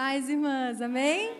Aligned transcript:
paz, 0.00 0.28
irmãs, 0.28 0.80
amém? 0.80 1.32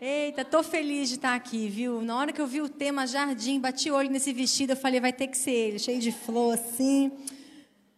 Eita, 0.00 0.46
tô 0.46 0.62
feliz 0.62 1.10
de 1.10 1.16
estar 1.16 1.34
aqui, 1.34 1.68
viu? 1.68 2.00
Na 2.00 2.16
hora 2.16 2.32
que 2.32 2.40
eu 2.40 2.46
vi 2.46 2.62
o 2.62 2.68
tema 2.70 3.06
jardim, 3.06 3.60
bati 3.60 3.90
olho 3.90 4.10
nesse 4.10 4.32
vestido, 4.32 4.70
eu 4.72 4.76
falei, 4.78 4.98
vai 4.98 5.12
ter 5.12 5.26
que 5.26 5.36
ser 5.36 5.50
ele, 5.50 5.78
cheio 5.78 6.00
de 6.00 6.10
flor 6.10 6.54
assim. 6.54 7.12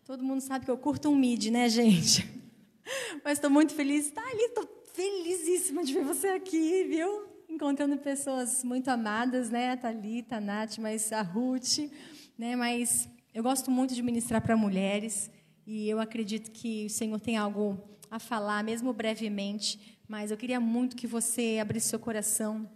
Todo 0.04 0.24
mundo 0.24 0.40
sabe 0.40 0.64
que 0.64 0.70
eu 0.72 0.76
curto 0.76 1.08
um 1.10 1.14
mid, 1.14 1.46
né, 1.46 1.68
gente? 1.68 2.28
Mas 3.22 3.38
estou 3.38 3.48
muito 3.48 3.72
feliz. 3.72 4.10
Tá 4.10 4.20
ali, 4.20 4.46
estou 4.46 4.68
felizíssima 4.92 5.84
de 5.84 5.94
ver 5.94 6.02
você 6.02 6.26
aqui, 6.26 6.82
viu? 6.88 7.28
Encontrando 7.48 7.96
pessoas 7.96 8.64
muito 8.64 8.88
amadas, 8.88 9.48
né? 9.48 9.70
A 9.70 9.76
Thalita, 9.76 10.38
a 10.38 10.40
Nath, 10.40 10.78
mas 10.78 11.12
a 11.12 11.22
Ruth, 11.22 11.88
né? 12.36 12.56
Mas 12.56 13.08
eu 13.32 13.44
gosto 13.44 13.70
muito 13.70 13.94
de 13.94 14.02
ministrar 14.02 14.42
para 14.42 14.56
mulheres 14.56 15.30
e 15.64 15.88
eu 15.88 16.00
acredito 16.00 16.50
que 16.50 16.86
o 16.86 16.90
Senhor 16.90 17.20
tem 17.20 17.36
algo 17.36 17.93
a 18.14 18.18
falar, 18.20 18.62
mesmo 18.62 18.92
brevemente, 18.92 19.98
mas 20.06 20.30
eu 20.30 20.36
queria 20.36 20.60
muito 20.60 20.94
que 20.94 21.04
você 21.04 21.58
abrisse 21.60 21.88
seu 21.88 21.98
coração 21.98 22.70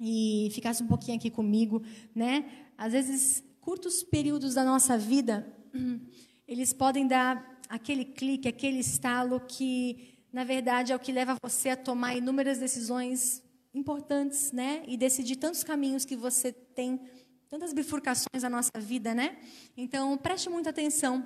e 0.00 0.48
ficasse 0.50 0.82
um 0.82 0.88
pouquinho 0.88 1.16
aqui 1.16 1.30
comigo, 1.30 1.80
né? 2.12 2.44
Às 2.76 2.92
vezes, 2.92 3.44
curtos 3.60 4.02
períodos 4.02 4.54
da 4.54 4.64
nossa 4.64 4.98
vida, 4.98 5.46
eles 6.48 6.72
podem 6.72 7.06
dar 7.06 7.60
aquele 7.68 8.04
clique, 8.04 8.48
aquele 8.48 8.80
estalo 8.80 9.38
que, 9.38 10.18
na 10.32 10.42
verdade, 10.42 10.90
é 10.90 10.96
o 10.96 10.98
que 10.98 11.12
leva 11.12 11.36
você 11.40 11.68
a 11.68 11.76
tomar 11.76 12.16
inúmeras 12.16 12.58
decisões 12.58 13.44
importantes, 13.72 14.50
né? 14.50 14.82
E 14.88 14.96
decidir 14.96 15.36
tantos 15.36 15.62
caminhos 15.62 16.04
que 16.04 16.16
você 16.16 16.50
tem, 16.50 17.00
tantas 17.48 17.72
bifurcações 17.72 18.42
na 18.42 18.50
nossa 18.50 18.72
vida, 18.80 19.14
né? 19.14 19.38
Então, 19.76 20.18
preste 20.18 20.50
muita 20.50 20.70
atenção, 20.70 21.24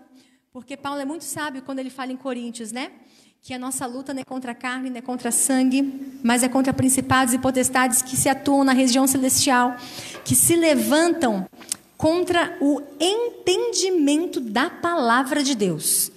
porque 0.53 0.77
Paulo 0.77 1.01
é 1.01 1.05
muito 1.07 1.25
sábio 1.25 1.63
quando 1.63 1.79
ele 1.79 1.91
fala 1.91 2.13
em 2.13 2.17
Coríntios, 2.17 2.71
né? 2.71 2.93
Que 3.45 3.53
a 3.53 3.59
nossa 3.59 3.85
luta 3.85 4.15
não 4.15 4.23
é 4.23 4.25
contra 4.25 4.53
a 4.53 4.55
carne, 4.55 4.89
não 4.89 4.97
é 4.97 5.03
contra 5.03 5.31
sangue, 5.31 6.19
mas 6.23 6.43
é 6.43 6.49
contra 6.49 6.73
principados 6.73 7.35
e 7.35 7.39
potestades 7.39 8.01
que 8.01 8.17
se 8.17 8.27
atuam 8.27 8.65
na 8.65 8.73
região 8.73 9.07
celestial, 9.07 9.77
que 10.25 10.35
se 10.35 10.57
levantam 10.57 11.47
contra 11.95 12.57
o 12.59 12.81
entendimento 12.99 14.41
da 14.41 14.71
palavra 14.71 15.43
de 15.43 15.55
Deus. 15.55 16.11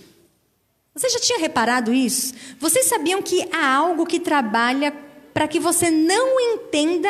Você 0.96 1.10
já 1.10 1.20
tinha 1.20 1.38
reparado 1.38 1.94
isso? 1.94 2.34
Vocês 2.62 2.86
sabiam 2.86 3.22
que 3.22 3.46
há 3.52 3.76
algo 3.76 4.06
que 4.06 4.22
trabalha 4.22 4.94
para 5.34 5.50
que 5.50 5.60
você 5.60 5.92
não 5.92 6.40
entenda 6.40 7.10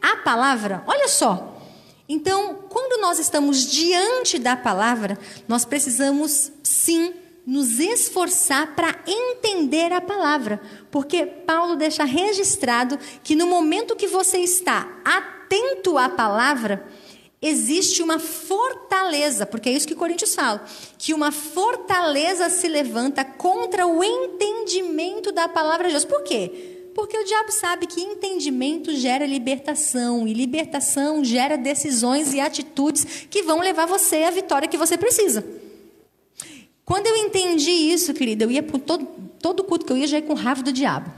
a 0.00 0.16
palavra? 0.16 0.82
Olha 0.86 1.08
só. 1.08 1.62
Então, 2.08 2.54
quando 2.70 3.02
nós 3.02 3.18
estamos 3.18 3.70
diante 3.70 4.38
da 4.38 4.56
palavra, 4.56 5.18
nós 5.46 5.66
precisamos 5.66 6.50
sim 6.62 7.12
nos 7.48 7.80
esforçar 7.80 8.76
para 8.76 8.94
entender 9.06 9.90
a 9.90 10.02
palavra, 10.02 10.60
porque 10.90 11.24
Paulo 11.24 11.76
deixa 11.76 12.04
registrado 12.04 12.98
que 13.24 13.34
no 13.34 13.46
momento 13.46 13.96
que 13.96 14.06
você 14.06 14.36
está 14.36 14.86
atento 15.02 15.96
à 15.96 16.10
palavra, 16.10 16.86
existe 17.40 18.02
uma 18.02 18.18
fortaleza, 18.18 19.46
porque 19.46 19.70
é 19.70 19.72
isso 19.72 19.88
que 19.88 19.94
Coríntios 19.94 20.34
fala, 20.34 20.62
que 20.98 21.14
uma 21.14 21.32
fortaleza 21.32 22.50
se 22.50 22.68
levanta 22.68 23.24
contra 23.24 23.86
o 23.86 24.04
entendimento 24.04 25.32
da 25.32 25.48
palavra 25.48 25.86
de 25.86 25.94
Deus. 25.94 26.04
Por 26.04 26.22
quê? 26.24 26.90
Porque 26.94 27.16
o 27.16 27.24
diabo 27.24 27.50
sabe 27.50 27.86
que 27.86 28.02
entendimento 28.02 28.94
gera 28.94 29.24
libertação, 29.24 30.28
e 30.28 30.34
libertação 30.34 31.24
gera 31.24 31.56
decisões 31.56 32.34
e 32.34 32.40
atitudes 32.40 33.26
que 33.30 33.42
vão 33.42 33.60
levar 33.60 33.86
você 33.86 34.24
à 34.24 34.30
vitória 34.30 34.68
que 34.68 34.76
você 34.76 34.98
precisa. 34.98 35.57
Quando 36.88 37.06
eu 37.06 37.18
entendi 37.18 37.70
isso, 37.70 38.14
querida, 38.14 38.44
eu 38.44 38.50
ia 38.50 38.62
por 38.62 38.80
todo, 38.80 39.06
todo 39.38 39.62
culto 39.62 39.84
que 39.84 39.92
eu 39.92 39.96
ia, 39.98 40.06
já 40.06 40.16
ia 40.16 40.22
com 40.22 40.32
raiva 40.32 40.62
do 40.62 40.72
diabo. 40.72 41.12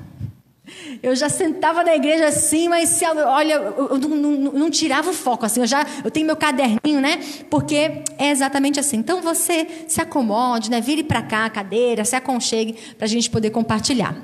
Eu 1.00 1.14
já 1.14 1.28
sentava 1.28 1.84
na 1.84 1.94
igreja 1.94 2.26
assim, 2.26 2.68
mas 2.68 2.88
se, 2.88 3.04
olha, 3.04 3.54
eu 3.54 3.96
não, 3.96 4.08
não, 4.08 4.52
não, 4.52 4.68
tirava 4.68 5.10
o 5.10 5.12
foco 5.12 5.46
assim. 5.46 5.60
Eu 5.60 5.68
já, 5.68 5.86
eu 6.04 6.10
tenho 6.10 6.26
meu 6.26 6.34
caderninho, 6.34 7.00
né? 7.00 7.20
Porque 7.48 8.02
é 8.18 8.30
exatamente 8.32 8.80
assim. 8.80 8.96
Então 8.96 9.22
você 9.22 9.84
se 9.86 10.00
acomode, 10.00 10.72
né? 10.72 10.80
Vire 10.80 11.04
para 11.04 11.22
cá 11.22 11.44
a 11.44 11.50
cadeira, 11.50 12.04
se 12.04 12.16
aconchegue 12.16 12.72
para 12.98 13.04
a 13.04 13.08
gente 13.08 13.30
poder 13.30 13.50
compartilhar. 13.50 14.20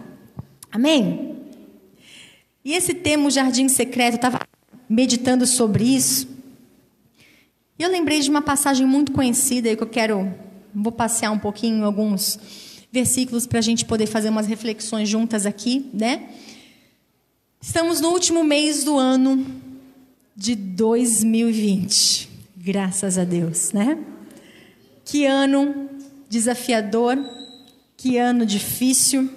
Amém? 0.73 1.37
E 2.65 2.75
esse 2.75 2.93
tema, 2.93 3.29
o 3.29 3.31
jardim 3.31 3.69
secreto, 3.69 4.15
eu 4.15 4.17
estava 4.17 4.41
meditando 4.89 5.47
sobre 5.47 5.85
isso. 5.85 6.29
E 7.79 7.85
eu 7.85 7.89
lembrei 7.89 8.19
de 8.19 8.29
uma 8.29 8.43
passagem 8.43 8.85
muito 8.85 9.13
conhecida 9.13 9.77
que 9.77 9.83
eu 9.85 9.87
quero 9.87 10.45
Vou 10.79 10.93
passear 10.93 11.31
um 11.31 11.39
pouquinho 11.39 11.87
alguns 11.87 12.39
versículos 12.93 13.47
para 13.47 13.61
a 13.61 13.63
gente 13.63 13.87
poder 13.87 14.07
fazer 14.07 14.29
umas 14.29 14.47
reflexões 14.47 15.09
juntas 15.09 15.47
aqui, 15.47 15.89
né? 15.95 16.29
Estamos 17.59 17.99
no 17.99 18.11
último 18.11 18.45
mês 18.45 18.85
do 18.85 18.99
ano 18.99 19.47
de 20.37 20.55
2020. 20.55 22.29
Graças 22.59 23.17
a 23.17 23.25
Deus, 23.25 23.73
né? 23.73 23.99
Que 25.03 25.25
ano 25.25 25.89
desafiador, 26.29 27.17
que 27.97 28.19
ano 28.19 28.45
difícil. 28.45 29.31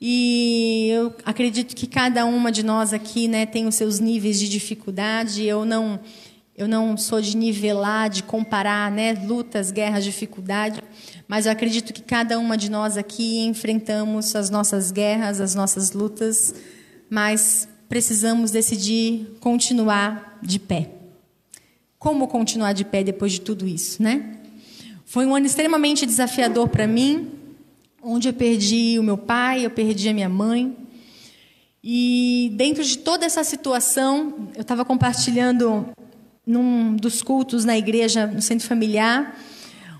E 0.00 0.88
eu 0.90 1.14
acredito 1.24 1.76
que 1.76 1.86
cada 1.86 2.24
uma 2.24 2.50
de 2.50 2.64
nós 2.64 2.92
aqui, 2.92 3.28
né, 3.28 3.46
tem 3.46 3.68
os 3.68 3.76
seus 3.76 4.00
níveis 4.00 4.40
de 4.40 4.48
dificuldade. 4.48 5.44
Eu 5.44 5.64
não 5.64 6.00
eu 6.58 6.66
não 6.66 6.96
sou 6.96 7.20
de 7.20 7.36
nivelar, 7.36 8.10
de 8.10 8.24
comparar, 8.24 8.90
né, 8.90 9.12
lutas, 9.12 9.70
guerras, 9.70 10.02
dificuldade, 10.02 10.82
mas 11.28 11.46
eu 11.46 11.52
acredito 11.52 11.92
que 11.92 12.02
cada 12.02 12.36
uma 12.36 12.56
de 12.56 12.68
nós 12.68 12.96
aqui 12.96 13.38
enfrentamos 13.44 14.34
as 14.34 14.50
nossas 14.50 14.90
guerras, 14.90 15.40
as 15.40 15.54
nossas 15.54 15.92
lutas, 15.92 16.52
mas 17.08 17.68
precisamos 17.88 18.50
decidir 18.50 19.36
continuar 19.38 20.40
de 20.42 20.58
pé. 20.58 20.90
Como 21.96 22.26
continuar 22.26 22.72
de 22.72 22.84
pé 22.84 23.04
depois 23.04 23.32
de 23.32 23.40
tudo 23.40 23.64
isso, 23.64 24.02
né? 24.02 24.40
Foi 25.06 25.26
um 25.26 25.36
ano 25.36 25.46
extremamente 25.46 26.04
desafiador 26.04 26.68
para 26.68 26.88
mim, 26.88 27.30
onde 28.02 28.28
eu 28.28 28.32
perdi 28.32 28.98
o 28.98 29.02
meu 29.02 29.16
pai, 29.16 29.64
eu 29.64 29.70
perdi 29.70 30.08
a 30.08 30.14
minha 30.14 30.28
mãe. 30.28 30.76
E 31.82 32.52
dentro 32.56 32.82
de 32.82 32.98
toda 32.98 33.24
essa 33.24 33.44
situação, 33.44 34.48
eu 34.56 34.62
estava 34.62 34.84
compartilhando 34.84 35.88
num 36.48 36.96
dos 36.96 37.22
cultos 37.22 37.66
na 37.66 37.76
igreja, 37.76 38.26
no 38.26 38.40
centro 38.40 38.66
familiar, 38.66 39.38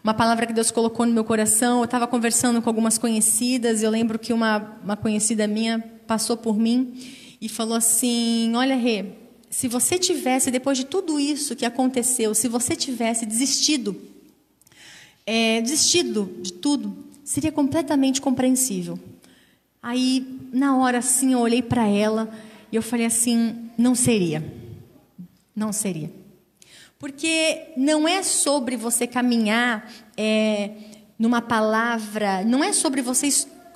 uma 0.02 0.14
palavra 0.14 0.46
que 0.46 0.52
Deus 0.54 0.70
colocou 0.70 1.04
no 1.04 1.12
meu 1.12 1.22
coração. 1.22 1.80
Eu 1.80 1.84
estava 1.84 2.06
conversando 2.06 2.62
com 2.62 2.70
algumas 2.70 2.96
conhecidas. 2.96 3.82
Eu 3.82 3.90
lembro 3.90 4.18
que 4.18 4.32
uma, 4.32 4.78
uma 4.82 4.96
conhecida 4.96 5.46
minha 5.46 5.78
passou 6.06 6.38
por 6.38 6.56
mim 6.56 6.98
e 7.38 7.50
falou 7.50 7.76
assim: 7.76 8.54
Olha, 8.56 8.74
Rê, 8.74 9.12
se 9.50 9.68
você 9.68 9.98
tivesse, 9.98 10.50
depois 10.50 10.78
de 10.78 10.86
tudo 10.86 11.20
isso 11.20 11.54
que 11.54 11.66
aconteceu, 11.66 12.34
se 12.34 12.48
você 12.48 12.74
tivesse 12.74 13.26
desistido, 13.26 13.94
é, 15.26 15.60
desistido 15.60 16.34
de 16.40 16.54
tudo, 16.54 16.96
seria 17.22 17.52
completamente 17.52 18.22
compreensível. 18.22 18.98
Aí, 19.82 20.40
na 20.50 20.78
hora 20.78 20.98
assim, 20.98 21.34
eu 21.34 21.40
olhei 21.40 21.60
para 21.60 21.86
ela 21.86 22.30
e 22.72 22.76
eu 22.76 22.82
falei 22.82 23.04
assim: 23.04 23.68
não 23.76 23.94
seria. 23.94 24.42
Não 25.54 25.72
seria. 25.74 26.17
Porque 26.98 27.72
não 27.76 28.08
é 28.08 28.24
sobre 28.24 28.76
você 28.76 29.06
caminhar 29.06 29.88
é, 30.16 30.70
numa 31.16 31.40
palavra, 31.40 32.44
não 32.44 32.62
é 32.62 32.72
sobre 32.72 33.00
você 33.00 33.28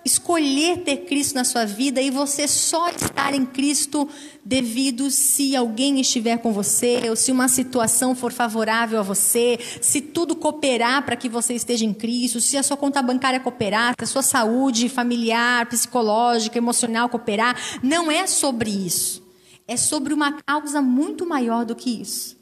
escolher 0.05 0.78
ter 0.78 1.05
Cristo 1.05 1.37
na 1.37 1.44
sua 1.44 1.65
vida 1.65 2.00
e 2.00 2.10
você 2.10 2.49
só 2.49 2.88
estar 2.91 3.33
em 3.34 3.47
Cristo 3.47 4.09
devido 4.44 5.09
se 5.10 5.55
alguém 5.55 6.00
estiver 6.00 6.38
com 6.38 6.53
você, 6.53 7.09
ou 7.09 7.15
se 7.15 7.31
uma 7.31 7.47
situação 7.47 8.15
for 8.15 8.33
favorável 8.33 8.99
a 8.99 9.03
você, 9.03 9.56
se 9.81 10.00
tudo 10.00 10.34
cooperar 10.34 11.04
para 11.04 11.15
que 11.15 11.28
você 11.28 11.54
esteja 11.54 11.84
em 11.84 11.94
Cristo, 11.94 12.41
se 12.41 12.56
a 12.56 12.62
sua 12.62 12.77
conta 12.77 13.00
bancária 13.00 13.39
cooperar, 13.39 13.94
se 13.97 14.04
a 14.04 14.06
sua 14.09 14.22
saúde 14.22 14.89
familiar, 14.89 15.66
psicológica, 15.66 16.59
emocional 16.59 17.09
cooperar. 17.09 17.56
Não 17.83 18.10
é 18.10 18.27
sobre 18.27 18.71
isso. 18.71 19.22
É 19.68 19.77
sobre 19.77 20.13
uma 20.13 20.33
causa 20.45 20.83
muito 20.83 21.25
maior 21.25 21.65
do 21.65 21.77
que 21.77 22.03
isso. 22.03 22.41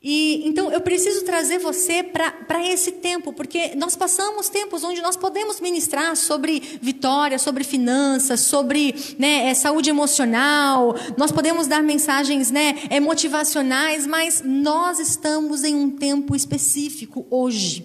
E 0.00 0.46
então 0.46 0.70
eu 0.70 0.80
preciso 0.80 1.24
trazer 1.24 1.58
você 1.58 2.04
para 2.04 2.64
esse 2.64 2.92
tempo, 2.92 3.32
porque 3.32 3.74
nós 3.74 3.96
passamos 3.96 4.48
tempos 4.48 4.84
onde 4.84 5.02
nós 5.02 5.16
podemos 5.16 5.60
ministrar 5.60 6.14
sobre 6.14 6.78
vitória, 6.80 7.36
sobre 7.36 7.64
finanças, 7.64 8.40
sobre 8.40 8.94
né, 9.18 9.48
é, 9.48 9.54
saúde 9.54 9.90
emocional, 9.90 10.94
nós 11.16 11.32
podemos 11.32 11.66
dar 11.66 11.82
mensagens 11.82 12.48
né, 12.48 12.74
motivacionais, 13.02 14.06
mas 14.06 14.40
nós 14.44 15.00
estamos 15.00 15.64
em 15.64 15.74
um 15.74 15.90
tempo 15.90 16.36
específico 16.36 17.26
hoje. 17.28 17.84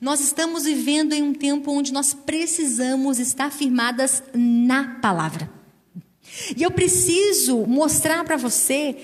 Nós 0.00 0.20
estamos 0.20 0.64
vivendo 0.64 1.12
em 1.12 1.22
um 1.22 1.34
tempo 1.34 1.70
onde 1.70 1.92
nós 1.92 2.14
precisamos 2.14 3.18
estar 3.18 3.52
firmadas 3.52 4.22
na 4.32 4.98
palavra. 5.00 5.50
E 6.56 6.62
eu 6.62 6.70
preciso 6.70 7.58
mostrar 7.66 8.24
para 8.24 8.36
você 8.36 8.96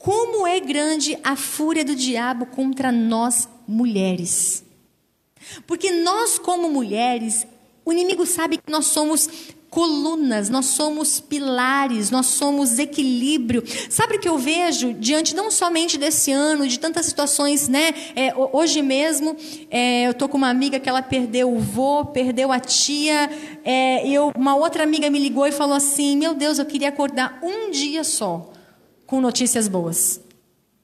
como 0.00 0.46
é 0.46 0.58
grande 0.58 1.18
a 1.22 1.36
fúria 1.36 1.84
do 1.84 1.94
diabo 1.94 2.46
contra 2.46 2.90
nós 2.90 3.46
mulheres. 3.68 4.64
Porque 5.66 5.90
nós, 5.90 6.38
como 6.38 6.70
mulheres, 6.70 7.46
o 7.84 7.92
inimigo 7.92 8.24
sabe 8.24 8.56
que 8.56 8.72
nós 8.72 8.86
somos 8.86 9.28
colunas, 9.68 10.48
nós 10.48 10.66
somos 10.66 11.20
pilares, 11.20 12.10
nós 12.10 12.26
somos 12.28 12.78
equilíbrio. 12.78 13.62
Sabe 13.90 14.16
o 14.16 14.18
que 14.18 14.28
eu 14.28 14.38
vejo 14.38 14.94
diante 14.94 15.36
não 15.36 15.50
somente 15.50 15.98
desse 15.98 16.32
ano, 16.32 16.66
de 16.66 16.78
tantas 16.78 17.04
situações, 17.04 17.68
né? 17.68 17.92
É, 18.16 18.32
hoje 18.34 18.80
mesmo, 18.80 19.36
é, 19.70 20.08
eu 20.08 20.14
tô 20.14 20.30
com 20.30 20.38
uma 20.38 20.48
amiga 20.48 20.80
que 20.80 20.88
ela 20.88 21.02
perdeu 21.02 21.54
o 21.54 21.60
vô, 21.60 22.06
perdeu 22.06 22.50
a 22.50 22.58
tia, 22.58 23.30
é, 23.62 24.08
eu, 24.08 24.32
uma 24.34 24.56
outra 24.56 24.82
amiga 24.82 25.10
me 25.10 25.18
ligou 25.18 25.46
e 25.46 25.52
falou 25.52 25.76
assim: 25.76 26.16
Meu 26.16 26.32
Deus, 26.32 26.58
eu 26.58 26.64
queria 26.64 26.88
acordar 26.88 27.38
um 27.42 27.70
dia 27.70 28.02
só 28.02 28.50
com 29.10 29.20
notícias 29.20 29.66
boas. 29.66 30.20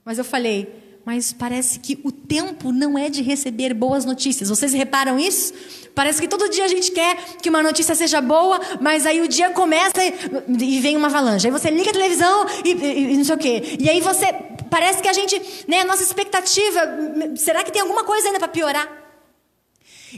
Mas 0.05 0.19
eu 0.19 0.25
falei, 0.25 0.99
mas 1.05 1.33
parece 1.33 1.79
que 1.79 2.01
o 2.03 2.11
tempo 2.11 2.73
não 2.73 2.99
é 2.99 3.09
de 3.09 3.23
receber 3.23 3.73
boas 3.73 4.05
notícias. 4.05 4.49
Vocês 4.49 4.73
reparam 4.73 5.17
isso? 5.17 5.55
Parece 5.95 6.21
que 6.21 6.27
todo 6.27 6.51
dia 6.51 6.65
a 6.65 6.69
gente 6.69 6.91
quer 6.91 7.17
que 7.41 7.49
uma 7.49 7.63
notícia 7.63 7.95
seja 7.95 8.21
boa, 8.21 8.61
mas 8.81 9.07
aí 9.07 9.21
o 9.21 9.29
dia 9.29 9.51
começa 9.51 10.05
e, 10.05 10.13
e 10.61 10.81
vem 10.81 10.97
uma 10.97 11.07
avalanche. 11.07 11.47
Aí 11.47 11.53
você 11.53 11.71
liga 11.71 11.91
a 11.91 11.93
televisão 11.93 12.47
e, 12.65 12.73
e, 12.73 13.13
e, 13.13 13.17
não 13.17 13.25
sei 13.25 13.35
o 13.37 13.39
quê. 13.39 13.77
E 13.79 13.89
aí 13.89 14.01
você. 14.01 14.27
Parece 14.69 15.01
que 15.01 15.09
a 15.09 15.13
gente. 15.13 15.41
Né, 15.69 15.83
a 15.83 15.85
nossa 15.85 16.03
expectativa. 16.03 16.81
Será 17.37 17.63
que 17.63 17.71
tem 17.71 17.81
alguma 17.81 18.03
coisa 18.03 18.27
ainda 18.27 18.41
para 18.41 18.49
piorar? 18.49 18.89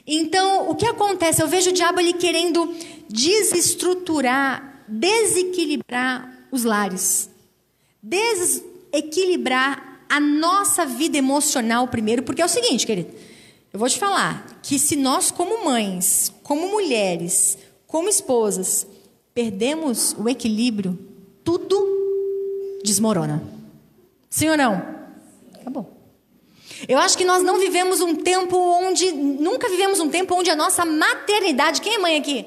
Então, 0.06 0.70
o 0.70 0.75
que 0.75 0.87
acontece? 0.87 1.43
Eu 1.43 1.49
vejo 1.49 1.69
o 1.69 1.75
diabo 1.75 1.99
ali 1.99 2.14
querendo 2.14 2.75
desestruturar, 3.11 4.82
desequilibrar 4.88 6.46
os 6.50 6.64
lares. 6.64 7.28
Desequilibrar 8.02 9.88
a 10.08 10.18
nossa 10.18 10.86
vida 10.86 11.18
emocional 11.18 11.86
primeiro, 11.88 12.22
porque 12.22 12.40
é 12.40 12.44
o 12.44 12.48
seguinte, 12.48 12.86
querido. 12.86 13.12
Eu 13.72 13.78
vou 13.78 13.88
te 13.88 13.98
falar 13.98 14.60
que 14.62 14.78
se 14.78 14.96
nós, 14.96 15.30
como 15.30 15.64
mães, 15.64 16.32
como 16.42 16.70
mulheres, 16.70 17.58
como 17.86 18.08
esposas, 18.08 18.86
perdemos 19.34 20.16
o 20.18 20.28
equilíbrio, 20.28 20.98
tudo 21.44 22.80
desmorona. 22.82 23.42
Sim 24.30 24.50
ou 24.50 24.56
não? 24.56 24.82
Acabou. 25.54 25.98
Eu 26.86 26.98
acho 26.98 27.18
que 27.18 27.24
nós 27.24 27.42
não 27.42 27.58
vivemos 27.58 28.00
um 28.00 28.14
tempo 28.14 28.56
onde. 28.56 29.10
Nunca 29.12 29.68
vivemos 29.68 30.00
um 30.00 30.08
tempo 30.08 30.34
onde 30.34 30.50
a 30.50 30.56
nossa 30.56 30.84
maternidade. 30.84 31.80
Quem 31.80 31.94
é 31.94 31.98
mãe 31.98 32.16
aqui? 32.16 32.46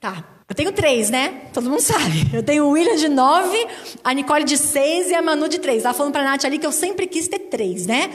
Tá. 0.00 0.35
Eu 0.48 0.54
tenho 0.54 0.70
três, 0.70 1.10
né? 1.10 1.42
Todo 1.52 1.68
mundo 1.68 1.80
sabe. 1.82 2.30
Eu 2.32 2.42
tenho 2.42 2.64
o 2.66 2.70
William 2.70 2.96
de 2.96 3.08
nove, 3.08 3.66
a 4.04 4.12
Nicole 4.12 4.44
de 4.44 4.56
seis 4.56 5.10
e 5.10 5.14
a 5.14 5.20
Manu 5.20 5.48
de 5.48 5.58
três. 5.58 5.84
Ela 5.84 5.92
falando 5.92 6.12
pra 6.12 6.22
Nath 6.22 6.44
ali 6.44 6.58
que 6.58 6.66
eu 6.66 6.72
sempre 6.72 7.06
quis 7.06 7.26
ter 7.26 7.40
três, 7.40 7.86
né? 7.86 8.10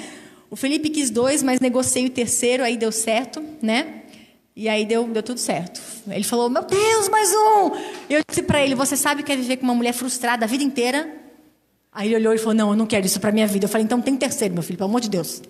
O 0.49 0.55
Felipe 0.55 0.89
quis 0.89 1.09
dois, 1.09 1.43
mas 1.43 1.59
negociei 1.59 2.05
o 2.05 2.09
terceiro, 2.09 2.63
aí 2.63 2.77
deu 2.77 2.91
certo, 2.91 3.43
né? 3.61 4.01
E 4.55 4.69
aí 4.69 4.85
deu, 4.85 5.05
deu 5.07 5.23
tudo 5.23 5.39
certo. 5.39 5.81
Ele 6.09 6.23
falou: 6.23 6.49
Meu 6.49 6.63
Deus, 6.63 7.09
mais 7.09 7.31
um! 7.33 7.71
Eu 8.09 8.21
disse 8.27 8.43
para 8.43 8.61
ele: 8.61 8.75
Você 8.75 8.95
sabe 8.95 9.23
que 9.23 9.31
é 9.31 9.35
viver 9.35 9.57
com 9.57 9.63
uma 9.63 9.75
mulher 9.75 9.93
frustrada 9.93 10.45
a 10.45 10.47
vida 10.47 10.63
inteira? 10.63 11.09
Aí 11.91 12.07
ele 12.07 12.15
olhou 12.15 12.33
e 12.33 12.37
falou: 12.37 12.53
Não, 12.53 12.69
eu 12.69 12.75
não 12.77 12.85
quero 12.85 13.05
isso 13.05 13.19
para 13.19 13.31
minha 13.31 13.47
vida. 13.47 13.65
Eu 13.65 13.69
falei: 13.69 13.83
Então 13.83 14.01
tem 14.01 14.15
terceiro, 14.15 14.53
meu 14.53 14.63
filho, 14.63 14.77
pelo 14.77 14.89
amor 14.89 15.01
de 15.01 15.09
Deus. 15.09 15.41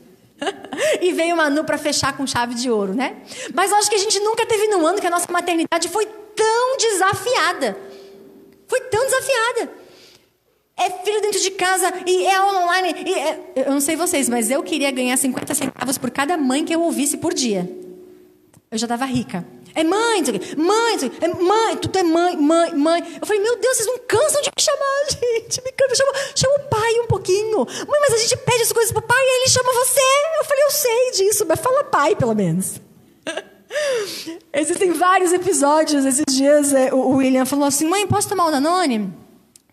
e 1.02 1.12
veio 1.14 1.36
o 1.36 1.38
Manu 1.38 1.64
para 1.64 1.78
fechar 1.78 2.16
com 2.18 2.26
chave 2.26 2.56
de 2.56 2.70
ouro, 2.70 2.94
né? 2.94 3.18
Mas 3.54 3.72
eu 3.72 3.78
acho 3.78 3.90
que 3.90 3.96
a 3.96 4.00
gente 4.00 4.20
nunca 4.20 4.46
teve 4.46 4.68
num 4.68 4.86
ano 4.86 5.00
que 5.00 5.08
a 5.08 5.12
nossa 5.12 5.32
maternidade 5.32 5.88
foi 5.90 6.08
tão 6.36 6.78
desafiada. 6.78 7.78
Foi 8.68 8.80
tão 8.82 9.04
desafiada 9.06 9.82
é 10.82 10.90
filho 11.04 11.22
dentro 11.22 11.40
de 11.40 11.52
casa 11.52 11.94
e 12.08 12.26
é 12.26 12.36
aula 12.36 12.64
online. 12.64 12.90
É... 13.14 13.68
Eu 13.68 13.72
não 13.72 13.82
sei 13.82 13.96
vocês, 13.96 14.28
mas 14.28 14.50
eu 14.50 14.64
queria 14.64 14.90
ganhar 14.90 15.16
50 15.16 15.54
centavos 15.54 15.98
por 15.98 16.10
cada 16.10 16.36
mãe 16.38 16.66
que 16.66 16.74
eu 16.74 16.82
ouvisse 16.82 17.18
por 17.18 17.34
dia. 17.34 17.70
Eu 18.72 18.78
já 18.78 18.86
estava 18.86 19.06
rica. 19.06 19.46
É 19.74 19.84
mãe, 19.86 20.22
mãe, 20.58 20.98
é 21.22 21.28
mãe, 21.28 21.78
tudo 21.78 21.98
é 21.98 22.04
mãe, 22.04 22.36
mãe, 22.36 22.76
mãe. 22.76 23.18
Eu 23.22 23.26
falei, 23.26 23.42
meu 23.42 23.58
Deus, 23.58 23.78
vocês 23.78 23.88
não 23.88 24.00
cansam 24.00 24.42
de 24.42 24.50
me 24.50 24.62
chamar, 24.62 25.06
gente. 25.12 25.62
Me 25.62 25.96
chama, 25.96 26.12
chama 26.36 26.56
o 26.56 26.70
pai 26.70 26.94
um 27.00 27.08
pouquinho. 27.08 27.58
Mãe, 27.60 28.00
mas 28.02 28.14
a 28.14 28.18
gente 28.18 28.38
pede 28.38 28.64
as 28.64 28.72
coisas 28.72 28.92
pro 28.92 29.02
pai 29.02 29.22
e 29.22 29.42
ele 29.42 29.50
chama 29.50 29.72
você. 29.72 30.00
Eu 30.40 30.46
falei, 30.46 30.64
eu 30.64 30.72
sei 30.72 31.12
disso, 31.12 31.46
mas 31.48 31.60
fala 31.60 31.84
pai, 31.86 32.16
pelo 32.16 32.34
menos. 32.34 32.82
Existem 34.54 34.92
vários 34.92 35.34
episódios. 35.34 36.06
Esses 36.06 36.26
dias 36.30 36.74
é, 36.74 36.94
o 36.94 37.16
William 37.18 37.46
falou 37.46 37.66
assim: 37.66 37.88
mãe, 37.88 38.06
posso 38.08 38.30
tomar 38.30 38.48
o 38.48 38.52
Danone? 38.52 39.22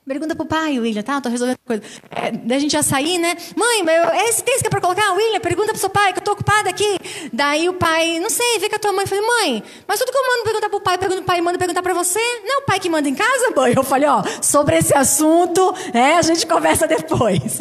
Pergunta 0.08 0.34
pro 0.34 0.46
pai, 0.46 0.80
William, 0.80 1.02
tá? 1.02 1.20
tô 1.20 1.28
resolvendo 1.28 1.58
coisa. 1.66 1.82
É, 2.10 2.30
daí 2.30 2.56
a 2.56 2.60
gente 2.60 2.72
ia 2.72 2.82
sair, 2.82 3.18
né? 3.18 3.36
Mãe, 3.54 3.84
é 4.14 4.30
esse 4.30 4.42
texto 4.42 4.62
que 4.62 4.66
é 4.68 4.70
pra 4.70 4.80
colocar? 4.80 5.12
William, 5.12 5.38
pergunta 5.38 5.68
pro 5.68 5.78
seu 5.78 5.90
pai, 5.90 6.14
que 6.14 6.20
eu 6.20 6.24
tô 6.24 6.32
ocupada 6.32 6.70
aqui. 6.70 6.98
Daí 7.30 7.68
o 7.68 7.74
pai, 7.74 8.18
não 8.18 8.30
sei, 8.30 8.58
vê 8.58 8.70
com 8.70 8.76
a 8.76 8.78
tua 8.78 8.90
mãe. 8.90 9.02
Eu 9.02 9.06
falei, 9.08 9.26
mãe, 9.26 9.62
mas 9.86 9.98
tudo 9.98 10.10
que 10.10 10.16
eu 10.16 10.26
mando 10.26 10.44
perguntar 10.44 10.70
pro 10.70 10.80
pai, 10.80 10.96
pergunto 10.96 11.20
pro 11.20 11.26
pai, 11.26 11.40
manda 11.42 11.58
perguntar 11.58 11.82
pra 11.82 11.92
você. 11.92 12.20
Não 12.42 12.54
é 12.54 12.56
o 12.56 12.62
pai 12.62 12.80
que 12.80 12.88
manda 12.88 13.06
em 13.06 13.14
casa, 13.14 13.52
mãe? 13.54 13.74
Eu 13.76 13.84
falei, 13.84 14.08
ó, 14.08 14.22
sobre 14.40 14.78
esse 14.78 14.96
assunto, 14.96 15.74
é, 15.92 16.14
a 16.14 16.22
gente 16.22 16.46
conversa 16.46 16.86
depois. 16.86 17.58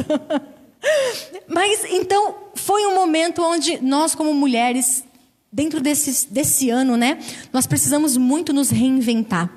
mas, 1.49 1.83
então, 1.89 2.33
foi 2.55 2.85
um 2.85 2.95
momento 2.95 3.43
onde 3.43 3.83
nós, 3.83 4.15
como 4.15 4.33
mulheres, 4.33 5.03
dentro 5.57 5.81
desse, 5.81 6.31
desse 6.31 6.69
ano, 6.69 6.95
né? 6.95 7.17
Nós 7.51 7.65
precisamos 7.65 8.15
muito 8.15 8.53
nos 8.53 8.69
reinventar. 8.69 9.51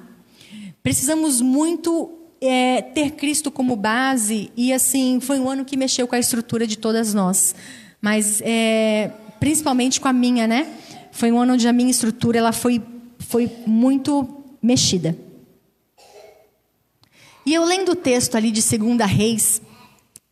Precisamos 0.83 1.43
muito 1.43 2.11
é, 2.41 2.81
ter 2.81 3.11
Cristo 3.11 3.51
como 3.51 3.77
base 3.77 4.51
e 4.57 4.73
assim 4.73 5.21
foi 5.21 5.39
um 5.39 5.47
ano 5.47 5.63
que 5.63 5.77
mexeu 5.77 6.09
com 6.09 6.15
a 6.15 6.19
estrutura 6.19 6.67
de 6.67 6.79
todas 6.79 7.13
nós, 7.13 7.55
mas 8.01 8.41
é, 8.43 9.11
principalmente 9.39 10.01
com 10.01 10.09
a 10.09 10.13
minha, 10.15 10.47
né? 10.47 10.67
Foi 11.13 11.31
um 11.31 11.39
ano 11.39 11.53
onde 11.53 11.69
a 11.69 11.73
minha 11.73 11.91
estrutura 11.91 12.39
ela 12.39 12.53
foi 12.53 12.83
foi 13.19 13.53
muito 13.67 14.27
mexida. 14.63 15.15
E 17.45 17.53
eu 17.53 17.63
lendo 17.63 17.93
o 17.93 17.97
texto 17.97 18.37
ali 18.37 18.51
de 18.51 18.63
Segunda 18.63 19.05
Reis, 19.05 19.61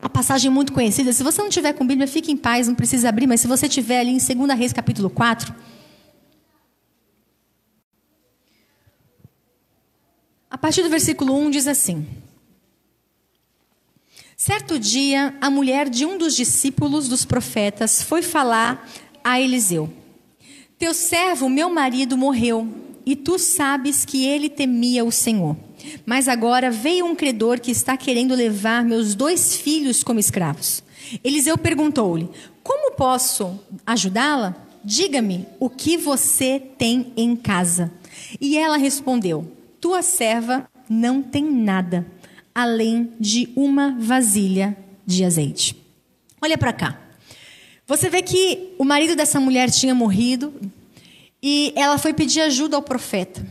uma 0.00 0.09
passagem 0.09 0.50
muito 0.50 0.73
conhecida. 0.73 1.12
Se 1.12 1.23
você 1.23 1.43
não 1.43 1.49
tiver 1.49 1.73
com 1.73 1.87
Bíblia, 1.87 2.06
fique 2.06 2.31
em 2.31 2.37
paz, 2.37 2.69
não 2.69 2.75
precisa 2.75 3.09
abrir, 3.09 3.27
mas 3.27 3.41
se 3.41 3.47
você 3.47 3.69
tiver 3.69 4.00
ali 4.00 4.11
em 4.11 4.19
Segunda 4.19 4.55
Reis 4.55 4.73
capítulo 4.73 5.11
4, 5.11 5.55
A 10.50 10.56
partir 10.56 10.83
do 10.83 10.89
versículo 10.89 11.37
1 11.37 11.50
diz 11.50 11.67
assim: 11.69 12.06
Certo 14.37 14.79
dia, 14.79 15.37
a 15.41 15.50
mulher 15.50 15.89
de 15.89 16.06
um 16.06 16.17
dos 16.17 16.35
discípulos 16.35 17.06
dos 17.06 17.25
profetas 17.25 18.03
foi 18.03 18.23
falar 18.23 18.89
a 19.23 19.41
Eliseu: 19.41 19.93
Teu 20.79 20.94
servo, 20.94 21.49
meu 21.49 21.69
marido, 21.69 22.17
morreu, 22.17 22.67
e 23.05 23.15
tu 23.15 23.39
sabes 23.39 24.05
que 24.05 24.27
ele 24.27 24.49
temia 24.49 25.05
o 25.05 25.12
Senhor. 25.12 25.56
Mas 26.05 26.29
agora 26.29 26.70
veio 26.70 27.06
um 27.06 27.15
credor 27.15 27.61
que 27.61 27.70
está 27.70 27.97
querendo 27.97 28.35
levar 28.35 28.85
meus 28.85 29.15
dois 29.15 29.56
filhos 29.56 30.03
como 30.03 30.20
escravos. 30.20 30.82
Eliseu 31.23 31.56
perguntou-lhe: 31.56 32.29
Como 32.63 32.93
posso 32.93 33.58
ajudá-la? 33.87 34.55
Diga-me 34.85 35.47
o 35.58 35.69
que 35.69 35.97
você 35.97 36.61
tem 36.79 37.13
em 37.17 37.35
casa. 37.37 37.93
E 38.41 38.56
ela 38.56 38.77
respondeu: 38.77 39.51
tua 39.81 40.03
serva 40.03 40.69
não 40.89 41.23
tem 41.23 41.44
nada 41.44 42.06
além 42.55 43.13
de 43.20 43.51
uma 43.55 43.97
vasilha 43.99 44.77
de 45.06 45.25
azeite. 45.25 45.77
Olha 46.41 46.58
para 46.58 46.73
cá. 46.73 47.01
Você 47.87 48.11
vê 48.11 48.20
que 48.20 48.75
o 48.79 48.85
marido 48.85 49.17
dessa 49.17 49.41
mulher 49.41 49.70
tinha 49.70 49.94
morrido 49.94 50.53
e 51.43 51.73
ela 51.77 51.97
foi 51.97 52.13
pedir 52.13 52.41
ajuda 52.41 52.77
ao 52.77 52.82
profeta. 52.82 53.47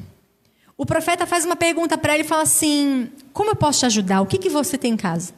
O 0.78 0.86
profeta 0.86 1.26
faz 1.26 1.44
uma 1.44 1.56
pergunta 1.56 1.98
para 1.98 2.14
ela 2.14 2.22
e 2.22 2.28
fala 2.28 2.44
assim: 2.44 3.10
Como 3.34 3.50
eu 3.50 3.56
posso 3.56 3.80
te 3.80 3.86
ajudar? 3.88 4.22
O 4.22 4.28
que, 4.28 4.38
que 4.38 4.50
você 4.50 4.78
tem 4.78 4.94
em 4.94 4.98
casa? 4.98 5.34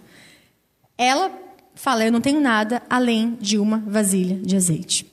Ela 0.98 1.32
fala: 1.74 2.06
Eu 2.06 2.12
não 2.12 2.20
tenho 2.20 2.42
nada 2.42 2.84
além 2.90 3.38
de 3.40 3.58
uma 3.58 3.78
vasilha 3.78 4.36
de 4.36 4.56
azeite. 4.58 5.10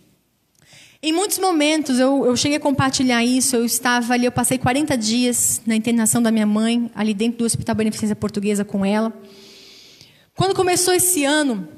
Em 1.00 1.12
muitos 1.12 1.38
momentos 1.38 2.00
eu, 2.00 2.26
eu 2.26 2.36
cheguei 2.36 2.56
a 2.56 2.60
compartilhar 2.60 3.24
isso. 3.24 3.54
Eu 3.54 3.64
estava 3.64 4.14
ali, 4.14 4.24
eu 4.24 4.32
passei 4.32 4.58
40 4.58 4.98
dias 4.98 5.62
na 5.64 5.76
internação 5.76 6.20
da 6.20 6.32
minha 6.32 6.46
mãe, 6.46 6.90
ali 6.96 7.14
dentro 7.14 7.38
do 7.38 7.44
Hospital 7.44 7.76
Beneficência 7.76 8.16
Portuguesa 8.16 8.64
com 8.64 8.84
ela. 8.84 9.12
Quando 10.34 10.56
começou 10.56 10.92
esse 10.92 11.24
ano, 11.24 11.68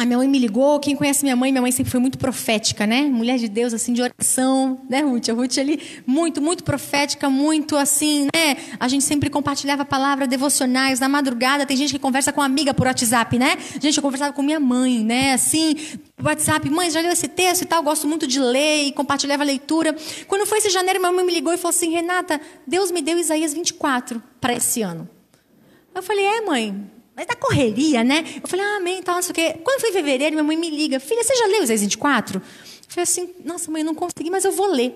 a 0.00 0.06
minha 0.06 0.16
mãe 0.16 0.26
me 0.26 0.38
ligou. 0.38 0.80
Quem 0.80 0.96
conhece 0.96 1.22
minha 1.22 1.36
mãe, 1.36 1.52
minha 1.52 1.60
mãe 1.60 1.70
sempre 1.70 1.90
foi 1.90 2.00
muito 2.00 2.16
profética, 2.16 2.86
né? 2.86 3.02
Mulher 3.02 3.36
de 3.36 3.46
Deus, 3.48 3.74
assim, 3.74 3.92
de 3.92 4.00
oração, 4.00 4.80
né, 4.88 5.02
Ruth? 5.02 5.28
A 5.28 5.34
Ruth 5.34 5.58
ali, 5.58 5.78
muito, 6.06 6.40
muito 6.40 6.64
profética, 6.64 7.28
muito 7.28 7.76
assim, 7.76 8.26
né? 8.34 8.56
A 8.80 8.88
gente 8.88 9.04
sempre 9.04 9.28
compartilhava 9.28 9.84
palavras 9.84 10.26
devocionais 10.26 11.00
na 11.00 11.06
madrugada. 11.06 11.66
Tem 11.66 11.76
gente 11.76 11.92
que 11.92 11.98
conversa 11.98 12.32
com 12.32 12.40
amiga 12.40 12.72
por 12.72 12.86
WhatsApp, 12.86 13.38
né? 13.38 13.58
Gente, 13.78 13.98
eu 13.98 14.02
conversava 14.02 14.32
com 14.32 14.42
minha 14.42 14.58
mãe, 14.58 15.04
né? 15.04 15.34
Assim, 15.34 15.76
WhatsApp, 16.22 16.70
mãe, 16.70 16.90
já 16.90 17.02
leu 17.02 17.12
esse 17.12 17.28
texto 17.28 17.60
e 17.60 17.66
tal? 17.66 17.82
Gosto 17.82 18.08
muito 18.08 18.26
de 18.26 18.40
ler 18.40 18.84
e 18.84 18.92
compartilhava 18.92 19.42
a 19.42 19.46
leitura. 19.46 19.94
Quando 20.26 20.46
foi 20.46 20.58
esse 20.58 20.70
janeiro, 20.70 20.98
minha 20.98 21.12
mãe 21.12 21.26
me 21.26 21.32
ligou 21.34 21.52
e 21.52 21.58
falou 21.58 21.76
assim: 21.76 21.90
Renata, 21.90 22.40
Deus 22.66 22.90
me 22.90 23.02
deu 23.02 23.18
Isaías 23.18 23.52
24 23.52 24.22
para 24.40 24.54
esse 24.54 24.80
ano. 24.80 25.06
Eu 25.94 26.02
falei: 26.02 26.24
É, 26.24 26.40
mãe, 26.40 26.90
mas 27.20 27.26
da 27.26 27.36
correria, 27.36 28.02
né? 28.02 28.24
Eu 28.42 28.48
falei, 28.48 28.64
ah, 28.64 28.76
amém, 28.76 29.02
tal, 29.02 29.16
não 29.16 29.22
sei 29.22 29.30
o 29.30 29.34
quê. 29.34 29.60
Quando 29.62 29.80
foi 29.80 29.90
em 29.90 29.92
fevereiro, 29.92 30.32
minha 30.32 30.44
mãe 30.44 30.56
me 30.56 30.70
liga, 30.70 30.98
filha, 30.98 31.22
você 31.22 31.36
já 31.36 31.46
leu 31.46 31.62
Isaías 31.62 31.82
24? 31.82 32.38
Eu 32.38 32.42
falei 32.88 33.02
assim, 33.02 33.30
nossa, 33.44 33.70
mãe, 33.70 33.82
eu 33.82 33.86
não 33.86 33.94
consegui, 33.94 34.30
mas 34.30 34.44
eu 34.44 34.52
vou 34.52 34.68
ler. 34.68 34.94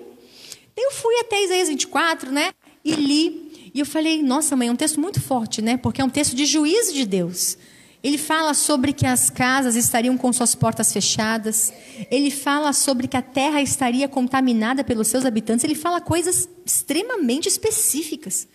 Eu 0.75 0.91
fui 0.91 1.15
até 1.19 1.43
Isaías 1.43 1.69
24, 1.69 2.31
né? 2.31 2.51
e 2.85 2.93
li. 2.93 3.71
E 3.73 3.79
eu 3.79 3.85
falei, 3.85 4.21
nossa, 4.21 4.55
mãe, 4.55 4.69
é 4.69 4.71
um 4.71 4.75
texto 4.75 4.99
muito 4.99 5.19
forte, 5.19 5.61
né? 5.61 5.75
Porque 5.75 5.99
é 5.99 6.05
um 6.05 6.09
texto 6.09 6.35
de 6.35 6.45
juízo 6.45 6.93
de 6.93 7.05
Deus. 7.05 7.57
Ele 8.01 8.17
fala 8.17 8.53
sobre 8.53 8.93
que 8.93 9.05
as 9.05 9.31
casas 9.31 9.75
estariam 9.75 10.15
com 10.15 10.31
suas 10.31 10.53
portas 10.53 10.93
fechadas. 10.93 11.73
Ele 12.11 12.29
fala 12.29 12.71
sobre 12.71 13.07
que 13.07 13.17
a 13.17 13.21
terra 13.21 13.61
estaria 13.61 14.07
contaminada 14.07 14.83
pelos 14.83 15.07
seus 15.07 15.25
habitantes. 15.25 15.63
Ele 15.63 15.73
fala 15.73 15.99
coisas 15.99 16.47
extremamente 16.63 17.49
específicas. 17.49 18.47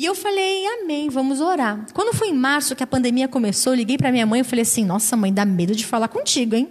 E 0.00 0.06
eu 0.06 0.14
falei, 0.14 0.66
amém, 0.66 1.10
vamos 1.10 1.42
orar. 1.42 1.84
Quando 1.92 2.16
foi 2.16 2.28
em 2.28 2.32
março 2.32 2.74
que 2.74 2.82
a 2.82 2.86
pandemia 2.86 3.28
começou, 3.28 3.74
eu 3.74 3.76
liguei 3.76 3.98
para 3.98 4.10
minha 4.10 4.24
mãe 4.24 4.40
e 4.40 4.44
falei 4.44 4.62
assim: 4.62 4.82
nossa, 4.82 5.14
mãe, 5.14 5.30
dá 5.30 5.44
medo 5.44 5.76
de 5.76 5.84
falar 5.84 6.08
contigo, 6.08 6.54
hein? 6.54 6.70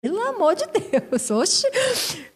Pelo 0.00 0.18
amor 0.18 0.54
de 0.54 0.64
Deus, 0.66 1.28
oxe. 1.30 1.66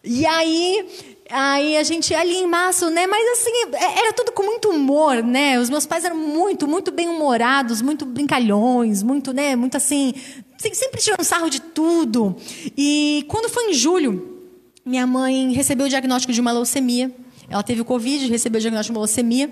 E 0.03 0.23
aí, 0.23 0.87
aí 1.31 1.77
a 1.77 1.81
gente 1.81 2.13
ali 2.13 2.35
em 2.35 2.45
março, 2.45 2.91
né? 2.91 3.07
Mas 3.07 3.27
assim, 3.39 3.49
é, 3.73 4.01
era 4.01 4.13
tudo 4.13 4.31
com 4.33 4.43
muito 4.43 4.69
humor, 4.69 5.23
né? 5.23 5.59
Os 5.59 5.67
meus 5.67 5.87
pais 5.87 6.05
eram 6.05 6.15
muito, 6.15 6.67
muito 6.67 6.91
bem-humorados, 6.91 7.81
muito 7.81 8.05
brincalhões, 8.05 9.01
muito, 9.01 9.33
né? 9.33 9.55
Muito 9.55 9.77
assim, 9.77 10.13
sempre 10.59 11.01
tirando 11.01 11.23
sarro 11.23 11.49
de 11.49 11.59
tudo. 11.59 12.35
E 12.77 13.25
quando 13.29 13.49
foi 13.49 13.71
em 13.71 13.73
julho, 13.73 14.43
minha 14.85 15.07
mãe 15.07 15.53
recebeu 15.53 15.87
o 15.87 15.89
diagnóstico 15.89 16.31
de 16.31 16.39
uma 16.39 16.51
leucemia. 16.51 17.11
Ela 17.49 17.63
teve 17.63 17.81
o 17.81 17.85
Covid, 17.85 18.27
recebeu 18.27 18.59
o 18.59 18.61
diagnóstico 18.61 18.93
de 18.93 18.99
uma 18.99 19.05
leucemia. 19.05 19.49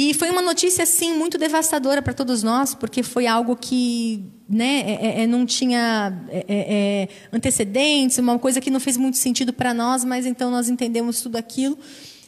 E 0.00 0.14
foi 0.14 0.30
uma 0.30 0.40
notícia, 0.40 0.84
assim, 0.84 1.12
muito 1.12 1.36
devastadora 1.36 2.00
para 2.00 2.12
todos 2.12 2.44
nós, 2.44 2.72
porque 2.72 3.02
foi 3.02 3.26
algo 3.26 3.56
que 3.56 4.22
né, 4.48 4.82
é, 4.86 4.92
é, 4.92 5.22
é 5.22 5.26
não 5.26 5.44
tinha 5.44 6.16
é, 6.28 6.38
é, 6.38 6.44
é, 6.48 7.08
antecedentes, 7.32 8.16
uma 8.18 8.38
coisa 8.38 8.60
que 8.60 8.70
não 8.70 8.78
fez 8.78 8.96
muito 8.96 9.16
sentido 9.16 9.52
para 9.52 9.74
nós, 9.74 10.04
mas 10.04 10.24
então 10.24 10.52
nós 10.52 10.68
entendemos 10.68 11.20
tudo 11.20 11.34
aquilo. 11.34 11.76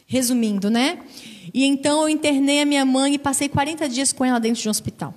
Resumindo, 0.05 0.69
né? 0.69 0.99
E 1.53 1.63
então 1.63 2.01
eu 2.01 2.09
internei 2.09 2.61
a 2.61 2.65
minha 2.65 2.83
mãe 2.83 3.13
e 3.13 3.17
passei 3.17 3.47
40 3.47 3.87
dias 3.87 4.11
com 4.11 4.25
ela 4.25 4.37
dentro 4.37 4.61
de 4.61 4.67
um 4.67 4.71
hospital. 4.71 5.13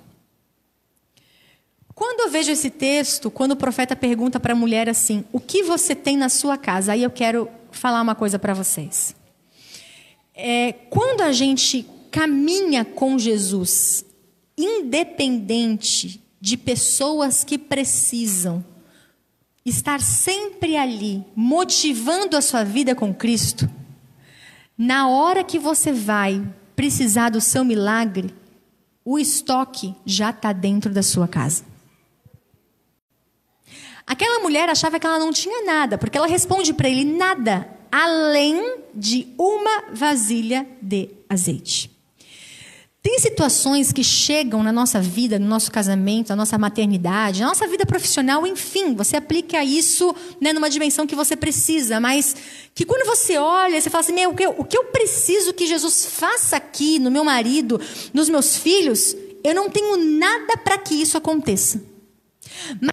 Quando 1.92 2.20
eu 2.20 2.30
vejo 2.30 2.52
esse 2.52 2.70
texto, 2.70 3.32
quando 3.32 3.50
o 3.50 3.56
profeta 3.56 3.96
pergunta 3.96 4.38
para 4.38 4.52
a 4.52 4.56
mulher 4.56 4.88
assim: 4.88 5.24
O 5.32 5.40
que 5.40 5.64
você 5.64 5.96
tem 5.96 6.16
na 6.16 6.28
sua 6.28 6.56
casa? 6.56 6.92
Aí 6.92 7.02
eu 7.02 7.10
quero 7.10 7.48
falar 7.72 8.00
uma 8.00 8.14
coisa 8.14 8.38
para 8.38 8.54
vocês. 8.54 9.16
É, 10.32 10.72
quando 10.88 11.22
a 11.22 11.32
gente 11.32 11.84
caminha 12.14 12.84
com 12.84 13.18
Jesus, 13.18 14.04
independente 14.56 16.22
de 16.40 16.56
pessoas 16.56 17.42
que 17.42 17.58
precisam 17.58 18.64
estar 19.66 20.00
sempre 20.00 20.76
ali, 20.76 21.24
motivando 21.34 22.36
a 22.36 22.40
sua 22.40 22.62
vida 22.62 22.94
com 22.94 23.12
Cristo, 23.12 23.68
na 24.78 25.08
hora 25.08 25.42
que 25.42 25.58
você 25.58 25.92
vai 25.92 26.40
precisar 26.76 27.30
do 27.30 27.40
seu 27.40 27.64
milagre, 27.64 28.32
o 29.04 29.18
estoque 29.18 29.92
já 30.06 30.30
está 30.30 30.52
dentro 30.52 30.92
da 30.92 31.02
sua 31.02 31.26
casa. 31.26 31.64
Aquela 34.06 34.38
mulher 34.38 34.68
achava 34.68 35.00
que 35.00 35.06
ela 35.06 35.18
não 35.18 35.32
tinha 35.32 35.64
nada, 35.64 35.98
porque 35.98 36.16
ela 36.16 36.28
responde 36.28 36.72
para 36.72 36.88
ele: 36.88 37.04
nada, 37.04 37.68
além 37.90 38.82
de 38.94 39.34
uma 39.36 39.90
vasilha 39.92 40.64
de 40.80 41.10
azeite. 41.28 41.93
Tem 43.04 43.18
situações 43.18 43.92
que 43.92 44.02
chegam 44.02 44.62
na 44.62 44.72
nossa 44.72 44.98
vida, 44.98 45.38
no 45.38 45.46
nosso 45.46 45.70
casamento, 45.70 46.30
na 46.30 46.36
nossa 46.36 46.56
maternidade, 46.56 47.42
na 47.42 47.48
nossa 47.48 47.66
vida 47.66 47.84
profissional, 47.84 48.46
enfim, 48.46 48.94
você 48.94 49.14
aplica 49.14 49.62
isso 49.62 50.16
né, 50.40 50.54
numa 50.54 50.70
dimensão 50.70 51.06
que 51.06 51.14
você 51.14 51.36
precisa, 51.36 52.00
mas 52.00 52.34
que 52.74 52.86
quando 52.86 53.04
você 53.04 53.36
olha, 53.36 53.78
você 53.78 53.90
fala 53.90 54.00
assim: 54.00 54.14
meu, 54.14 54.30
o, 54.30 54.34
que 54.34 54.46
eu, 54.46 54.54
o 54.56 54.64
que 54.64 54.78
eu 54.78 54.84
preciso 54.84 55.52
que 55.52 55.66
Jesus 55.66 56.06
faça 56.06 56.56
aqui 56.56 56.98
no 56.98 57.10
meu 57.10 57.22
marido, 57.22 57.78
nos 58.14 58.30
meus 58.30 58.56
filhos, 58.56 59.14
eu 59.44 59.54
não 59.54 59.68
tenho 59.68 59.98
nada 60.18 60.56
para 60.56 60.78
que 60.78 60.94
isso 60.94 61.18
aconteça. 61.18 61.93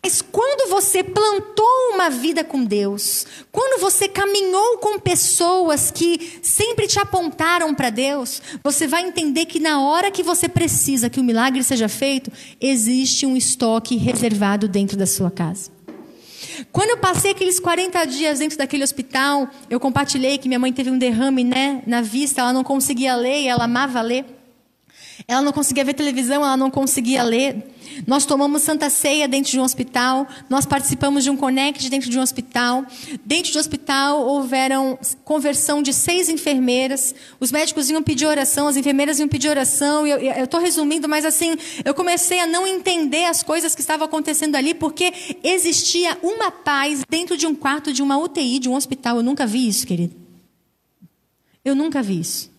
Mas 0.04 0.22
quando 0.22 0.70
você 0.70 1.04
plantou 1.04 1.66
uma 1.94 2.10
vida 2.10 2.44
com 2.44 2.64
Deus, 2.64 3.26
quando 3.52 3.80
você 3.80 4.08
caminhou 4.08 4.78
com 4.78 5.00
pessoas 5.00 5.92
que 5.92 6.40
sempre 6.42 6.88
te 6.88 7.00
apontaram 7.00 7.74
para 7.74 7.90
Deus, 7.90 8.42
você 8.64 8.88
vai 8.88 9.04
entender 9.04 9.46
que 9.46 9.60
na 9.60 9.82
hora 9.82 10.12
que 10.12 10.24
você 10.24 10.50
precisa 10.50 11.10
que 11.10 11.20
o 11.20 11.24
milagre 11.24 11.64
seja 11.64 11.88
feito, 11.88 12.32
existe 12.60 13.26
um 13.26 13.36
estoque 13.36 13.96
reservado 13.98 14.68
dentro 14.68 14.98
da 14.98 15.06
sua 15.06 15.32
casa. 15.32 15.72
Quando 16.72 16.90
eu 16.90 16.98
passei 16.98 17.32
aqueles 17.32 17.60
40 17.60 18.06
dias 18.06 18.40
dentro 18.40 18.58
daquele 18.58 18.84
hospital, 18.84 19.50
eu 19.70 19.80
compartilhei 19.80 20.38
que 20.38 20.48
minha 20.48 20.60
mãe 20.60 20.74
teve 20.74 20.90
um 20.90 20.98
derrame 20.98 21.44
né, 21.44 21.82
na 21.86 22.02
vista, 22.02 22.42
ela 22.42 22.54
não 22.54 22.64
conseguia 22.64 23.16
ler, 23.16 23.46
ela 23.46 23.66
amava 23.66 24.02
ler. 24.02 24.26
Ela 25.28 25.42
não 25.42 25.52
conseguia 25.52 25.84
ver 25.84 25.94
televisão, 25.94 26.44
ela 26.44 26.58
não 26.58 26.72
conseguia 26.72 27.24
ler. 27.24 27.72
Nós 28.08 28.26
tomamos 28.26 28.62
Santa 28.62 28.90
Ceia 28.90 29.28
dentro 29.28 29.52
de 29.52 29.60
um 29.60 29.64
hospital, 29.64 30.28
nós 30.50 30.66
participamos 30.66 31.24
de 31.24 31.30
um 31.30 31.38
Connect 31.38 31.90
dentro 31.90 32.10
de 32.10 32.18
um 32.18 32.22
hospital. 32.22 32.86
Dentro 33.26 33.52
do 33.54 33.60
hospital 33.60 34.26
houveram 34.26 34.98
conversão 35.24 35.82
de 35.82 35.94
seis 35.94 36.30
enfermeiras. 36.30 37.14
Os 37.40 37.52
médicos 37.52 37.90
iam 37.90 38.02
pedir 38.02 38.26
oração, 38.26 38.68
as 38.68 38.78
enfermeiras 38.78 39.20
iam 39.20 39.28
pedir 39.28 39.50
oração. 39.50 40.08
Eu 40.08 40.44
estou 40.44 40.60
resumindo, 40.60 41.08
mas 41.08 41.26
assim, 41.26 41.56
eu 41.84 41.94
comecei 41.94 42.40
a 42.40 42.48
não 42.48 42.66
entender 42.66 43.26
as 43.26 43.44
coisas 43.44 43.76
que 43.76 43.82
estavam 43.82 44.06
acontecendo 44.06 44.56
ali, 44.56 44.74
porque 44.74 45.14
existia 45.44 46.18
uma 46.24 46.50
paz 46.52 47.04
dentro 47.10 47.36
de 47.36 47.46
um 47.46 47.54
quarto 47.54 47.92
de 47.92 48.02
uma 48.02 48.18
UTI, 48.18 48.60
de 48.60 48.70
um 48.70 48.76
hospital. 48.76 49.18
Eu 49.18 49.24
nunca 49.24 49.46
vi 49.46 49.68
isso, 49.68 49.86
querido. 49.86 50.16
Eu 51.64 51.76
nunca 51.76 52.02
vi 52.02 52.20
isso. 52.20 52.52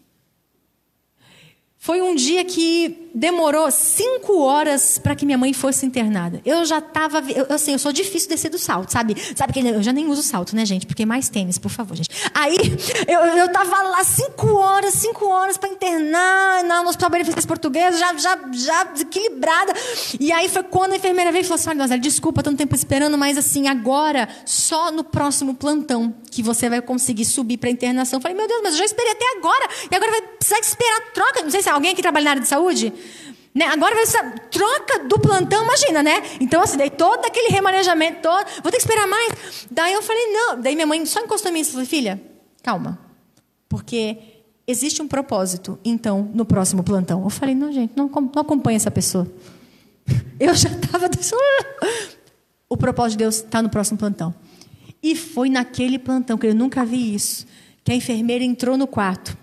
Foi 1.82 2.00
um 2.00 2.14
dia 2.14 2.44
que 2.44 3.10
demorou 3.14 3.70
cinco 3.70 4.40
horas 4.40 4.98
para 4.98 5.14
que 5.14 5.26
minha 5.26 5.38
mãe 5.38 5.52
fosse 5.52 5.84
internada. 5.86 6.40
Eu 6.44 6.64
já 6.64 6.78
estava, 6.78 7.22
eu, 7.30 7.46
assim, 7.50 7.72
eu 7.72 7.78
sou 7.78 7.92
difícil 7.92 8.28
descer 8.28 8.50
do 8.50 8.58
salto, 8.58 8.90
sabe? 8.90 9.16
Sabe 9.36 9.52
que 9.52 9.60
eu 9.60 9.82
já 9.82 9.92
nem 9.92 10.08
uso 10.08 10.22
salto, 10.22 10.54
né, 10.56 10.64
gente? 10.64 10.86
Porque 10.86 11.04
mais 11.04 11.28
tênis, 11.28 11.58
por 11.58 11.70
favor, 11.70 11.96
gente. 11.96 12.10
Aí 12.34 12.56
eu, 13.06 13.20
eu 13.20 13.52
tava 13.52 13.82
lá 13.82 14.04
cinco 14.04 14.54
horas, 14.54 14.94
cinco 14.94 15.26
horas 15.26 15.56
para 15.56 15.68
internar 15.68 16.64
no 16.64 16.88
Hospital 16.88 17.10
Beneficência 17.10 17.46
Portuguesa, 17.46 17.98
já, 17.98 18.16
já, 18.16 18.38
já 18.52 18.84
desequilibrada. 18.84 19.72
E 20.18 20.32
aí 20.32 20.48
foi 20.48 20.62
quando 20.62 20.92
a 20.92 20.96
enfermeira 20.96 21.30
veio 21.30 21.42
e 21.42 21.44
falou 21.44 21.56
assim: 21.56 21.70
Olha, 21.70 21.98
desculpa, 21.98 22.42
tanto 22.42 22.58
tempo 22.58 22.74
esperando, 22.74 23.16
mas 23.18 23.36
assim, 23.36 23.68
agora, 23.68 24.28
só 24.44 24.90
no 24.90 25.04
próximo 25.04 25.54
plantão 25.54 26.14
que 26.30 26.42
você 26.42 26.68
vai 26.68 26.80
conseguir 26.80 27.26
subir 27.26 27.58
para 27.58 27.68
internação. 27.68 28.18
Eu 28.18 28.22
falei, 28.22 28.36
meu 28.36 28.48
Deus, 28.48 28.60
mas 28.62 28.72
eu 28.72 28.78
já 28.78 28.84
esperei 28.86 29.12
até 29.12 29.24
agora, 29.36 29.68
e 29.90 29.94
agora 29.94 30.10
vai 30.10 30.22
precisar 30.22 30.58
esperar 30.60 31.12
troca. 31.12 31.42
Não 31.42 31.50
sei 31.50 31.62
se 31.62 31.68
alguém 31.68 31.92
aqui 31.92 32.00
trabalha 32.00 32.24
na 32.24 32.30
área 32.30 32.42
de 32.42 32.48
saúde? 32.48 32.92
Né? 33.54 33.66
Agora 33.66 34.06
ser 34.06 34.38
troca 34.50 35.04
do 35.04 35.18
plantão, 35.18 35.62
imagina, 35.62 36.02
né? 36.02 36.22
Então, 36.40 36.62
assim, 36.62 36.78
daí 36.78 36.88
todo 36.88 37.24
aquele 37.24 37.48
remanejamento 37.48 38.22
todo, 38.22 38.46
vou 38.62 38.72
ter 38.72 38.78
que 38.78 38.82
esperar 38.82 39.06
mais. 39.06 39.66
Daí 39.70 39.92
eu 39.92 40.02
falei, 40.02 40.26
não. 40.32 40.60
Daí 40.60 40.74
minha 40.74 40.86
mãe 40.86 41.04
só 41.04 41.20
encostou 41.20 41.50
em 41.50 41.54
mim 41.54 41.60
e 41.60 41.64
falou, 41.64 41.86
filha, 41.86 42.20
calma. 42.62 42.98
Porque 43.68 44.18
existe 44.66 45.02
um 45.02 45.08
propósito, 45.08 45.78
então, 45.84 46.30
no 46.32 46.46
próximo 46.46 46.82
plantão. 46.82 47.22
Eu 47.22 47.30
falei, 47.30 47.54
não, 47.54 47.70
gente, 47.70 47.92
não, 47.94 48.08
não 48.08 48.42
acompanha 48.42 48.76
essa 48.76 48.90
pessoa. 48.90 49.30
Eu 50.40 50.54
já 50.54 50.70
estava. 50.70 51.10
O 52.68 52.76
propósito 52.76 53.18
de 53.18 53.24
Deus 53.24 53.36
está 53.36 53.60
no 53.60 53.68
próximo 53.68 53.98
plantão. 53.98 54.34
E 55.02 55.14
foi 55.14 55.50
naquele 55.50 55.98
plantão, 55.98 56.38
que 56.38 56.46
eu 56.46 56.54
nunca 56.54 56.84
vi 56.84 57.14
isso, 57.14 57.44
que 57.82 57.90
a 57.90 57.94
enfermeira 57.94 58.44
entrou 58.44 58.76
no 58.76 58.86
quarto 58.86 59.36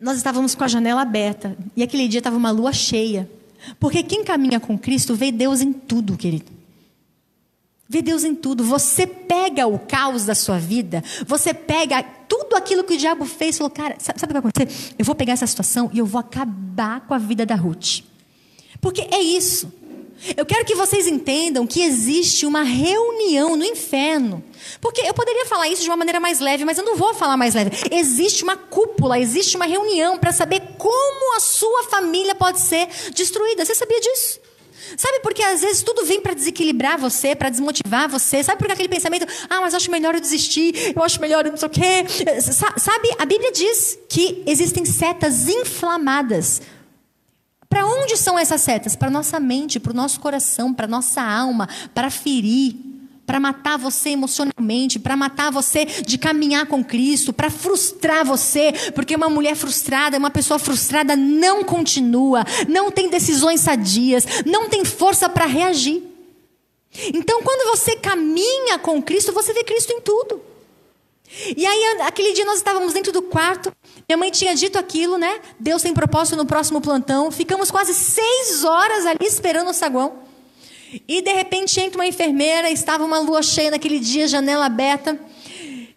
nós 0.00 0.16
estávamos 0.16 0.54
com 0.54 0.64
a 0.64 0.68
janela 0.68 1.02
aberta 1.02 1.56
e 1.76 1.82
aquele 1.82 2.08
dia 2.08 2.18
estava 2.18 2.36
uma 2.36 2.50
lua 2.50 2.72
cheia. 2.72 3.30
Porque 3.78 4.02
quem 4.02 4.24
caminha 4.24 4.58
com 4.58 4.78
Cristo 4.78 5.14
vê 5.14 5.30
Deus 5.30 5.60
em 5.60 5.72
tudo, 5.72 6.16
querido. 6.16 6.50
Vê 7.86 8.00
Deus 8.00 8.24
em 8.24 8.34
tudo. 8.34 8.64
Você 8.64 9.06
pega 9.06 9.66
o 9.66 9.78
caos 9.78 10.24
da 10.24 10.34
sua 10.34 10.58
vida, 10.58 11.04
você 11.26 11.52
pega 11.52 12.02
tudo 12.02 12.56
aquilo 12.56 12.84
que 12.84 12.94
o 12.94 12.96
diabo 12.96 13.26
fez 13.26 13.56
e 13.56 13.58
falou: 13.58 13.70
Cara, 13.70 13.96
sabe 13.98 14.16
o 14.16 14.26
que 14.26 14.32
vai 14.32 14.38
acontecer? 14.38 14.94
Eu 14.98 15.04
vou 15.04 15.14
pegar 15.14 15.34
essa 15.34 15.46
situação 15.46 15.90
e 15.92 15.98
eu 15.98 16.06
vou 16.06 16.20
acabar 16.20 17.00
com 17.02 17.12
a 17.12 17.18
vida 17.18 17.44
da 17.44 17.54
Ruth. 17.54 18.02
Porque 18.80 19.02
é 19.02 19.20
isso. 19.20 19.70
Eu 20.36 20.44
quero 20.44 20.64
que 20.64 20.74
vocês 20.74 21.06
entendam 21.06 21.66
que 21.66 21.82
existe 21.82 22.44
uma 22.44 22.62
reunião 22.62 23.56
no 23.56 23.64
inferno. 23.64 24.44
Porque 24.80 25.00
eu 25.00 25.14
poderia 25.14 25.46
falar 25.46 25.68
isso 25.68 25.82
de 25.82 25.88
uma 25.88 25.96
maneira 25.96 26.20
mais 26.20 26.40
leve, 26.40 26.64
mas 26.64 26.78
eu 26.78 26.84
não 26.84 26.96
vou 26.96 27.14
falar 27.14 27.36
mais 27.36 27.54
leve. 27.54 27.70
Existe 27.90 28.42
uma 28.42 28.56
cúpula, 28.56 29.18
existe 29.18 29.56
uma 29.56 29.66
reunião 29.66 30.18
para 30.18 30.32
saber 30.32 30.60
como 30.76 31.36
a 31.36 31.40
sua 31.40 31.84
família 31.84 32.34
pode 32.34 32.60
ser 32.60 32.86
destruída. 33.14 33.64
Você 33.64 33.74
sabia 33.74 34.00
disso? 34.00 34.40
Sabe 34.96 35.20
porque 35.20 35.42
às 35.42 35.60
vezes 35.60 35.82
tudo 35.82 36.04
vem 36.04 36.20
para 36.20 36.34
desequilibrar 36.34 36.98
você, 36.98 37.34
para 37.34 37.50
desmotivar 37.50 38.08
você? 38.08 38.42
Sabe 38.42 38.58
por 38.58 38.70
aquele 38.70 38.88
pensamento, 38.88 39.26
ah, 39.48 39.60
mas 39.60 39.74
acho 39.74 39.90
melhor 39.90 40.14
eu 40.14 40.20
desistir, 40.20 40.92
eu 40.94 41.02
acho 41.02 41.20
melhor 41.20 41.44
eu 41.44 41.52
não 41.52 41.58
sei 41.58 41.68
o 41.68 41.70
quê? 41.70 42.06
Sabe, 42.40 43.14
a 43.18 43.24
Bíblia 43.24 43.52
diz 43.52 43.98
que 44.08 44.42
existem 44.46 44.84
setas 44.84 45.48
inflamadas 45.48 46.60
para 47.70 47.86
onde 47.86 48.16
são 48.16 48.36
essas 48.36 48.60
setas? 48.60 48.96
Para 48.96 49.08
nossa 49.08 49.38
mente, 49.38 49.78
para 49.78 49.92
o 49.92 49.96
nosso 49.96 50.18
coração, 50.18 50.74
para 50.74 50.88
nossa 50.88 51.22
alma, 51.22 51.68
para 51.94 52.10
ferir, 52.10 52.74
para 53.24 53.38
matar 53.38 53.78
você 53.78 54.10
emocionalmente, 54.10 54.98
para 54.98 55.16
matar 55.16 55.52
você 55.52 55.84
de 55.86 56.18
caminhar 56.18 56.66
com 56.66 56.82
Cristo, 56.84 57.32
para 57.32 57.48
frustrar 57.48 58.26
você, 58.26 58.72
porque 58.92 59.14
uma 59.14 59.30
mulher 59.30 59.54
frustrada, 59.54 60.18
uma 60.18 60.32
pessoa 60.32 60.58
frustrada 60.58 61.14
não 61.14 61.62
continua, 61.62 62.44
não 62.68 62.90
tem 62.90 63.08
decisões 63.08 63.60
sadias, 63.60 64.26
não 64.44 64.68
tem 64.68 64.84
força 64.84 65.28
para 65.28 65.46
reagir. 65.46 66.02
Então, 67.14 67.40
quando 67.44 67.70
você 67.70 67.94
caminha 67.94 68.80
com 68.80 69.00
Cristo, 69.00 69.32
você 69.32 69.52
vê 69.52 69.62
Cristo 69.62 69.92
em 69.92 70.00
tudo. 70.00 70.49
E 71.56 71.64
aí, 71.64 72.00
aquele 72.02 72.32
dia 72.32 72.44
nós 72.44 72.56
estávamos 72.56 72.92
dentro 72.92 73.12
do 73.12 73.22
quarto, 73.22 73.72
minha 74.08 74.16
mãe 74.16 74.30
tinha 74.30 74.54
dito 74.54 74.78
aquilo, 74.78 75.16
né? 75.16 75.40
Deus 75.58 75.82
tem 75.82 75.94
propósito 75.94 76.36
no 76.36 76.44
próximo 76.44 76.80
plantão. 76.80 77.30
Ficamos 77.30 77.70
quase 77.70 77.94
seis 77.94 78.64
horas 78.64 79.06
ali 79.06 79.24
esperando 79.24 79.70
o 79.70 79.72
saguão. 79.72 80.18
E 81.06 81.22
de 81.22 81.32
repente 81.32 81.80
entra 81.80 81.98
uma 81.98 82.06
enfermeira, 82.06 82.68
estava 82.70 83.04
uma 83.04 83.20
lua 83.20 83.42
cheia 83.42 83.70
naquele 83.70 84.00
dia, 84.00 84.26
janela 84.26 84.66
aberta. 84.66 85.18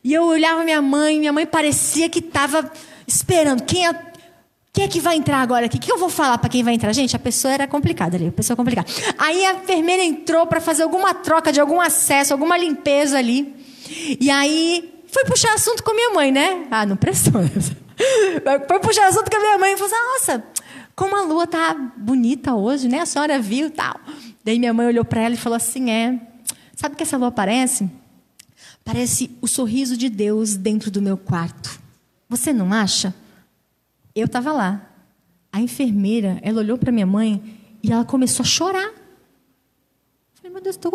E 0.03 0.13
eu 0.13 0.25
olhava 0.25 0.63
minha 0.63 0.81
mãe, 0.81 1.17
minha 1.17 1.33
mãe 1.33 1.47
parecia 1.47 2.07
que 2.07 2.19
estava 2.19 2.71
esperando. 3.07 3.63
Quem 3.63 3.87
é, 3.87 3.93
quem 4.71 4.85
é 4.85 4.87
que 4.87 4.99
vai 4.99 5.15
entrar 5.15 5.37
agora 5.37 5.65
aqui? 5.65 5.77
O 5.77 5.79
que 5.79 5.91
eu 5.91 5.97
vou 5.97 6.09
falar 6.09 6.37
para 6.37 6.49
quem 6.49 6.63
vai 6.63 6.75
entrar? 6.75 6.93
Gente, 6.93 7.15
a 7.15 7.19
pessoa 7.19 7.51
era 7.51 7.67
complicada 7.67 8.15
ali, 8.15 8.27
a 8.27 8.31
pessoa 8.31 8.55
complicada. 8.55 8.87
Aí 9.17 9.43
a 9.43 9.55
enfermeira 9.55 10.03
entrou 10.03 10.45
para 10.45 10.61
fazer 10.61 10.83
alguma 10.83 11.15
troca 11.15 11.51
de 11.51 11.59
algum 11.59 11.81
acesso, 11.81 12.31
alguma 12.33 12.55
limpeza 12.55 13.17
ali. 13.17 13.55
E 14.19 14.29
aí 14.29 14.92
foi 15.13 15.23
puxar 15.25 15.53
assunto 15.53 15.83
com 15.83 15.93
minha 15.93 16.09
mãe, 16.09 16.31
né? 16.31 16.67
Ah, 16.71 16.85
não 16.85 16.97
prestou. 16.97 17.33
Foi 18.67 18.79
puxar 18.79 19.07
assunto 19.07 19.29
com 19.29 19.37
a 19.37 19.39
minha 19.39 19.57
mãe 19.59 19.73
e 19.73 19.77
falou 19.77 19.93
assim, 19.93 20.03
nossa, 20.03 20.43
como 20.95 21.15
a 21.15 21.21
lua 21.21 21.45
tá 21.45 21.73
bonita 21.95 22.55
hoje, 22.55 22.87
né? 22.87 23.01
A 23.01 23.05
senhora 23.05 23.39
viu 23.39 23.69
tal. 23.69 23.99
Daí 24.43 24.57
minha 24.57 24.73
mãe 24.73 24.87
olhou 24.87 25.05
para 25.05 25.21
ela 25.21 25.35
e 25.35 25.37
falou 25.37 25.55
assim, 25.55 25.91
é, 25.91 26.19
sabe 26.75 26.95
o 26.95 26.97
que 26.97 27.03
essa 27.03 27.17
lua 27.17 27.31
parece? 27.31 27.89
Parece 28.83 29.37
o 29.39 29.47
sorriso 29.47 29.95
de 29.95 30.09
Deus 30.09 30.55
dentro 30.55 30.89
do 30.89 31.01
meu 31.01 31.15
quarto. 31.15 31.79
Você 32.27 32.51
não 32.51 32.73
acha? 32.73 33.13
Eu 34.15 34.25
estava 34.25 34.51
lá. 34.51 34.89
A 35.51 35.61
enfermeira, 35.61 36.39
ela 36.41 36.59
olhou 36.59 36.77
para 36.77 36.91
minha 36.91 37.05
mãe 37.05 37.59
e 37.83 37.91
ela 37.91 38.03
começou 38.03 38.43
a 38.43 38.47
chorar. 38.47 38.87
Eu 38.87 38.93
falei, 40.33 40.51
meu 40.51 40.61
Deus, 40.61 40.75
tô, 40.75 40.89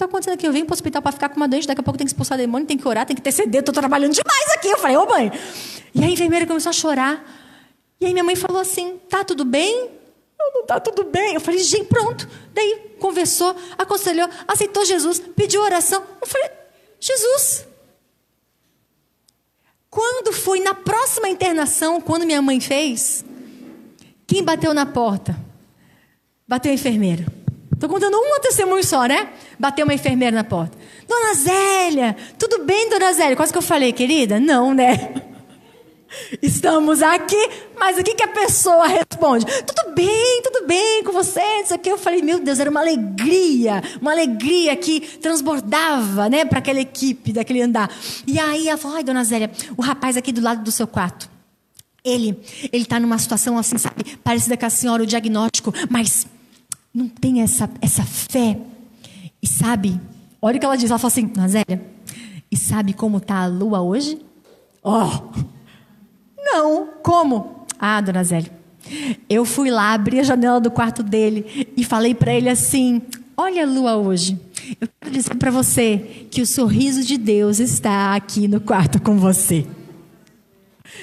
está 0.00 0.06
acontecendo 0.06 0.34
aqui? 0.34 0.46
Eu 0.46 0.52
venho 0.52 0.64
para 0.64 0.72
o 0.72 0.74
hospital 0.74 1.02
para 1.02 1.12
ficar 1.12 1.28
com 1.28 1.36
uma 1.36 1.46
doente, 1.46 1.66
daqui 1.66 1.80
a 1.80 1.84
pouco 1.84 1.98
tem 1.98 2.06
que 2.06 2.10
expulsar 2.10 2.38
demônio, 2.38 2.66
tem 2.66 2.76
que 2.76 2.86
orar, 2.88 3.06
tem 3.06 3.14
que 3.14 3.22
ter 3.22 3.32
CD, 3.32 3.58
estou 3.58 3.74
trabalhando 3.74 4.12
demais 4.12 4.50
aqui. 4.54 4.68
Eu 4.68 4.78
falei, 4.78 4.96
ô 4.96 5.06
mãe. 5.06 5.30
E 5.94 6.04
a 6.04 6.08
enfermeira 6.08 6.46
começou 6.46 6.70
a 6.70 6.72
chorar. 6.72 7.24
E 8.00 8.06
aí 8.06 8.12
minha 8.12 8.24
mãe 8.24 8.34
falou 8.34 8.60
assim: 8.60 8.98
tá 9.08 9.22
tudo 9.22 9.44
bem? 9.44 9.90
Não, 10.38 10.52
não 10.54 10.66
tá 10.66 10.80
tudo 10.80 11.04
bem. 11.04 11.34
Eu 11.34 11.40
falei, 11.40 11.60
gente, 11.60 11.84
pronto. 11.84 12.28
Daí 12.54 12.96
conversou, 12.98 13.54
aconselhou, 13.76 14.28
aceitou 14.48 14.84
Jesus, 14.84 15.20
pediu 15.36 15.60
oração. 15.60 16.02
Eu 16.20 16.26
falei, 16.26 16.50
Jesus. 16.98 17.66
Quando 19.90 20.32
foi 20.32 20.60
na 20.60 20.72
próxima 20.72 21.28
internação, 21.28 22.00
quando 22.00 22.24
minha 22.24 22.40
mãe 22.40 22.60
fez, 22.60 23.24
quem 24.26 24.42
bateu 24.42 24.72
na 24.72 24.86
porta? 24.86 25.36
Bateu 26.46 26.70
a 26.70 26.74
enfermeira. 26.74 27.26
Estou 27.80 27.88
contando 27.88 28.14
um 28.14 28.38
testemunho 28.42 28.84
só, 28.84 29.06
né? 29.06 29.30
Bateu 29.58 29.86
uma 29.86 29.94
enfermeira 29.94 30.36
na 30.36 30.44
porta. 30.44 30.76
Dona 31.08 31.32
Zélia, 31.32 32.14
tudo 32.38 32.62
bem, 32.62 32.90
dona 32.90 33.10
Zélia? 33.14 33.34
Quase 33.34 33.50
que 33.50 33.56
eu 33.56 33.62
falei, 33.62 33.90
querida? 33.90 34.38
Não, 34.38 34.74
né? 34.74 35.14
Estamos 36.42 37.00
aqui, 37.02 37.42
mas 37.78 37.96
o 37.96 38.02
que, 38.02 38.14
que 38.14 38.22
a 38.22 38.28
pessoa 38.28 38.86
responde? 38.86 39.46
Tudo 39.62 39.94
bem, 39.94 40.42
tudo 40.42 40.66
bem 40.66 41.02
com 41.02 41.10
você, 41.10 41.40
isso 41.64 41.72
aqui. 41.72 41.88
Eu 41.88 41.96
falei, 41.96 42.20
meu 42.20 42.38
Deus, 42.38 42.60
era 42.60 42.68
uma 42.68 42.80
alegria, 42.80 43.82
uma 43.98 44.10
alegria 44.10 44.76
que 44.76 45.00
transbordava, 45.16 46.28
né, 46.28 46.44
para 46.44 46.58
aquela 46.58 46.80
equipe, 46.80 47.32
daquele 47.32 47.62
andar. 47.62 47.90
E 48.26 48.38
aí 48.38 48.68
ela 48.68 48.76
falou, 48.76 48.98
ai, 48.98 49.04
dona 49.04 49.24
Zélia, 49.24 49.50
o 49.74 49.80
rapaz 49.80 50.18
aqui 50.18 50.32
do 50.32 50.42
lado 50.42 50.62
do 50.62 50.70
seu 50.70 50.86
quarto, 50.86 51.30
ele, 52.04 52.38
ele 52.70 52.82
está 52.82 53.00
numa 53.00 53.16
situação 53.16 53.56
assim, 53.56 53.78
sabe, 53.78 54.18
parecida 54.18 54.54
com 54.58 54.66
a 54.66 54.70
senhora, 54.70 55.02
o 55.02 55.06
diagnóstico, 55.06 55.72
mas 55.88 56.26
não 56.92 57.08
tem 57.08 57.42
essa, 57.42 57.70
essa 57.80 58.04
fé. 58.04 58.58
E 59.42 59.46
sabe, 59.46 60.00
olha 60.40 60.56
o 60.56 60.60
que 60.60 60.66
ela 60.66 60.76
diz, 60.76 60.90
ela 60.90 60.98
fala 60.98 61.12
assim, 61.12 61.30
Nazélia, 61.34 61.80
e 62.50 62.56
sabe 62.56 62.92
como 62.92 63.18
está 63.18 63.36
a 63.42 63.46
lua 63.46 63.80
hoje? 63.80 64.18
Oh, 64.82 65.08
não, 66.36 66.88
como? 67.02 67.66
Ah, 67.78 68.00
dona 68.00 68.24
Zélia, 68.24 68.50
eu 69.28 69.44
fui 69.44 69.70
lá, 69.70 69.92
abri 69.92 70.18
a 70.20 70.22
janela 70.22 70.60
do 70.60 70.70
quarto 70.70 71.02
dele 71.02 71.68
e 71.76 71.84
falei 71.84 72.14
para 72.14 72.34
ele 72.34 72.48
assim, 72.48 73.00
olha 73.36 73.62
a 73.62 73.66
lua 73.66 73.96
hoje. 73.96 74.38
Eu 74.80 74.88
quero 75.00 75.14
dizer 75.14 75.34
para 75.36 75.50
você 75.50 76.26
que 76.30 76.42
o 76.42 76.46
sorriso 76.46 77.02
de 77.02 77.16
Deus 77.16 77.58
está 77.58 78.14
aqui 78.14 78.46
no 78.46 78.60
quarto 78.60 79.00
com 79.00 79.16
você. 79.16 79.66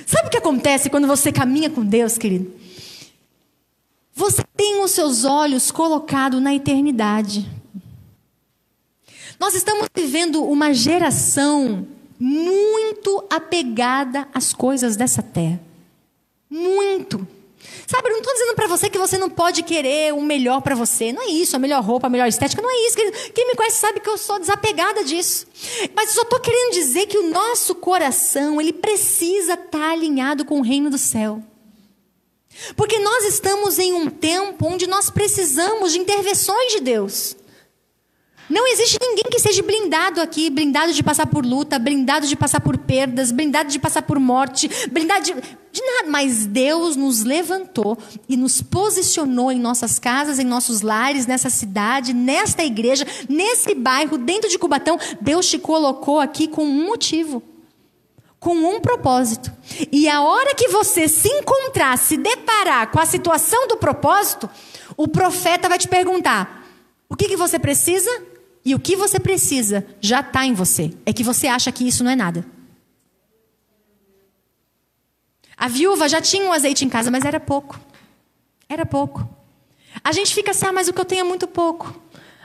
Sabe 0.05 0.27
o 0.27 0.29
que 0.29 0.37
acontece 0.37 0.89
quando 0.89 1.07
você 1.07 1.31
caminha 1.31 1.69
com 1.69 1.83
Deus, 1.83 2.17
querido? 2.17 2.51
Você 4.17 4.43
tem 4.55 4.81
os 4.83 4.89
seus 4.89 5.25
olhos 5.25 5.69
colocados 5.69 6.41
na 6.41 6.51
eternidade. 6.51 7.47
Nós 9.39 9.53
estamos 9.53 9.87
vivendo 9.95 10.43
uma 10.43 10.73
geração 10.73 11.87
muito 12.19 13.23
apegada 13.29 14.27
às 14.33 14.53
coisas 14.53 14.95
dessa 14.95 15.21
terra. 15.21 15.61
Muito. 16.49 17.27
Sabe, 17.85 18.07
eu 18.07 18.13
não 18.13 18.17
estou 18.17 18.33
dizendo 18.33 18.55
para 18.55 18.65
você 18.65 18.89
que 18.89 18.97
você 18.97 19.19
não 19.19 19.29
pode 19.29 19.61
querer 19.61 20.15
o 20.15 20.21
melhor 20.23 20.61
para 20.61 20.73
você. 20.73 21.13
Não 21.13 21.21
é 21.21 21.27
isso, 21.27 21.55
a 21.55 21.59
melhor 21.59 21.83
roupa, 21.83 22.07
a 22.07 22.09
melhor 22.09 22.27
estética. 22.27 22.59
Não 22.59 22.71
é 22.71 22.87
isso. 22.87 22.97
Quem 23.35 23.47
me 23.47 23.53
conhece 23.53 23.77
sabe 23.77 23.99
que 23.99 24.09
eu 24.09 24.17
sou 24.17 24.39
desapegada 24.39 25.03
disso. 25.03 25.45
Mas 25.95 26.09
eu 26.09 26.15
só 26.15 26.21
estou 26.23 26.39
querendo 26.39 26.73
dizer 26.73 27.05
que 27.05 27.19
o 27.19 27.29
nosso 27.29 27.75
coração, 27.75 28.59
ele 28.59 28.73
precisa 28.73 29.53
estar 29.53 29.77
tá 29.77 29.91
alinhado 29.91 30.43
com 30.43 30.57
o 30.57 30.63
reino 30.63 30.89
do 30.89 30.97
céu. 30.97 31.43
Porque 32.75 32.99
nós 32.99 33.25
estamos 33.25 33.79
em 33.79 33.93
um 33.93 34.09
tempo 34.09 34.65
onde 34.67 34.87
nós 34.87 35.09
precisamos 35.09 35.91
de 35.93 35.99
intervenções 35.99 36.73
de 36.73 36.81
Deus. 36.81 37.35
Não 38.49 38.65
existe 38.65 38.97
ninguém 39.01 39.25
que 39.29 39.39
seja 39.39 39.61
blindado 39.61 40.21
aqui, 40.21 40.49
blindado 40.49 40.93
de 40.93 41.03
passar 41.03 41.27
por 41.27 41.45
luta, 41.45 41.77
blindado 41.77 42.25
de 42.25 42.35
passar 42.35 42.61
por 42.61 42.77
perdas, 42.77 43.29
blindado 43.29 43.69
de 43.69 43.77
passar 43.77 44.03
por 44.03 44.19
morte, 44.19 44.69
blindado 44.89 45.25
de, 45.25 45.33
de 45.33 45.81
nada. 45.81 46.09
Mas 46.09 46.45
Deus 46.45 46.95
nos 46.95 47.23
levantou 47.23 47.97
e 48.27 48.37
nos 48.37 48.61
posicionou 48.61 49.51
em 49.51 49.59
nossas 49.59 49.99
casas, 49.99 50.39
em 50.39 50.45
nossos 50.45 50.81
lares, 50.81 51.27
nessa 51.27 51.49
cidade, 51.49 52.13
nesta 52.13 52.63
igreja, 52.63 53.05
nesse 53.27 53.75
bairro, 53.75 54.17
dentro 54.17 54.49
de 54.49 54.57
Cubatão. 54.57 54.97
Deus 55.19 55.49
te 55.49 55.59
colocou 55.59 56.19
aqui 56.19 56.47
com 56.47 56.63
um 56.63 56.85
motivo 56.85 57.43
com 58.39 58.55
um 58.55 58.79
propósito. 58.79 59.51
E 59.91 60.07
a 60.07 60.21
hora 60.21 60.53
que 60.55 60.67
você 60.67 61.07
se 61.07 61.27
encontrar, 61.27 61.97
se 61.97 62.17
deparar 62.17 62.91
com 62.91 62.99
a 62.99 63.05
situação 63.05 63.67
do 63.67 63.77
propósito, 63.77 64.49
o 64.95 65.07
profeta 65.07 65.67
vai 65.69 65.77
te 65.77 65.87
perguntar: 65.87 66.67
o 67.09 67.15
que, 67.15 67.27
que 67.27 67.37
você 67.37 67.57
precisa? 67.59 68.09
E 68.63 68.75
o 68.75 68.79
que 68.79 68.95
você 68.95 69.19
precisa 69.19 69.85
já 70.01 70.19
está 70.19 70.45
em 70.45 70.53
você. 70.53 70.93
É 71.05 71.13
que 71.13 71.23
você 71.23 71.47
acha 71.47 71.71
que 71.71 71.87
isso 71.87 72.03
não 72.03 72.11
é 72.11 72.15
nada. 72.15 72.45
A 75.55 75.67
viúva 75.67 76.07
já 76.07 76.21
tinha 76.21 76.45
um 76.45 76.53
azeite 76.53 76.85
em 76.85 76.89
casa, 76.89 77.09
mas 77.09 77.25
era 77.25 77.39
pouco. 77.39 77.79
Era 78.69 78.85
pouco. 78.85 79.27
A 80.03 80.11
gente 80.11 80.35
fica 80.35 80.51
assim, 80.51 80.65
ah, 80.65 80.73
mas 80.73 80.87
o 80.87 80.93
que 80.93 80.99
eu 80.99 81.05
tenho 81.05 81.21
é 81.21 81.23
muito 81.23 81.47
pouco. 81.47 81.93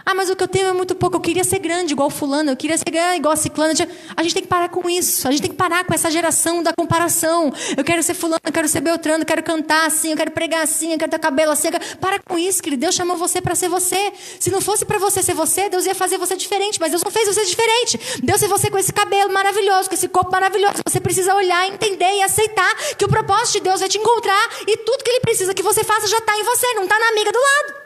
Ah, 0.05 0.15
mas 0.15 0.31
o 0.31 0.37
que 0.37 0.43
eu 0.43 0.49
tenho 0.49 0.69
é 0.69 0.73
muito 0.73 0.95
pouco. 0.95 1.17
Eu 1.17 1.21
queria 1.21 1.45
ser 1.45 1.59
grande, 1.59 1.93
igual 1.93 2.11
fulano. 2.11 2.51
Eu 2.51 2.57
queria 2.57 2.77
ser 2.77 2.91
grande, 2.91 3.19
igual 3.19 3.33
a 3.33 3.37
ciclana. 3.37 3.73
A 4.17 4.23
gente 4.23 4.35
tem 4.35 4.43
que 4.43 4.49
parar 4.49 4.69
com 4.69 4.89
isso. 4.89 5.27
A 5.29 5.31
gente 5.31 5.43
tem 5.43 5.51
que 5.51 5.57
parar 5.57 5.85
com 5.85 5.95
essa 5.95 6.11
geração 6.11 6.63
da 6.63 6.73
comparação. 6.73 7.53
Eu 7.77 7.85
quero 7.85 8.03
ser 8.03 8.15
fulano, 8.15 8.41
eu 8.45 8.53
quero 8.53 8.69
ser 8.69 8.81
beltrano, 8.81 9.23
eu 9.23 9.27
quero 9.27 9.43
cantar 9.43 9.87
assim, 9.87 10.11
eu 10.11 10.17
quero 10.17 10.31
pregar 10.31 10.63
assim, 10.63 10.93
eu 10.93 10.99
quero 10.99 11.11
ter 11.11 11.19
cabelo 11.19 11.53
assim. 11.53 11.71
Quero... 11.71 11.97
Para 11.99 12.19
com 12.19 12.39
isso, 12.39 12.63
querido. 12.63 12.81
Deus 12.81 12.95
chamou 12.95 13.17
você 13.17 13.41
para 13.41 13.55
ser 13.55 13.69
você. 13.69 14.13
Se 14.41 14.51
não 14.51 14.61
fosse 14.61 14.85
para 14.85 14.99
você 14.99 15.23
ser 15.23 15.35
você, 15.35 15.69
Deus 15.69 15.87
ia 15.87 15.95
fazer 15.95 16.19
você 16.19 16.37
diferente. 16.37 16.81
Mas 16.81 16.91
Deus 16.91 17.03
não 17.03 17.11
fez 17.11 17.27
você 17.29 17.45
diferente. 17.45 17.99
Deus 18.23 18.41
fez 18.41 18.51
você 18.51 18.71
com 18.71 18.79
esse 18.79 18.93
cabelo 18.93 19.33
maravilhoso, 19.33 19.89
com 19.89 19.95
esse 19.95 20.09
corpo 20.09 20.31
maravilhoso. 20.31 20.83
Você 20.87 21.01
precisa 21.01 21.35
olhar, 21.35 21.69
entender 21.69 22.17
e 22.17 22.23
aceitar 22.23 22.75
que 22.97 23.05
o 23.05 23.09
propósito 23.09 23.55
de 23.55 23.61
Deus 23.61 23.81
vai 23.81 23.89
te 23.89 23.99
encontrar 23.99 24.49
e 24.67 24.77
tudo 24.79 25.03
que 25.03 25.11
Ele 25.11 25.21
precisa 25.21 25.55
que 25.55 25.63
você 25.63 25.85
faça 25.85 26.07
já 26.07 26.19
está 26.19 26.37
em 26.37 26.43
você, 26.43 26.75
não 26.75 26.85
está 26.85 26.99
na 26.99 27.09
amiga 27.09 27.33
do 27.33 27.39
lado. 27.39 27.82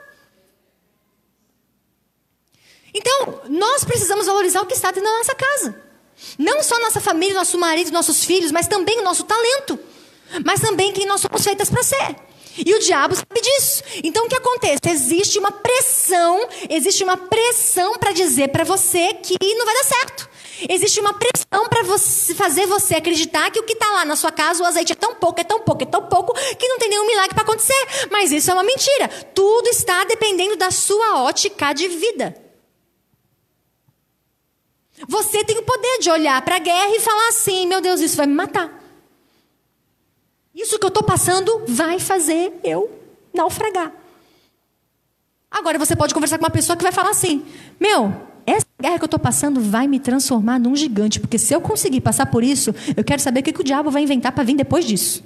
Então, 2.97 3.43
nós 3.51 3.85
precisamos 3.85 4.27
valorizar 4.27 4.63
o 4.63 4.67
que 4.67 4.73
está 4.73 4.91
dentro 4.91 5.11
da 5.11 5.19
nossa 5.19 5.35
casa. 5.35 5.83
Não 6.39 6.63
só 6.63 6.81
nossa 6.81 6.99
família, 6.99 7.35
nosso 7.35 7.59
marido, 7.59 7.93
nossos 7.93 8.25
filhos, 8.25 8.51
mas 8.51 8.67
também 8.67 8.99
o 9.01 9.05
nosso 9.05 9.25
talento. 9.25 9.79
Mas 10.43 10.61
também 10.61 10.93
quem 10.93 11.05
nós 11.05 11.21
somos 11.21 11.45
feitas 11.45 11.69
para 11.69 11.83
ser. 11.83 12.17
E 12.57 12.75
o 12.75 12.79
diabo 12.79 13.15
sabe 13.15 13.39
disso. 13.39 13.83
Então 14.03 14.25
o 14.25 14.29
que 14.31 14.35
acontece? 14.35 14.81
Existe 14.89 15.39
uma 15.39 15.53
pressão, 15.53 16.49
existe 16.71 17.05
uma 17.05 17.19
pressão 17.19 17.99
para 17.99 18.13
dizer 18.13 18.49
para 18.49 18.65
você 18.65 19.13
que 19.13 19.37
não 19.55 19.67
vai 19.67 19.75
dar 19.75 19.85
certo. 19.85 20.31
Existe 20.67 20.99
uma 20.99 21.13
pressão 21.13 21.69
para 21.69 21.85
fazer 22.35 22.67
você 22.67 22.95
acreditar 22.95 23.51
que 23.51 23.61
o 23.61 23.63
que 23.63 23.75
está 23.75 23.91
lá 23.91 24.07
na 24.07 24.17
sua 24.17 24.33
casa, 24.33 24.63
o 24.63 24.67
azeite 24.67 24.93
é 24.93 24.97
tão 24.97 25.15
pouco, 25.17 25.39
é 25.39 25.45
tão 25.45 25.61
pouco, 25.61 25.83
é 25.83 25.87
tão 25.87 26.07
pouco, 26.07 26.33
que 26.57 26.67
não 26.67 26.79
tem 26.79 26.89
nenhum 26.89 27.07
milagre 27.07 27.35
para 27.35 27.43
acontecer. 27.43 28.09
Mas 28.11 28.33
isso 28.33 28.51
é 28.51 28.55
uma 28.55 28.65
mentira. 28.65 29.07
Tudo 29.35 29.69
está 29.69 30.05
dependendo 30.05 30.57
da 30.57 30.71
sua 30.71 31.25
ótica 31.25 31.75
de 31.75 31.89
vida. 31.89 32.46
Você 35.09 35.45
tem 35.45 35.59
o 35.59 35.63
poder 35.63 35.99
de 36.01 36.11
olhar 36.11 36.41
para 36.43 36.57
a 36.57 36.61
guerra 36.61 36.97
e 36.97 37.01
falar 37.01 37.29
assim: 37.29 37.67
meu 37.67 37.81
Deus, 37.81 38.01
isso 38.01 38.17
vai 38.17 38.27
me 38.27 38.35
matar. 38.35 38.83
Isso 40.55 40.79
que 40.79 40.85
eu 40.85 40.89
estou 40.89 41.03
passando 41.03 41.65
vai 41.69 42.01
fazer 42.01 42.59
eu 42.65 42.91
naufragar. 43.35 43.93
Agora 45.51 45.79
você 45.79 45.95
pode 45.95 46.15
conversar 46.15 46.39
com 46.39 46.45
uma 46.45 46.51
pessoa 46.51 46.77
que 46.77 46.83
vai 46.83 46.93
falar 46.93 47.11
assim: 47.11 47.45
meu, 47.79 48.15
essa 48.47 48.67
guerra 48.81 48.99
que 48.99 49.05
eu 49.05 49.07
estou 49.07 49.21
passando 49.21 49.61
vai 49.61 49.87
me 49.87 50.01
transformar 50.01 50.59
num 50.59 50.75
gigante, 50.75 51.21
porque 51.21 51.39
se 51.39 51.53
eu 51.53 51.61
conseguir 51.61 52.01
passar 52.01 52.27
por 52.27 52.43
isso, 52.43 52.75
eu 52.97 53.05
quero 53.05 53.21
saber 53.21 53.41
o 53.41 53.43
que, 53.43 53.53
que 53.53 53.61
o 53.61 53.65
diabo 53.65 53.91
vai 53.91 54.03
inventar 54.03 54.33
para 54.33 54.45
vir 54.45 54.57
depois 54.57 54.85
disso. 54.87 55.23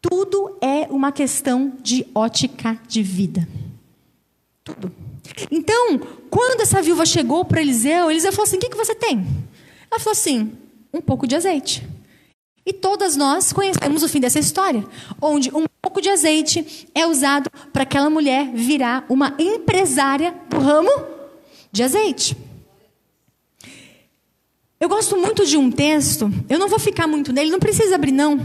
Tudo 0.00 0.56
é 0.60 0.86
uma 0.90 1.12
questão 1.12 1.72
de 1.82 2.06
ótica 2.14 2.78
de 2.88 3.02
vida. 3.02 3.46
Tudo. 4.64 5.05
Então, 5.50 5.98
quando 6.30 6.60
essa 6.60 6.82
viúva 6.82 7.06
chegou 7.06 7.44
para 7.44 7.60
Eliseu, 7.60 8.10
Eliseu 8.10 8.32
falou 8.32 8.44
assim: 8.44 8.56
O 8.56 8.60
que, 8.60 8.70
que 8.70 8.76
você 8.76 8.94
tem? 8.94 9.26
Ela 9.90 10.00
falou 10.00 10.12
assim: 10.12 10.52
Um 10.92 11.00
pouco 11.00 11.26
de 11.26 11.34
azeite. 11.34 11.86
E 12.66 12.72
todas 12.72 13.16
nós 13.16 13.52
conhecemos 13.52 14.02
o 14.02 14.08
fim 14.08 14.18
dessa 14.18 14.40
história, 14.40 14.84
onde 15.22 15.54
um 15.54 15.66
pouco 15.80 16.00
de 16.00 16.08
azeite 16.08 16.88
é 16.92 17.06
usado 17.06 17.48
para 17.72 17.84
aquela 17.84 18.10
mulher 18.10 18.50
virar 18.52 19.06
uma 19.08 19.36
empresária 19.38 20.34
do 20.50 20.58
ramo 20.58 20.90
de 21.70 21.84
azeite. 21.84 22.36
Eu 24.80 24.88
gosto 24.88 25.16
muito 25.16 25.46
de 25.46 25.56
um 25.56 25.70
texto, 25.70 26.28
eu 26.48 26.58
não 26.58 26.68
vou 26.68 26.78
ficar 26.78 27.06
muito 27.06 27.32
nele, 27.32 27.50
não 27.50 27.60
precisa 27.60 27.94
abrir 27.94 28.12
não, 28.12 28.44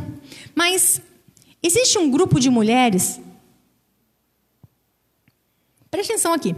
mas 0.54 1.02
existe 1.62 1.98
um 1.98 2.10
grupo 2.10 2.40
de 2.40 2.50
mulheres, 2.50 3.20
preste 5.90 6.12
atenção 6.12 6.32
aqui, 6.32 6.56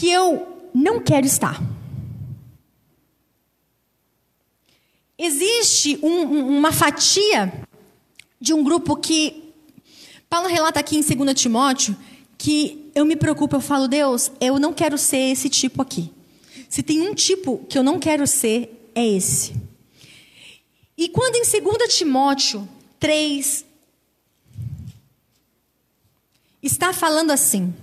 que 0.00 0.10
eu 0.10 0.70
não 0.72 0.98
quero 0.98 1.26
estar. 1.26 1.62
Existe 5.18 5.98
um, 6.02 6.56
uma 6.56 6.72
fatia 6.72 7.52
de 8.40 8.54
um 8.54 8.64
grupo 8.64 8.96
que 8.96 9.52
Paulo 10.26 10.48
relata 10.48 10.80
aqui 10.80 10.96
em 10.96 11.02
2 11.02 11.38
Timóteo 11.38 11.94
que 12.38 12.90
eu 12.94 13.04
me 13.04 13.14
preocupo, 13.14 13.56
eu 13.56 13.60
falo, 13.60 13.86
Deus, 13.86 14.32
eu 14.40 14.58
não 14.58 14.72
quero 14.72 14.96
ser 14.96 15.32
esse 15.32 15.50
tipo 15.50 15.82
aqui. 15.82 16.10
Se 16.66 16.82
tem 16.82 17.02
um 17.02 17.14
tipo 17.14 17.58
que 17.68 17.76
eu 17.76 17.82
não 17.82 17.98
quero 17.98 18.26
ser, 18.26 18.90
é 18.94 19.06
esse. 19.06 19.52
E 20.96 21.10
quando 21.10 21.36
em 21.36 21.42
2 21.42 21.94
Timóteo 21.94 22.66
3 22.98 23.66
está 26.62 26.94
falando 26.94 27.32
assim, 27.32 27.74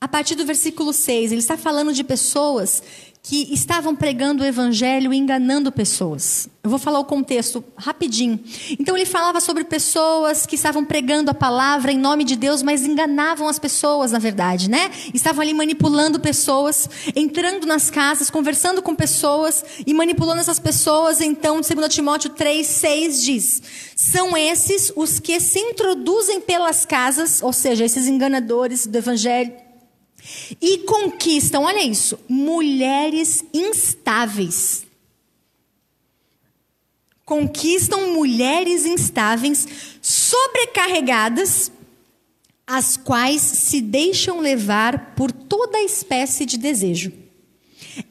a 0.00 0.06
partir 0.06 0.36
do 0.36 0.46
versículo 0.46 0.92
6, 0.92 1.32
ele 1.32 1.40
está 1.40 1.56
falando 1.56 1.92
de 1.92 2.04
pessoas 2.04 2.82
que 3.20 3.52
estavam 3.52 3.96
pregando 3.96 4.42
o 4.42 4.46
evangelho 4.46 5.12
e 5.12 5.16
enganando 5.16 5.72
pessoas. 5.72 6.48
Eu 6.62 6.70
vou 6.70 6.78
falar 6.78 7.00
o 7.00 7.04
contexto 7.04 7.64
rapidinho. 7.76 8.38
Então 8.78 8.96
ele 8.96 9.04
falava 9.04 9.40
sobre 9.40 9.64
pessoas 9.64 10.46
que 10.46 10.54
estavam 10.54 10.84
pregando 10.84 11.30
a 11.30 11.34
palavra 11.34 11.90
em 11.90 11.98
nome 11.98 12.22
de 12.22 12.36
Deus, 12.36 12.62
mas 12.62 12.86
enganavam 12.86 13.48
as 13.48 13.58
pessoas, 13.58 14.12
na 14.12 14.20
verdade, 14.20 14.70
né? 14.70 14.90
Estavam 15.12 15.42
ali 15.42 15.52
manipulando 15.52 16.20
pessoas, 16.20 16.88
entrando 17.14 17.66
nas 17.66 17.90
casas, 17.90 18.30
conversando 18.30 18.80
com 18.80 18.94
pessoas 18.94 19.64
e 19.84 19.92
manipulando 19.92 20.40
essas 20.40 20.60
pessoas. 20.60 21.20
Então, 21.20 21.60
2 21.60 21.92
Timóteo 21.92 22.30
3, 22.30 22.66
6 22.66 23.22
diz: 23.22 23.62
São 23.96 24.36
esses 24.36 24.92
os 24.94 25.18
que 25.18 25.40
se 25.40 25.58
introduzem 25.58 26.40
pelas 26.40 26.86
casas, 26.86 27.42
ou 27.42 27.52
seja, 27.52 27.84
esses 27.84 28.06
enganadores 28.06 28.86
do 28.86 28.96
evangelho 28.96 29.67
e 30.60 30.78
conquistam, 30.78 31.64
olha 31.64 31.82
isso, 31.82 32.18
mulheres 32.28 33.44
instáveis. 33.52 34.86
Conquistam 37.24 38.14
mulheres 38.14 38.86
instáveis, 38.86 39.66
sobrecarregadas, 40.00 41.70
as 42.66 42.96
quais 42.96 43.40
se 43.40 43.80
deixam 43.80 44.40
levar 44.40 45.14
por 45.14 45.30
toda 45.32 45.80
espécie 45.80 46.44
de 46.44 46.58
desejo. 46.58 47.12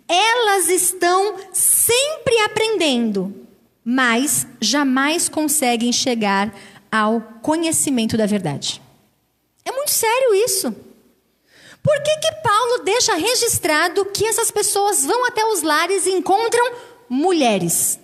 Elas 0.08 0.70
estão 0.70 1.36
sempre 1.54 2.40
aprendendo, 2.40 3.36
mas 3.84 4.48
jamais 4.60 5.30
conseguem 5.30 5.92
chegar 5.92 6.56
ao 6.92 7.22
conhecimento 7.42 8.18
da 8.18 8.26
verdade. 8.26 8.82
É 9.64 9.72
muito 9.72 9.92
sério 9.92 10.34
isso. 10.34 10.87
Por 11.88 12.04
que, 12.04 12.18
que 12.18 12.32
Paulo 12.44 12.84
deixa 12.84 13.16
registrado 13.16 14.04
que 14.08 14.26
essas 14.26 14.52
pessoas 14.52 15.06
vão 15.06 15.26
até 15.26 15.46
os 15.46 15.62
lares 15.62 16.06
e 16.06 16.12
encontram 16.12 16.74
mulheres? 17.08 17.98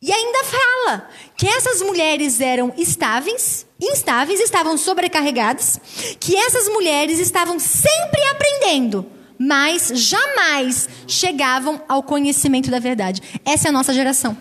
E 0.00 0.10
ainda 0.10 0.42
fala 0.44 1.10
que 1.36 1.46
essas 1.46 1.82
mulheres 1.82 2.40
eram 2.40 2.72
estáveis, 2.78 3.66
instáveis, 3.78 4.40
estavam 4.40 4.78
sobrecarregadas, 4.78 5.78
que 6.18 6.34
essas 6.34 6.66
mulheres 6.68 7.18
estavam 7.18 7.58
sempre 7.58 8.22
aprendendo, 8.30 9.04
mas 9.38 9.92
jamais 9.94 10.88
chegavam 11.06 11.84
ao 11.86 12.02
conhecimento 12.02 12.70
da 12.70 12.78
verdade. 12.78 13.20
Essa 13.44 13.68
é 13.68 13.70
a 13.70 13.72
nossa 13.72 13.92
geração. 13.92 14.34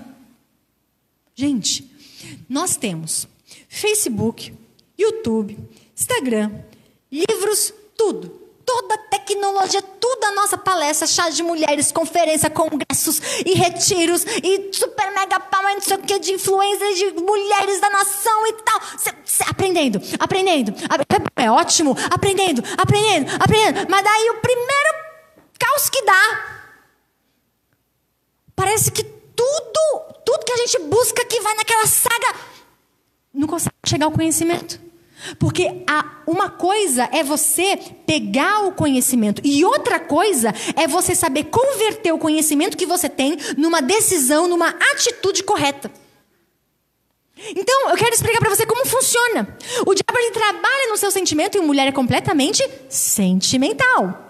Gente, 1.36 1.92
nós 2.48 2.78
temos 2.78 3.28
Facebook, 3.68 4.54
YouTube, 4.98 5.60
Instagram, 5.94 6.64
livros 7.12 7.74
tudo. 8.00 8.40
Toda 8.66 8.94
a 8.94 8.98
tecnologia, 8.98 9.82
toda 9.82 10.28
a 10.28 10.32
nossa 10.32 10.58
palestra, 10.58 11.06
chá 11.06 11.30
de 11.30 11.44
mulheres, 11.44 11.92
conferência, 11.92 12.50
congressos 12.50 13.20
e 13.46 13.54
retiros 13.56 14.24
e 14.42 14.70
super 14.72 15.12
mega 15.12 15.40
power, 15.40 15.74
não 15.74 15.82
sei 15.82 15.98
o 15.98 16.00
que, 16.00 16.20
de 16.20 16.34
influência 16.34 16.94
de 16.96 17.20
mulheres 17.20 17.82
da 17.82 17.90
nação 17.90 18.48
e 18.48 18.54
tal. 18.54 18.82
Cê, 18.98 19.14
cê, 19.26 19.44
aprendendo, 19.50 20.00
aprendendo. 20.18 20.74
É 21.36 21.52
ótimo, 21.52 21.98
aprendendo, 22.10 22.64
aprendendo, 22.78 23.32
aprendendo. 23.44 23.90
Mas 23.90 24.04
daí 24.04 24.30
o 24.30 24.36
primeiro 24.36 24.90
caos 25.60 25.90
que 25.90 26.02
dá, 26.06 26.62
parece 28.56 28.92
que 28.92 29.04
tudo, 29.04 30.14
tudo 30.24 30.46
que 30.46 30.54
a 30.54 30.58
gente 30.58 30.80
busca 30.84 31.26
que 31.26 31.42
vai 31.42 31.56
naquela 31.56 31.88
saga, 31.88 32.36
não 33.34 33.48
consegue 33.48 33.76
chegar 33.86 34.06
ao 34.06 34.12
conhecimento. 34.12 34.89
Porque 35.38 35.84
a, 35.88 36.22
uma 36.26 36.50
coisa 36.50 37.10
é 37.12 37.24
você 37.24 37.78
pegar 38.06 38.66
o 38.66 38.72
conhecimento 38.72 39.42
e 39.44 39.64
outra 39.66 40.00
coisa 40.00 40.54
é 40.76 40.88
você 40.88 41.14
saber 41.16 41.46
converter 41.46 42.14
o 42.14 42.18
conhecimento 42.18 42.78
que 42.78 42.86
você 42.86 43.10
tem 43.10 43.38
numa 43.58 43.82
decisão, 43.82 44.48
numa 44.48 44.70
atitude 44.70 45.44
correta. 45.44 45.92
Então, 47.56 47.90
eu 47.90 47.96
quero 47.96 48.14
explicar 48.14 48.40
para 48.40 48.50
você 48.50 48.66
como 48.66 48.86
funciona. 48.86 49.58
O 49.86 49.94
diabo 49.94 50.20
ele 50.20 50.32
trabalha 50.32 50.90
no 50.90 50.98
seu 50.98 51.10
sentimento 51.10 51.58
e 51.58 51.62
a 51.62 51.64
mulher 51.64 51.88
é 51.88 51.92
completamente 51.92 52.68
sentimental. 52.90 54.29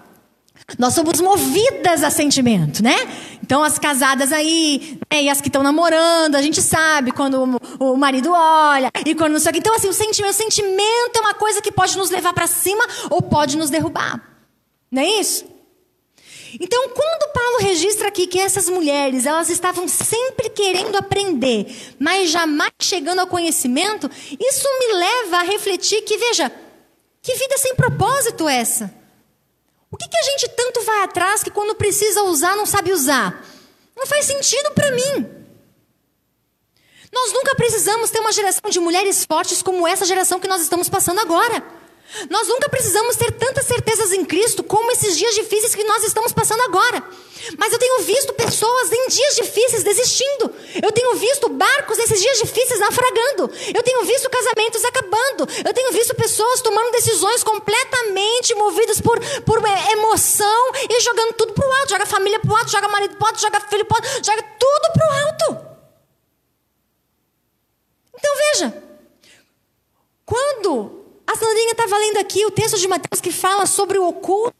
Nós 0.78 0.94
somos 0.94 1.20
movidas 1.20 2.02
a 2.02 2.10
sentimento, 2.10 2.82
né? 2.82 2.96
Então, 3.42 3.62
as 3.62 3.78
casadas 3.78 4.32
aí, 4.32 4.98
né, 5.10 5.24
e 5.24 5.28
as 5.28 5.40
que 5.40 5.48
estão 5.48 5.62
namorando, 5.62 6.36
a 6.36 6.42
gente 6.42 6.62
sabe 6.62 7.10
quando 7.10 7.58
o, 7.80 7.92
o, 7.92 7.96
marido 7.96 8.30
olha, 8.32 8.90
e 9.04 9.14
quando 9.14 9.32
não 9.32 9.40
sei 9.40 9.50
o 9.50 9.52
que. 9.52 9.58
Então, 9.58 9.74
assim, 9.74 9.88
o 9.88 9.92
sentimento, 9.92 10.30
o 10.30 10.36
sentimento 10.36 11.16
é 11.16 11.20
uma 11.20 11.34
coisa 11.34 11.60
que 11.60 11.72
pode 11.72 11.96
nos 11.98 12.10
levar 12.10 12.32
para 12.32 12.46
cima 12.46 12.84
ou 13.10 13.20
pode 13.20 13.56
nos 13.56 13.70
derrubar. 13.70 14.20
Não 14.90 15.02
é 15.02 15.20
isso? 15.20 15.44
Então, 16.58 16.88
quando 16.88 17.32
Paulo 17.32 17.58
registra 17.60 18.08
aqui 18.08 18.26
que 18.26 18.38
essas 18.38 18.68
mulheres, 18.68 19.26
elas 19.26 19.50
estavam 19.50 19.86
sempre 19.86 20.50
querendo 20.50 20.96
aprender, 20.96 21.66
mas 21.98 22.30
jamais 22.30 22.72
chegando 22.80 23.20
ao 23.20 23.26
conhecimento, 23.26 24.10
isso 24.40 24.68
me 24.80 24.94
leva 24.94 25.38
a 25.38 25.42
refletir 25.42 26.02
que, 26.02 26.16
veja, 26.16 26.50
que 27.22 27.34
vida 27.34 27.56
sem 27.58 27.74
propósito 27.74 28.48
é 28.48 28.56
essa? 28.56 28.99
O 29.90 29.96
que, 29.96 30.08
que 30.08 30.16
a 30.16 30.22
gente 30.22 30.48
tanto 30.50 30.82
vai 30.82 31.02
atrás 31.02 31.42
que 31.42 31.50
quando 31.50 31.74
precisa 31.74 32.22
usar 32.22 32.56
não 32.56 32.64
sabe 32.64 32.92
usar? 32.92 33.44
Não 33.96 34.06
faz 34.06 34.24
sentido 34.24 34.70
para 34.72 34.92
mim. 34.92 35.40
Nós 37.12 37.32
nunca 37.32 37.54
precisamos 37.56 38.10
ter 38.10 38.20
uma 38.20 38.32
geração 38.32 38.70
de 38.70 38.78
mulheres 38.78 39.24
fortes 39.24 39.62
como 39.62 39.86
essa 39.86 40.04
geração 40.04 40.38
que 40.38 40.46
nós 40.46 40.62
estamos 40.62 40.88
passando 40.88 41.18
agora. 41.18 41.79
Nós 42.28 42.48
nunca 42.48 42.68
precisamos 42.68 43.16
ter 43.16 43.32
tantas 43.32 43.66
certezas 43.66 44.12
em 44.12 44.24
Cristo 44.24 44.62
como 44.64 44.90
esses 44.90 45.16
dias 45.16 45.34
difíceis 45.34 45.74
que 45.74 45.84
nós 45.84 46.02
estamos 46.02 46.32
passando 46.32 46.60
agora. 46.62 47.04
Mas 47.56 47.72
eu 47.72 47.78
tenho 47.78 48.00
visto 48.00 48.32
pessoas 48.34 48.92
em 48.92 49.08
dias 49.08 49.36
difíceis 49.36 49.82
desistindo. 49.82 50.52
Eu 50.82 50.92
tenho 50.92 51.14
visto 51.14 51.48
barcos 51.48 51.96
nesses 51.98 52.20
dias 52.20 52.38
difíceis 52.38 52.80
naufragando. 52.80 53.50
Eu 53.74 53.82
tenho 53.82 54.04
visto 54.04 54.28
casamentos 54.28 54.84
acabando. 54.84 55.48
Eu 55.64 55.72
tenho 55.72 55.92
visto 55.92 56.14
pessoas 56.14 56.60
tomando 56.60 56.90
decisões 56.90 57.42
completamente 57.42 58.54
movidas 58.54 59.00
por, 59.00 59.18
por 59.42 59.62
emoção 59.92 60.72
e 60.88 61.00
jogando 61.00 61.32
tudo 61.34 61.52
pro 61.52 61.72
alto. 61.72 61.90
Joga 61.90 62.06
família 62.06 62.40
pro 62.40 62.56
alto, 62.56 62.70
joga 62.70 62.88
marido 62.88 63.16
pro 63.16 63.26
alto, 63.26 63.40
joga 63.40 63.60
filho 63.60 63.84
pro 63.84 63.96
alto, 63.96 64.08
joga 64.24 64.42
tudo 64.58 64.92
pro 64.92 65.54
alto. 65.54 65.66
Então 68.18 68.34
veja. 68.36 68.82
Quando 70.26 70.99
a 71.30 71.36
Sandrinha 71.36 71.72
estava 71.72 71.96
lendo 71.96 72.18
aqui 72.18 72.44
o 72.44 72.50
texto 72.50 72.76
de 72.76 72.88
Mateus 72.88 73.20
que 73.20 73.30
fala 73.30 73.64
sobre 73.64 73.98
o 73.98 74.08
oculto, 74.08 74.54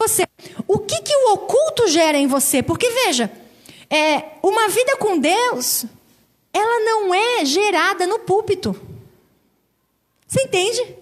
você. 0.00 0.24
O 0.68 0.78
que, 0.78 1.02
que 1.02 1.12
o 1.12 1.32
oculto 1.32 1.88
gera 1.88 2.16
em 2.16 2.28
você? 2.28 2.62
Porque, 2.62 2.88
veja, 2.88 3.30
é, 3.90 4.38
uma 4.42 4.68
vida 4.68 4.96
com 4.96 5.18
Deus, 5.18 5.84
ela 6.52 6.80
não 6.84 7.12
é 7.12 7.44
gerada 7.44 8.06
no 8.06 8.20
púlpito. 8.20 8.80
Você 10.26 10.42
entende? 10.42 10.96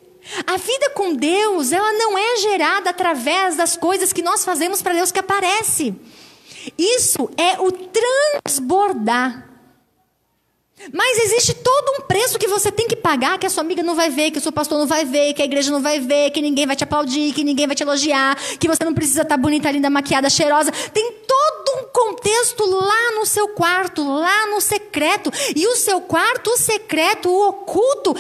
A 0.47 0.57
vida 0.57 0.91
com 0.91 1.15
Deus, 1.15 1.73
ela 1.73 1.93
não 1.93 2.17
é 2.17 2.37
gerada 2.39 2.89
através 2.89 3.57
das 3.57 3.77
coisas 3.77 4.15
que 4.15 4.23
nós 4.23 4.45
fazemos 4.45 4.81
para 4.81 4.95
Deus 4.95 5.13
que 5.13 5.21
aparece. 5.21 5.95
Isso 6.79 7.29
é 7.37 7.61
o 7.61 7.71
transbordar. 7.71 9.46
Mas 10.93 11.19
existe 11.19 11.55
todo 11.55 11.99
um 11.99 12.03
preço 12.03 12.39
que 12.39 12.47
você 12.47 12.71
tem 12.71 12.87
que 12.87 12.95
pagar, 12.95 13.39
que 13.39 13.47
a 13.47 13.51
sua 13.51 13.63
amiga 13.63 13.83
não 13.83 13.95
vai 13.95 14.11
ver, 14.11 14.31
que 14.31 14.39
o 14.39 14.41
seu 14.41 14.53
pastor 14.53 14.79
não 14.79 14.87
vai 14.87 15.05
ver, 15.05 15.33
que 15.33 15.41
a 15.41 15.45
igreja 15.45 15.71
não 15.71 15.81
vai 15.81 15.99
ver, 15.99 16.31
que 16.31 16.43
ninguém 16.43 16.67
vai 16.67 16.77
te 16.77 16.85
aplaudir, 16.85 17.33
que 17.33 17.43
ninguém 17.43 17.67
vai 17.67 17.75
te 17.75 17.83
elogiar, 17.83 18.37
que 18.59 18.69
você 18.69 18.85
não 18.85 18.93
precisa 18.93 19.23
estar 19.23 19.37
bonita, 19.37 19.71
linda, 19.71 19.89
maquiada, 19.89 20.29
cheirosa. 20.29 20.71
Tem 20.93 21.13
todo 21.27 21.81
um 21.81 21.85
contexto 21.89 22.65
lá 22.67 23.13
no 23.13 23.25
seu 23.25 23.49
quarto, 23.49 24.07
lá 24.07 24.47
no 24.49 24.61
secreto. 24.61 25.31
E 25.57 25.67
o 25.67 25.77
seu 25.77 26.01
quarto, 26.03 26.51
o 26.51 26.59
secreto, 26.59 27.29
o 27.31 27.49
oculto, 27.49 28.15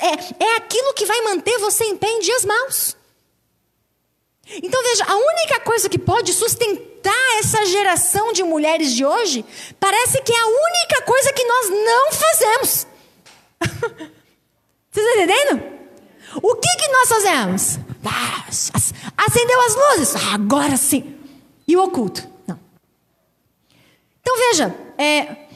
é, 0.00 0.44
é 0.44 0.56
aquilo 0.56 0.94
que 0.94 1.04
vai 1.04 1.20
manter 1.22 1.58
você 1.58 1.84
em 1.84 1.96
pé 1.96 2.08
em 2.08 2.20
dias 2.20 2.44
maus. 2.44 2.96
Então 4.62 4.82
veja, 4.82 5.04
a 5.04 5.16
única 5.16 5.60
coisa 5.60 5.88
que 5.88 5.98
pode 5.98 6.32
sustentar 6.32 6.87
essa 7.38 7.64
geração 7.66 8.32
de 8.32 8.42
mulheres 8.42 8.92
de 8.92 9.04
hoje 9.04 9.44
parece 9.78 10.20
que 10.22 10.32
é 10.32 10.38
a 10.38 10.46
única 10.46 11.02
coisa 11.02 11.32
que 11.32 11.44
nós 11.44 11.70
não 11.70 12.12
fazemos. 12.12 12.86
Vocês 14.90 15.06
estão 15.06 15.22
entendendo? 15.22 15.78
O 16.42 16.54
que, 16.56 16.76
que 16.76 16.88
nós 16.88 17.08
fazemos? 17.08 17.78
Ah, 18.04 18.46
acendeu 19.16 19.60
as 19.62 19.74
luzes, 19.74 20.16
ah, 20.16 20.34
agora 20.34 20.76
sim. 20.76 21.14
E 21.66 21.76
o 21.76 21.84
oculto? 21.84 22.26
Não. 22.46 22.58
Então 24.20 24.36
veja, 24.36 24.74
é, 24.96 25.48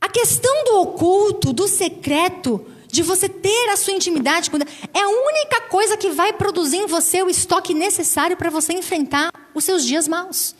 a 0.00 0.08
questão 0.08 0.64
do 0.64 0.80
oculto, 0.80 1.52
do 1.52 1.68
secreto, 1.68 2.66
de 2.88 3.02
você 3.02 3.28
ter 3.28 3.68
a 3.70 3.76
sua 3.76 3.92
intimidade 3.92 4.50
com 4.50 4.58
Deus, 4.58 4.70
é 4.92 5.00
a 5.00 5.08
única 5.08 5.62
coisa 5.62 5.96
que 5.96 6.10
vai 6.10 6.32
produzir 6.32 6.78
em 6.78 6.86
você 6.86 7.22
o 7.22 7.30
estoque 7.30 7.74
necessário 7.74 8.36
para 8.36 8.50
você 8.50 8.72
enfrentar 8.72 9.30
os 9.54 9.64
seus 9.64 9.84
dias 9.84 10.08
maus. 10.08 10.54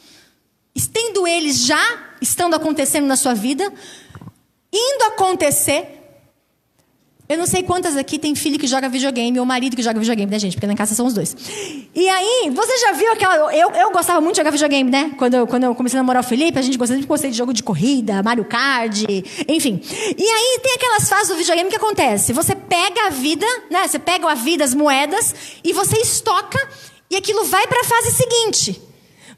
Estendo 0.74 1.26
eles 1.26 1.58
já 1.58 2.14
estando 2.20 2.54
acontecendo 2.54 3.06
na 3.06 3.16
sua 3.16 3.34
vida, 3.34 3.70
indo 4.72 5.04
acontecer, 5.04 6.02
eu 7.32 7.38
não 7.38 7.46
sei 7.46 7.62
quantas 7.62 7.96
aqui 7.96 8.18
tem 8.18 8.34
filho 8.34 8.58
que 8.58 8.66
joga 8.66 8.90
videogame 8.90 9.40
ou 9.40 9.46
marido 9.46 9.74
que 9.74 9.82
joga 9.82 9.98
videogame, 9.98 10.30
né, 10.30 10.38
gente? 10.38 10.54
Porque 10.54 10.70
em 10.70 10.76
casa 10.76 10.94
são 10.94 11.06
os 11.06 11.14
dois. 11.14 11.34
E 11.94 12.06
aí, 12.06 12.50
você 12.54 12.76
já 12.76 12.92
viu 12.92 13.10
aquela. 13.10 13.54
Eu, 13.54 13.70
eu 13.70 13.90
gostava 13.90 14.20
muito 14.20 14.34
de 14.34 14.40
jogar 14.40 14.50
videogame, 14.50 14.90
né? 14.90 15.12
Quando 15.16 15.34
eu, 15.34 15.46
quando 15.46 15.64
eu 15.64 15.74
comecei 15.74 15.98
a 15.98 16.02
namorar 16.02 16.22
o 16.22 16.26
Felipe, 16.26 16.58
a 16.58 16.62
gente 16.62 16.76
gostava, 16.76 16.98
sempre 16.98 17.08
gostei 17.08 17.30
de 17.30 17.36
jogo 17.36 17.54
de 17.54 17.62
corrida, 17.62 18.22
Mario 18.22 18.44
Kart, 18.44 19.02
enfim. 19.48 19.80
E 19.82 20.22
aí 20.22 20.60
tem 20.62 20.74
aquelas 20.74 21.08
fases 21.08 21.28
do 21.28 21.36
videogame 21.36 21.70
que 21.70 21.76
acontece. 21.76 22.34
Você 22.34 22.54
pega 22.54 23.06
a 23.06 23.10
vida, 23.10 23.46
né? 23.70 23.88
Você 23.88 23.98
pega 23.98 24.30
a 24.30 24.34
vida, 24.34 24.62
as 24.62 24.74
moedas, 24.74 25.34
e 25.64 25.72
você 25.72 25.96
estoca, 26.00 26.58
e 27.12 27.16
aquilo 27.16 27.44
vai 27.44 27.66
para 27.66 27.82
a 27.82 27.84
fase 27.84 28.10
seguinte. 28.10 28.82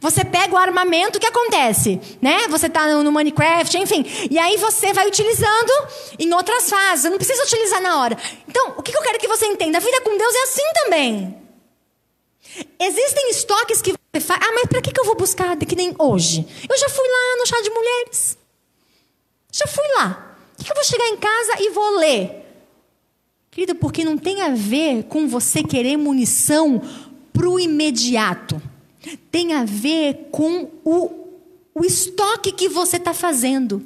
Você 0.01 0.25
pega 0.25 0.55
o 0.55 0.59
armamento, 0.59 1.19
o 1.19 1.21
que 1.21 1.27
acontece? 1.27 2.01
Né? 2.23 2.47
Você 2.49 2.67
está 2.67 2.87
no 3.03 3.11
Minecraft, 3.11 3.77
enfim. 3.79 4.05
E 4.31 4.39
aí 4.39 4.57
você 4.59 4.93
vai 4.93 5.09
utilizando 5.09 5.73
em 6.19 6.33
outras 6.33 6.71
fases. 6.71 7.11
Não 7.11 7.17
precisa 7.17 7.43
utilizar 7.43 7.81
na 7.81 8.01
hora. 8.01 8.17
Então, 8.47 8.75
o 8.77 8.83
que 8.83 8.97
eu 8.97 9.03
quero 9.03 9.19
que 9.19 9.27
você 9.27 9.47
entenda? 9.47 9.79
A 9.79 9.81
vida 9.81 10.01
com 10.03 10.17
Deus 10.17 10.35
é 10.35 10.43
assim 10.45 10.73
também. 10.85 11.37
Existem 12.79 13.31
estoques 13.31 13.83
que 13.83 13.93
você 13.93 14.21
faz. 14.21 14.41
Ah, 14.41 14.53
mas 14.55 14.67
para 14.67 14.81
que 14.81 15.01
eu 15.01 15.05
vou 15.05 15.17
buscar 15.17 15.57
que 15.57 15.75
nem 15.75 15.95
hoje? 15.99 16.47
Eu 16.69 16.79
já 16.79 16.89
fui 16.89 17.09
lá 17.09 17.37
no 17.39 17.47
chá 17.47 17.61
de 17.61 17.71
mulheres. 17.71 18.39
Já 19.51 19.67
fui 19.67 19.89
lá. 19.97 20.37
Por 20.57 20.65
que 20.65 20.71
eu 20.71 20.77
vou 20.77 20.85
chegar 20.85 21.09
em 21.09 21.17
casa 21.17 21.55
e 21.59 21.71
vou 21.71 21.97
ler? 21.97 22.45
Querido, 23.55 23.77
porque 23.77 24.05
não 24.05 24.19
tem 24.19 24.43
a 24.43 24.49
ver 24.49 25.05
com 25.05 25.29
você 25.29 25.63
querer 25.63 25.97
munição 25.97 26.83
para 27.35 27.49
o 27.49 27.59
imediato 27.59 28.63
tem 29.31 29.53
a 29.53 29.65
ver 29.65 30.29
com 30.31 30.71
o, 30.85 31.11
o 31.75 31.85
estoque 31.85 32.53
que 32.53 32.69
você 32.69 32.97
está 32.97 33.13
fazendo. 33.13 33.85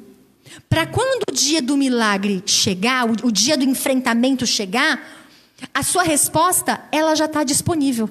Para 0.69 0.85
quando 0.85 1.23
o 1.29 1.33
dia 1.33 1.61
do 1.61 1.75
milagre 1.75 2.43
chegar, 2.45 3.09
o, 3.09 3.27
o 3.27 3.31
dia 3.31 3.57
do 3.57 3.63
enfrentamento 3.63 4.45
chegar, 4.45 5.27
a 5.73 5.83
sua 5.83 6.03
resposta 6.03 6.81
ela 6.91 7.15
já 7.15 7.25
está 7.25 7.43
disponível. 7.43 8.07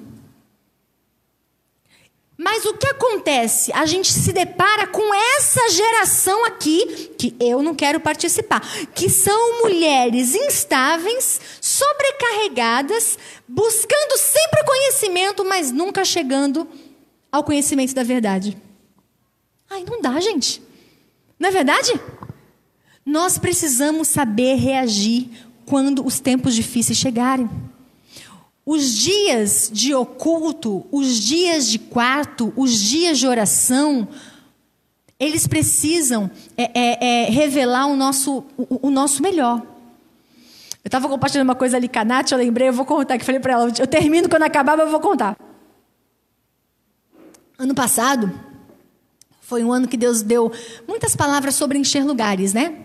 Mas 2.40 2.64
o 2.64 2.74
que 2.74 2.86
acontece? 2.86 3.72
A 3.72 3.84
gente 3.84 4.12
se 4.12 4.32
depara 4.32 4.86
com 4.86 5.12
essa 5.12 5.68
geração 5.70 6.44
aqui, 6.44 7.10
que 7.18 7.34
eu 7.40 7.64
não 7.64 7.74
quero 7.74 7.98
participar, 7.98 8.60
que 8.94 9.10
são 9.10 9.60
mulheres 9.64 10.36
instáveis, 10.36 11.40
sobrecarregadas, 11.60 13.18
buscando 13.48 14.16
sempre 14.18 14.62
conhecimento, 14.64 15.44
mas 15.44 15.72
nunca 15.72 16.04
chegando 16.04 16.68
ao 17.32 17.42
conhecimento 17.42 17.92
da 17.92 18.04
verdade. 18.04 18.56
Ai, 19.68 19.84
não 19.84 20.00
dá, 20.00 20.20
gente. 20.20 20.62
Não 21.40 21.48
é 21.48 21.52
verdade? 21.52 22.00
Nós 23.04 23.36
precisamos 23.36 24.06
saber 24.06 24.54
reagir 24.54 25.28
quando 25.66 26.06
os 26.06 26.20
tempos 26.20 26.54
difíceis 26.54 26.98
chegarem. 26.98 27.50
Os 28.70 28.92
dias 28.94 29.70
de 29.72 29.94
oculto, 29.94 30.86
os 30.92 31.18
dias 31.18 31.70
de 31.70 31.78
quarto, 31.78 32.52
os 32.54 32.78
dias 32.78 33.18
de 33.18 33.26
oração, 33.26 34.06
eles 35.18 35.46
precisam 35.46 36.30
é, 36.54 36.64
é, 36.78 37.24
é, 37.24 37.30
revelar 37.30 37.86
o 37.86 37.96
nosso, 37.96 38.44
o, 38.58 38.88
o 38.88 38.90
nosso 38.90 39.22
melhor. 39.22 39.62
Eu 40.84 40.88
estava 40.88 41.08
compartilhando 41.08 41.48
uma 41.48 41.54
coisa 41.54 41.78
ali 41.78 41.88
com 41.88 41.98
a 41.98 42.04
Nath, 42.04 42.30
eu 42.30 42.36
lembrei, 42.36 42.68
eu 42.68 42.74
vou 42.74 42.84
contar, 42.84 43.16
que 43.16 43.24
falei 43.24 43.40
para 43.40 43.54
ela, 43.54 43.72
eu 43.78 43.86
termino 43.86 44.28
quando 44.28 44.42
acabar, 44.42 44.78
eu 44.78 44.90
vou 44.90 45.00
contar. 45.00 45.34
Ano 47.58 47.74
passado 47.74 48.30
foi 49.40 49.64
um 49.64 49.72
ano 49.72 49.88
que 49.88 49.96
Deus 49.96 50.20
deu 50.20 50.52
muitas 50.86 51.16
palavras 51.16 51.54
sobre 51.54 51.78
encher 51.78 52.04
lugares, 52.04 52.52
né? 52.52 52.76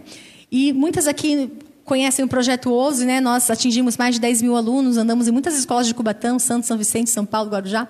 E 0.50 0.72
muitas 0.72 1.08
aqui 1.08 1.52
conhecem 1.84 2.24
o 2.24 2.28
projeto 2.28 2.72
OSE, 2.74 3.06
né? 3.06 3.19
Nós 3.19 3.50
atingimos 3.50 3.98
mais 3.98 4.15
de 4.15 4.22
10 4.22 4.41
mil 4.41 4.56
alunos, 4.56 4.98
andamos 4.98 5.28
em 5.28 5.32
muitas 5.32 5.58
escolas 5.58 5.88
de 5.88 5.93
Cubatão, 5.93 6.39
Santos, 6.39 6.67
São 6.67 6.78
Vicente, 6.78 7.10
São 7.10 7.26
Paulo, 7.26 7.50
Guarujá. 7.50 7.88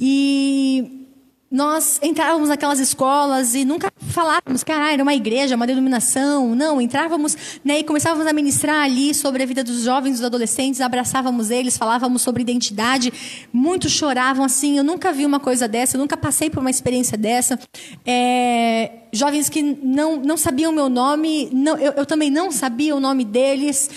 E 0.00 1.05
nós 1.50 2.00
entrávamos 2.02 2.48
naquelas 2.48 2.80
escolas 2.80 3.54
e 3.54 3.64
nunca 3.64 3.88
falávamos 4.08 4.64
que 4.64 4.72
era 4.72 5.02
uma 5.02 5.14
igreja, 5.14 5.54
uma 5.54 5.66
denominação. 5.66 6.56
Não, 6.56 6.80
entrávamos 6.80 7.36
né, 7.64 7.78
e 7.78 7.84
começávamos 7.84 8.26
a 8.26 8.32
ministrar 8.32 8.84
ali 8.84 9.14
sobre 9.14 9.44
a 9.44 9.46
vida 9.46 9.62
dos 9.62 9.82
jovens, 9.82 10.14
dos 10.14 10.24
adolescentes, 10.24 10.80
abraçávamos 10.80 11.50
eles, 11.50 11.78
falávamos 11.78 12.22
sobre 12.22 12.42
identidade. 12.42 13.12
Muitos 13.52 13.92
choravam 13.92 14.44
assim. 14.44 14.76
Eu 14.76 14.84
nunca 14.84 15.12
vi 15.12 15.24
uma 15.24 15.38
coisa 15.38 15.68
dessa, 15.68 15.96
eu 15.96 16.00
nunca 16.00 16.16
passei 16.16 16.50
por 16.50 16.58
uma 16.58 16.70
experiência 16.70 17.16
dessa. 17.16 17.58
É, 18.04 18.90
jovens 19.12 19.48
que 19.48 19.62
não, 19.62 20.16
não 20.16 20.36
sabiam 20.36 20.72
meu 20.72 20.88
nome, 20.88 21.48
não, 21.52 21.76
eu, 21.76 21.92
eu 21.92 22.06
também 22.06 22.30
não 22.30 22.50
sabia 22.50 22.94
o 22.94 23.00
nome 23.00 23.24
deles. 23.24 23.88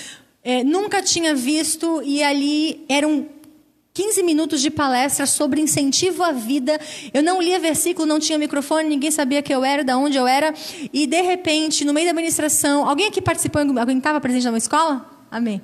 É, 0.44 0.64
nunca 0.64 1.02
tinha 1.02 1.36
visto 1.36 2.02
e 2.04 2.24
ali 2.24 2.86
eram 2.88 3.28
15 3.94 4.24
minutos 4.24 4.62
de 4.62 4.70
palestra 4.70 5.26
sobre 5.26 5.62
incentivo 5.62 6.24
à 6.24 6.32
vida. 6.32 6.80
Eu 7.14 7.24
não 7.24 7.42
lia 7.42 7.60
versículo, 7.60 8.08
não 8.08 8.20
tinha 8.20 8.38
microfone, 8.38 8.88
ninguém 8.88 9.12
sabia 9.12 9.42
que 9.42 9.54
eu 9.54 9.64
era, 9.64 9.84
de 9.84 9.94
onde 9.94 10.18
eu 10.18 10.28
era. 10.28 10.54
E, 10.94 11.06
de 11.08 11.22
repente, 11.22 11.84
no 11.84 11.94
meio 11.94 12.06
da 12.06 12.12
administração, 12.12 12.88
alguém 12.88 13.08
aqui 13.08 13.22
participou, 13.22 13.62
alguém 13.62 13.98
estava 13.98 14.22
presente 14.22 14.50
na 14.50 14.58
escola? 14.58 15.06
Amém. 15.30 15.62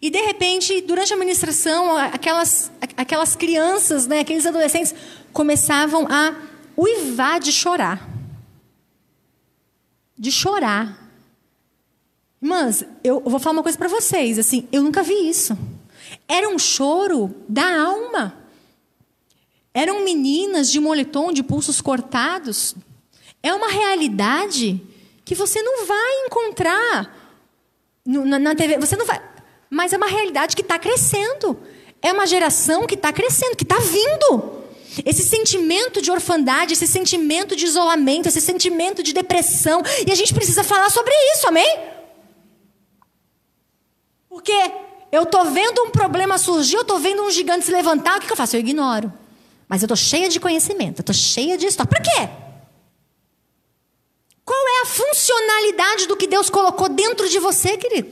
E, 0.00 0.10
de 0.10 0.20
repente, 0.20 0.80
durante 0.80 1.12
a 1.12 1.16
administração, 1.16 1.96
aquelas, 1.96 2.70
aquelas 2.96 3.36
crianças, 3.36 4.06
né, 4.06 4.20
aqueles 4.20 4.46
adolescentes, 4.46 4.94
começavam 5.32 6.06
a 6.08 6.34
uivar 6.76 7.40
de 7.40 7.52
chorar. 7.52 8.08
De 10.16 10.32
chorar. 10.32 11.08
Irmãs, 12.40 12.84
eu 13.02 13.20
vou 13.20 13.40
falar 13.40 13.54
uma 13.54 13.62
coisa 13.62 13.76
para 13.76 13.88
vocês. 13.88 14.38
Assim, 14.38 14.68
eu 14.70 14.82
nunca 14.82 15.02
vi 15.02 15.28
isso. 15.28 15.58
Era 16.28 16.48
um 16.48 16.58
choro 16.58 17.34
da 17.48 17.80
alma. 17.80 18.38
Eram 19.72 20.04
meninas 20.04 20.70
de 20.70 20.78
moletom, 20.78 21.32
de 21.32 21.42
pulsos 21.42 21.80
cortados. 21.80 22.74
É 23.42 23.54
uma 23.54 23.68
realidade 23.68 24.80
que 25.24 25.34
você 25.34 25.62
não 25.62 25.86
vai 25.86 26.26
encontrar 26.26 27.34
na, 28.04 28.38
na 28.38 28.54
TV. 28.54 28.78
Você 28.78 28.96
não 28.96 29.06
vai. 29.06 29.22
Mas 29.70 29.92
é 29.92 29.96
uma 29.96 30.06
realidade 30.06 30.54
que 30.54 30.62
está 30.62 30.78
crescendo. 30.78 31.58
É 32.02 32.12
uma 32.12 32.26
geração 32.26 32.86
que 32.86 32.94
está 32.94 33.12
crescendo, 33.12 33.56
que 33.56 33.64
está 33.64 33.78
vindo. 33.78 34.58
Esse 35.04 35.22
sentimento 35.22 36.02
de 36.02 36.10
orfandade, 36.10 36.72
esse 36.72 36.86
sentimento 36.86 37.54
de 37.54 37.64
isolamento, 37.64 38.28
esse 38.28 38.40
sentimento 38.40 39.02
de 39.02 39.12
depressão. 39.12 39.82
E 40.06 40.10
a 40.10 40.14
gente 40.14 40.34
precisa 40.34 40.64
falar 40.64 40.90
sobre 40.90 41.12
isso, 41.34 41.46
amém? 41.46 41.78
Porque 44.28 44.52
eu 45.10 45.22
estou 45.22 45.44
vendo 45.46 45.82
um 45.82 45.90
problema 45.90 46.38
surgir, 46.38 46.76
eu 46.76 46.82
estou 46.82 46.98
vendo 46.98 47.22
um 47.22 47.30
gigante 47.30 47.64
se 47.64 47.72
levantar, 47.72 48.16
o 48.18 48.20
que, 48.20 48.26
que 48.26 48.32
eu 48.32 48.36
faço? 48.36 48.56
Eu 48.56 48.60
ignoro. 48.60 49.12
Mas 49.68 49.82
eu 49.82 49.86
estou 49.86 49.96
cheia 49.96 50.28
de 50.28 50.40
conhecimento, 50.40 50.98
eu 50.98 51.02
estou 51.02 51.14
cheia 51.14 51.56
de 51.56 51.66
história. 51.66 51.88
Para 51.88 52.00
quê? 52.00 52.28
Qual 54.44 54.58
é 54.58 54.82
a 54.82 54.86
funcionalidade 54.86 56.06
do 56.06 56.16
que 56.16 56.26
Deus 56.26 56.48
colocou 56.48 56.88
dentro 56.88 57.28
de 57.28 57.38
você, 57.38 57.76
querido? 57.76 58.08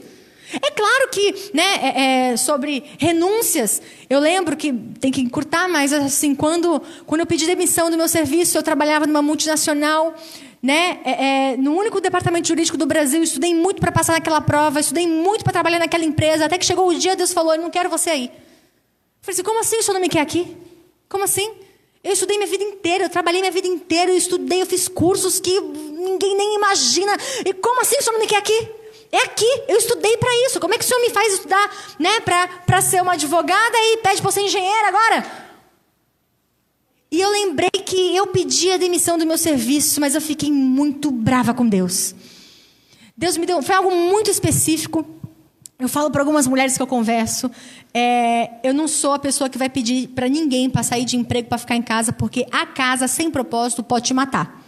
É 0.61 0.71
claro 0.71 1.09
que, 1.09 1.51
né, 1.53 1.75
é, 1.81 2.01
é, 2.31 2.37
sobre 2.37 2.83
renúncias, 2.97 3.81
eu 4.09 4.19
lembro 4.19 4.55
que 4.55 4.71
tem 4.71 5.11
que 5.11 5.19
encurtar, 5.19 5.67
mas 5.67 5.91
assim, 5.91 6.33
quando, 6.33 6.81
quando 7.05 7.21
eu 7.21 7.27
pedi 7.27 7.45
demissão 7.45 7.91
do 7.91 7.97
meu 7.97 8.07
serviço, 8.07 8.57
eu 8.57 8.63
trabalhava 8.63 9.05
numa 9.05 9.21
multinacional, 9.21 10.15
né, 10.61 10.99
é, 11.03 11.51
é 11.53 11.57
no 11.57 11.73
único 11.75 12.01
departamento 12.01 12.47
jurídico 12.47 12.77
do 12.77 12.85
Brasil, 12.85 13.21
estudei 13.21 13.53
muito 13.53 13.79
para 13.79 13.91
passar 13.91 14.13
naquela 14.13 14.41
prova, 14.41 14.79
estudei 14.79 15.07
muito 15.07 15.43
para 15.43 15.53
trabalhar 15.53 15.79
naquela 15.79 16.03
empresa, 16.03 16.45
até 16.45 16.57
que 16.57 16.65
chegou 16.65 16.87
o 16.87 16.95
dia, 16.95 17.15
Deus 17.15 17.33
falou: 17.33 17.53
Eu 17.53 17.61
não 17.61 17.69
quero 17.69 17.89
você 17.89 18.09
aí. 18.09 18.25
Eu 18.25 18.31
falei 19.21 19.33
assim: 19.33 19.43
Como 19.43 19.59
assim 19.59 19.77
o 19.77 19.83
senhor 19.83 19.93
não 19.93 20.01
me 20.01 20.09
quer 20.09 20.21
aqui? 20.21 20.55
Como 21.07 21.23
assim? 21.23 21.51
Eu 22.03 22.13
estudei 22.13 22.37
minha 22.37 22.49
vida 22.49 22.63
inteira, 22.63 23.05
eu 23.05 23.09
trabalhei 23.09 23.41
minha 23.41 23.51
vida 23.51 23.67
inteira, 23.67 24.11
eu 24.11 24.17
estudei, 24.17 24.61
eu 24.61 24.65
fiz 24.65 24.87
cursos 24.87 25.39
que 25.39 25.59
ninguém 25.59 26.35
nem 26.35 26.55
imagina. 26.55 27.17
E 27.45 27.53
como 27.53 27.81
assim 27.81 27.97
o 27.97 28.01
senhor 28.01 28.13
não 28.13 28.21
me 28.21 28.27
quer 28.27 28.37
aqui? 28.37 28.69
É 29.11 29.17
aqui, 29.23 29.63
eu 29.67 29.77
estudei 29.77 30.17
para 30.17 30.29
isso. 30.45 30.59
Como 30.59 30.73
é 30.73 30.77
que 30.77 30.83
o 30.83 30.87
senhor 30.87 31.01
me 31.01 31.09
faz 31.09 31.33
estudar 31.33 31.95
né, 31.99 32.19
para 32.65 32.81
ser 32.81 33.01
uma 33.01 33.13
advogada 33.13 33.77
e 33.77 33.97
pede 33.97 34.21
para 34.21 34.31
ser 34.31 34.41
engenheira 34.41 34.87
agora? 34.87 35.46
E 37.11 37.21
eu 37.21 37.29
lembrei 37.31 37.69
que 37.69 38.15
eu 38.15 38.27
pedi 38.27 38.69
a 38.71 38.77
demissão 38.77 39.17
do 39.17 39.25
meu 39.25 39.37
serviço, 39.37 40.01
mas 40.01 40.13
eu 40.13 40.21
fiquei 40.21 40.51
muito 40.51 41.09
brava 41.09 41.53
com 41.53 41.67
Deus. 41.67 42.13
Deus 43.15 43.37
me 43.37 43.45
deu, 43.45 43.61
foi 43.61 43.75
algo 43.75 43.89
muito 43.91 44.29
específico. 44.29 45.05
Eu 45.79 45.87
falo 45.87 46.11
para 46.11 46.21
algumas 46.21 46.47
mulheres 46.47 46.75
que 46.75 46.81
eu 46.81 46.87
converso, 46.87 47.51
é, 47.93 48.49
eu 48.63 48.73
não 48.73 48.87
sou 48.87 49.13
a 49.13 49.19
pessoa 49.19 49.47
que 49.47 49.59
vai 49.59 49.69
pedir 49.69 50.07
para 50.09 50.27
ninguém 50.27 50.69
para 50.69 50.81
sair 50.81 51.05
de 51.05 51.15
emprego 51.15 51.47
para 51.47 51.57
ficar 51.59 51.75
em 51.75 51.83
casa, 51.83 52.11
porque 52.11 52.47
a 52.51 52.65
casa 52.65 53.07
sem 53.07 53.29
propósito 53.29 53.83
pode 53.83 54.05
te 54.05 54.13
matar. 54.13 54.63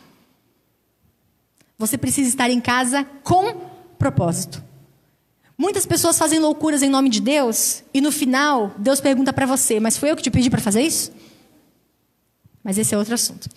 Você 1.80 1.98
precisa 1.98 2.30
estar 2.30 2.50
em 2.52 2.62
casa 2.62 3.06
com 3.24 3.56
propósito. 3.98 4.64
Muitas 5.58 5.86
pessoas 5.86 6.18
fazem 6.18 6.40
loucuras 6.40 6.84
em 6.84 6.90
nome 6.90 7.10
de 7.10 7.20
Deus 7.20 7.84
e 7.94 8.02
no 8.02 8.12
final 8.12 8.72
Deus 8.78 9.02
pergunta 9.02 9.34
para 9.34 9.46
você: 9.46 9.80
Mas 9.80 9.98
foi 9.98 10.12
eu 10.12 10.16
que 10.16 10.22
te 10.22 10.30
pedi 10.30 10.50
para 10.50 10.62
fazer 10.62 10.82
isso? 10.82 11.12
Mas 12.64 12.78
esse 12.78 12.94
é 12.94 12.98
outro 12.98 13.14
assunto. 13.14 13.48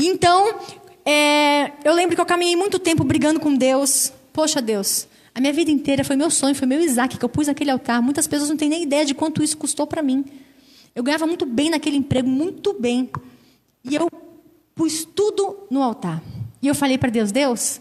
Então, 0.00 0.60
é, 1.04 1.72
eu 1.84 1.94
lembro 1.94 2.14
que 2.14 2.20
eu 2.20 2.26
caminhei 2.26 2.56
muito 2.56 2.78
tempo 2.78 3.04
brigando 3.04 3.40
com 3.40 3.54
Deus. 3.54 4.12
Poxa, 4.32 4.62
Deus, 4.62 5.06
a 5.34 5.40
minha 5.40 5.52
vida 5.52 5.70
inteira 5.70 6.04
foi 6.04 6.16
meu 6.16 6.30
sonho, 6.30 6.54
foi 6.54 6.66
meu 6.66 6.80
Isaac 6.80 7.18
que 7.18 7.24
eu 7.24 7.28
pus 7.28 7.46
naquele 7.46 7.70
altar. 7.70 8.00
Muitas 8.02 8.26
pessoas 8.26 8.50
não 8.50 8.56
têm 8.56 8.68
nem 8.68 8.82
ideia 8.82 9.04
de 9.04 9.14
quanto 9.14 9.42
isso 9.42 9.56
custou 9.56 9.86
para 9.86 10.02
mim. 10.02 10.24
Eu 10.94 11.02
ganhava 11.02 11.26
muito 11.26 11.46
bem 11.46 11.70
naquele 11.70 11.96
emprego, 11.96 12.28
muito 12.28 12.74
bem. 12.74 13.10
E 13.84 13.94
eu 13.94 14.08
pus 14.74 15.04
tudo 15.04 15.66
no 15.70 15.82
altar. 15.82 16.22
E 16.60 16.68
eu 16.68 16.74
falei 16.74 16.98
para 16.98 17.10
Deus: 17.10 17.32
Deus, 17.32 17.80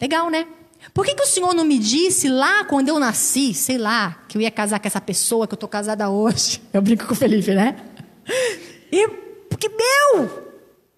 legal, 0.00 0.30
né? 0.30 0.46
Por 0.92 1.04
que, 1.04 1.14
que 1.14 1.22
o 1.22 1.26
Senhor 1.26 1.54
não 1.54 1.64
me 1.64 1.78
disse 1.78 2.28
lá 2.28 2.64
quando 2.64 2.88
eu 2.88 2.98
nasci, 2.98 3.54
sei 3.54 3.78
lá, 3.78 4.22
que 4.28 4.36
eu 4.36 4.42
ia 4.42 4.50
casar 4.50 4.78
com 4.78 4.86
essa 4.86 5.00
pessoa 5.00 5.46
que 5.46 5.54
eu 5.54 5.56
estou 5.56 5.68
casada 5.68 6.10
hoje? 6.10 6.60
Eu 6.72 6.82
brinco 6.82 7.06
com 7.06 7.14
o 7.14 7.16
Felipe, 7.16 7.54
né? 7.54 7.76
E, 8.92 9.08
porque, 9.56 9.68
meu, 9.68 10.44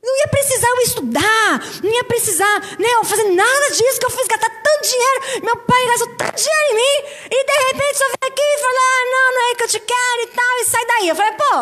não 0.03 0.19
ia 0.19 0.29
precisar 0.29 0.69
eu 0.69 0.81
estudar, 0.81 1.81
não 1.83 1.91
ia 1.91 2.05
precisar 2.05 2.61
né, 2.79 2.89
eu 2.95 3.05
fazer 3.05 3.25
nada 3.25 3.71
disso 3.71 4.01
que 4.01 4.07
eu 4.07 4.11
fiz, 4.11 4.27
gastar 4.27 4.51
tanto 4.51 4.89
dinheiro. 4.89 5.45
Meu 5.45 5.57
pai 5.59 5.87
gastou 5.87 6.09
tanto 6.17 6.37
dinheiro 6.37 6.67
em 6.71 6.75
mim, 6.75 7.09
e 7.31 7.45
de 7.45 7.67
repente 7.69 7.99
só 7.99 8.05
vem 8.05 8.31
aqui 8.31 8.43
e 8.43 8.59
fala: 8.59 8.79
ah, 8.79 9.05
não, 9.11 9.35
não 9.35 9.51
é 9.51 9.55
que 9.55 9.65
eu 9.65 9.69
te 9.69 9.81
quero 9.81 10.23
e 10.23 10.27
tal, 10.29 10.61
e 10.61 10.65
sai 10.65 10.87
daí. 10.87 11.09
Eu 11.09 11.17
falei: 11.17 11.33
pô, 11.33 11.57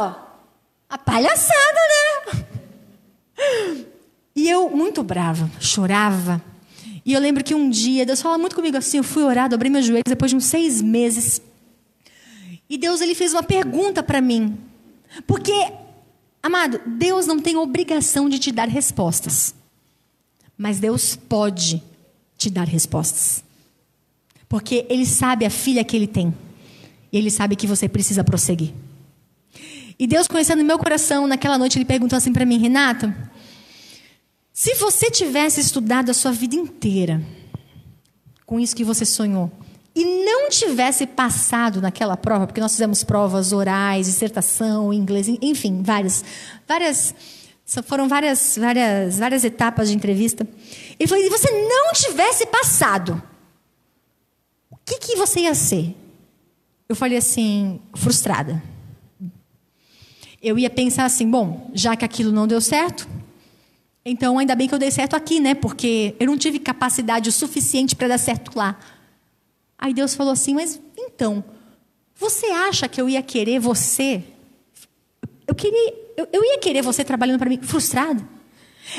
a 0.89 0.99
palhaçada, 0.99 1.81
né? 1.93 2.45
E 4.37 4.51
eu, 4.51 4.69
muito 4.71 5.03
brava, 5.03 5.51
chorava 5.61 6.43
e 7.05 7.13
eu 7.13 7.21
lembro 7.21 7.45
que 7.45 7.55
um 7.55 7.69
dia, 7.69 8.07
Deus 8.07 8.23
fala 8.23 8.39
muito 8.39 8.57
comigo 8.57 8.79
assim, 8.79 8.97
eu 8.97 9.05
fui 9.05 9.23
orar, 9.23 9.49
dobrei 9.49 9.71
meus 9.71 9.85
joelhos 9.85 10.05
depois 10.07 10.31
de 10.31 10.37
uns 10.37 10.47
seis 10.47 10.81
meses. 10.81 11.41
E 12.69 12.79
Deus 12.79 13.03
ele 13.03 13.15
fez 13.15 13.35
uma 13.35 13.43
pergunta 13.43 14.03
para 14.03 14.23
mim. 14.23 14.57
Porque, 15.27 15.53
amado, 16.45 16.81
Deus 16.87 17.27
não 17.27 17.41
tem 17.41 17.57
obrigação 17.57 18.29
de 18.29 18.39
te 18.39 18.53
dar 18.53 18.69
respostas. 18.69 19.55
Mas 20.57 20.79
Deus 20.79 21.17
pode 21.17 21.83
te 22.37 22.51
dar 22.51 22.69
respostas. 22.69 23.43
Porque 24.49 24.87
Ele 24.89 25.07
sabe 25.07 25.45
a 25.45 25.51
filha 25.51 25.83
que 25.83 25.97
Ele 25.97 26.07
tem. 26.07 26.35
E 27.11 27.17
Ele 27.17 27.31
sabe 27.31 27.57
que 27.57 27.67
você 27.67 27.89
precisa 27.89 28.23
prosseguir. 28.23 28.73
E 29.99 30.07
Deus, 30.07 30.29
conhecendo 30.29 30.63
meu 30.63 30.79
coração, 30.79 31.27
naquela 31.27 31.57
noite, 31.57 31.79
Ele 31.79 31.85
perguntou 31.85 32.17
assim 32.17 32.33
para 32.33 32.45
mim: 32.45 32.59
Renata, 32.59 33.17
se 34.53 34.75
você 34.75 35.11
tivesse 35.11 35.61
estudado 35.61 36.11
a 36.11 36.15
sua 36.15 36.31
vida 36.31 36.55
inteira 36.55 37.21
com 38.45 38.61
isso 38.61 38.77
que 38.77 38.85
você 38.85 39.05
sonhou 39.05 39.51
e 39.95 40.25
não 40.25 40.49
tivesse 40.49 41.07
passado 41.07 41.81
naquela 41.81 42.17
prova, 42.17 42.47
porque 42.47 42.61
nós 42.61 42.73
fizemos 42.73 43.05
provas 43.05 43.53
orais, 43.53 44.07
dissertação, 44.07 44.93
inglês, 44.93 45.29
enfim, 45.41 45.83
várias, 45.83 46.25
várias, 46.67 47.15
foram 47.85 48.09
várias, 48.09 48.59
várias, 48.59 49.19
várias 49.19 49.45
etapas 49.45 49.89
de 49.89 49.95
entrevista. 49.95 50.47
Ele 50.99 51.09
falou: 51.09 51.25
e 51.25 51.31
você 51.31 51.51
não 51.51 51.93
tivesse 51.93 52.47
passado, 52.47 53.23
o 54.71 54.77
que, 54.85 54.99
que 54.99 55.17
você 55.17 55.41
ia 55.41 55.55
ser? 55.55 55.95
Eu 56.89 56.97
falei 56.97 57.17
assim, 57.17 57.81
frustrada. 57.95 58.63
Eu 60.43 60.59
ia 60.59 60.69
pensar 60.69 61.05
assim: 61.05 61.31
bom, 61.31 61.71
já 61.73 61.95
que 61.95 62.05
aquilo 62.05 62.33
não 62.33 62.49
deu 62.49 62.61
certo, 62.61 63.09
então, 64.07 64.39
ainda 64.39 64.55
bem 64.55 64.69
que 64.69 64.75
eu 64.75 64.79
dei 64.79 64.91
certo 64.91 65.17
aqui, 65.17 65.41
né? 65.41 65.55
Porque 65.55 66.15
eu 66.21 66.27
não 66.27 66.37
tive 66.37 66.59
capacidade 66.59 67.31
o 67.31 67.33
suficiente 67.33 67.97
para 67.97 68.09
dar 68.09 68.19
certo 68.19 68.51
lá. 68.55 68.79
Aí 69.79 69.93
Deus 69.93 70.15
falou 70.15 70.33
assim: 70.33 70.55
Mas 70.55 70.81
então, 70.97 71.45
você 72.15 72.47
acha 72.47 72.89
que 72.89 73.01
eu 73.01 73.09
ia 73.09 73.23
querer 73.23 73.59
você? 73.59 74.23
Eu, 75.47 75.55
queria, 75.55 75.95
eu, 76.17 76.29
eu 76.33 76.45
ia 76.45 76.59
querer 76.59 76.83
você 76.83 77.05
trabalhando 77.05 77.39
para 77.39 77.49
mim 77.49 77.61
frustrado? 77.63 78.27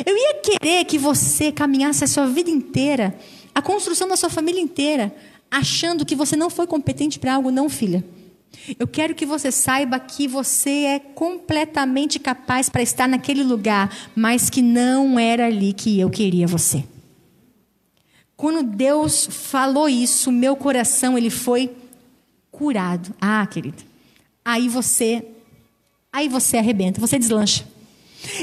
Eu 0.06 0.16
ia 0.18 0.34
querer 0.36 0.86
que 0.86 0.98
você 0.98 1.52
caminhasse 1.52 2.04
a 2.04 2.08
sua 2.08 2.28
vida 2.28 2.50
inteira, 2.50 3.18
a 3.54 3.62
construção 3.62 4.08
da 4.08 4.18
sua 4.18 4.30
família 4.30 4.60
inteira, 4.60 5.16
achando 5.50 6.06
que 6.06 6.16
você 6.16 6.36
não 6.36 6.50
foi 6.50 6.68
competente 6.68 7.20
para 7.20 7.36
algo, 7.36 7.52
não, 7.52 7.70
filha. 7.70 8.04
Eu 8.80 8.88
quero 8.88 9.14
que 9.14 9.26
você 9.26 9.52
saiba 9.52 10.00
que 10.00 10.28
você 10.28 10.86
é 10.86 11.00
completamente 11.00 12.20
capaz 12.20 12.70
para 12.70 12.82
estar 12.82 13.08
naquele 13.08 13.44
lugar, 13.44 13.96
mas 14.16 14.50
que 14.50 14.62
não 14.62 15.20
era 15.20 15.46
ali 15.46 15.72
que 15.74 16.00
eu 16.00 16.10
queria 16.10 16.48
você. 16.48 16.84
Quando 18.38 18.64
Deus 18.64 19.28
falou 19.32 19.88
isso, 19.88 20.32
meu 20.32 20.56
coração 20.56 21.18
ele 21.18 21.30
foi 21.30 21.76
curado. 22.52 23.14
Ah, 23.20 23.46
querido. 23.48 23.84
Aí 24.44 24.68
você 24.70 25.26
aí 26.12 26.30
você 26.30 26.58
arrebenta, 26.58 27.02
você 27.02 27.20
deslancha. 27.20 27.68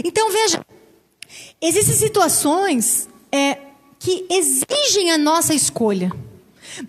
Então 0.05 0.31
veja, 0.31 0.65
existem 1.61 1.95
situações 1.95 3.09
é, 3.31 3.59
que 3.99 4.27
exigem 4.29 5.11
a 5.11 5.19
nossa 5.19 5.55
escolha. 5.55 6.13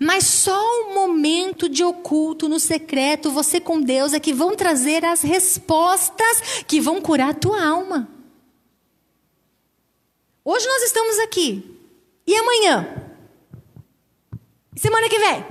Mas 0.00 0.26
só 0.26 0.60
o 0.82 0.94
momento 0.94 1.68
de 1.68 1.84
oculto, 1.84 2.48
no 2.48 2.58
secreto, 2.58 3.30
você 3.30 3.60
com 3.60 3.80
Deus 3.80 4.12
é 4.12 4.20
que 4.20 4.32
vão 4.32 4.54
trazer 4.54 5.04
as 5.04 5.22
respostas 5.22 6.64
que 6.66 6.80
vão 6.80 7.00
curar 7.00 7.30
a 7.30 7.34
tua 7.34 7.62
alma. 7.62 8.08
Hoje 10.44 10.66
nós 10.66 10.82
estamos 10.82 11.18
aqui. 11.20 11.74
E 12.26 12.36
amanhã? 12.36 12.86
Semana 14.76 15.08
que 15.08 15.18
vem? 15.18 15.46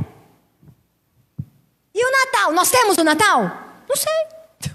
E 1.93 2.05
o 2.05 2.11
Natal? 2.11 2.51
Nós 2.51 2.69
temos 2.71 2.97
o 2.97 3.03
Natal? 3.03 3.41
Não 3.87 3.95
sei. 3.95 4.73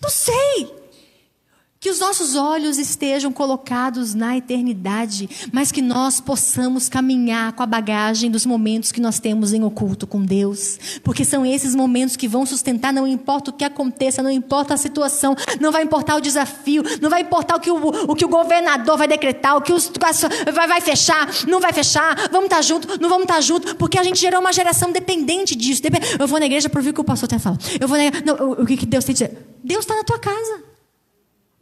Não 0.00 0.08
sei. 0.10 0.81
Que 1.82 1.90
os 1.90 1.98
nossos 1.98 2.36
olhos 2.36 2.78
estejam 2.78 3.32
colocados 3.32 4.14
na 4.14 4.36
eternidade, 4.36 5.28
mas 5.52 5.72
que 5.72 5.82
nós 5.82 6.20
possamos 6.20 6.88
caminhar 6.88 7.52
com 7.54 7.62
a 7.64 7.66
bagagem 7.66 8.30
dos 8.30 8.46
momentos 8.46 8.92
que 8.92 9.00
nós 9.00 9.18
temos 9.18 9.52
em 9.52 9.64
oculto 9.64 10.06
com 10.06 10.22
Deus. 10.22 10.78
Porque 11.02 11.24
são 11.24 11.44
esses 11.44 11.74
momentos 11.74 12.14
que 12.14 12.28
vão 12.28 12.46
sustentar, 12.46 12.92
não 12.92 13.04
importa 13.04 13.50
o 13.50 13.52
que 13.52 13.64
aconteça, 13.64 14.22
não 14.22 14.30
importa 14.30 14.74
a 14.74 14.76
situação, 14.76 15.34
não 15.60 15.72
vai 15.72 15.82
importar 15.82 16.14
o 16.14 16.20
desafio, 16.20 16.84
não 17.00 17.10
vai 17.10 17.22
importar 17.22 17.56
o 17.56 17.60
que 17.60 17.72
o, 17.72 17.88
o, 18.12 18.14
que 18.14 18.24
o 18.24 18.28
governador 18.28 18.96
vai 18.96 19.08
decretar, 19.08 19.56
o 19.56 19.60
que 19.60 19.72
os, 19.72 19.90
vai, 20.54 20.68
vai 20.68 20.80
fechar, 20.80 21.28
não 21.48 21.58
vai 21.58 21.72
fechar, 21.72 22.28
vamos 22.30 22.44
estar 22.44 22.62
junto, 22.62 23.00
não 23.00 23.08
vamos 23.08 23.24
estar 23.24 23.40
junto, 23.40 23.74
porque 23.74 23.98
a 23.98 24.04
gente 24.04 24.20
gerou 24.20 24.40
uma 24.40 24.52
geração 24.52 24.92
dependente 24.92 25.56
disso. 25.56 25.82
Eu 26.16 26.28
vou 26.28 26.38
na 26.38 26.46
igreja 26.46 26.68
para 26.68 26.78
ouvir 26.78 26.90
o 26.90 26.94
que 26.94 27.00
o 27.00 27.04
pastor 27.04 27.26
está 27.26 27.40
falando. 27.40 27.60
Eu 27.80 27.88
vou 27.88 27.98
na, 27.98 28.04
não, 28.24 28.50
o, 28.50 28.62
o 28.62 28.66
que 28.66 28.86
Deus 28.86 29.04
tem 29.04 29.16
que 29.16 29.24
dizer? 29.24 29.36
Deus 29.64 29.80
está 29.80 29.96
na 29.96 30.04
tua 30.04 30.20
casa. 30.20 30.71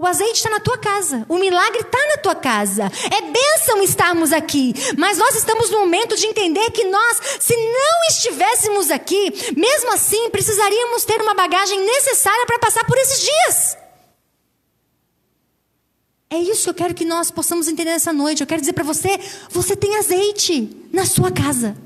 O 0.00 0.06
azeite 0.06 0.36
está 0.36 0.48
na 0.48 0.60
tua 0.60 0.78
casa. 0.78 1.26
O 1.28 1.36
milagre 1.36 1.82
está 1.82 1.98
na 2.06 2.16
tua 2.16 2.34
casa. 2.34 2.84
É 2.84 3.20
bênção 3.20 3.82
estarmos 3.82 4.32
aqui. 4.32 4.72
Mas 4.96 5.18
nós 5.18 5.34
estamos 5.34 5.68
no 5.68 5.80
momento 5.80 6.16
de 6.16 6.24
entender 6.24 6.70
que 6.70 6.84
nós, 6.84 7.20
se 7.38 7.54
não 7.54 8.08
estivéssemos 8.08 8.90
aqui, 8.90 9.30
mesmo 9.54 9.92
assim, 9.92 10.30
precisaríamos 10.30 11.04
ter 11.04 11.20
uma 11.20 11.34
bagagem 11.34 11.84
necessária 11.84 12.46
para 12.46 12.58
passar 12.58 12.86
por 12.86 12.96
esses 12.96 13.20
dias. 13.20 13.76
É 16.30 16.38
isso 16.38 16.64
que 16.64 16.70
eu 16.70 16.74
quero 16.74 16.94
que 16.94 17.04
nós 17.04 17.30
possamos 17.30 17.68
entender 17.68 17.90
nessa 17.90 18.10
noite. 18.10 18.40
Eu 18.40 18.46
quero 18.46 18.62
dizer 18.62 18.72
para 18.72 18.84
você: 18.84 19.20
você 19.50 19.76
tem 19.76 19.98
azeite 19.98 20.88
na 20.90 21.04
sua 21.04 21.30
casa. 21.30 21.76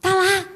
Tá 0.00 0.14
lá. 0.14 0.46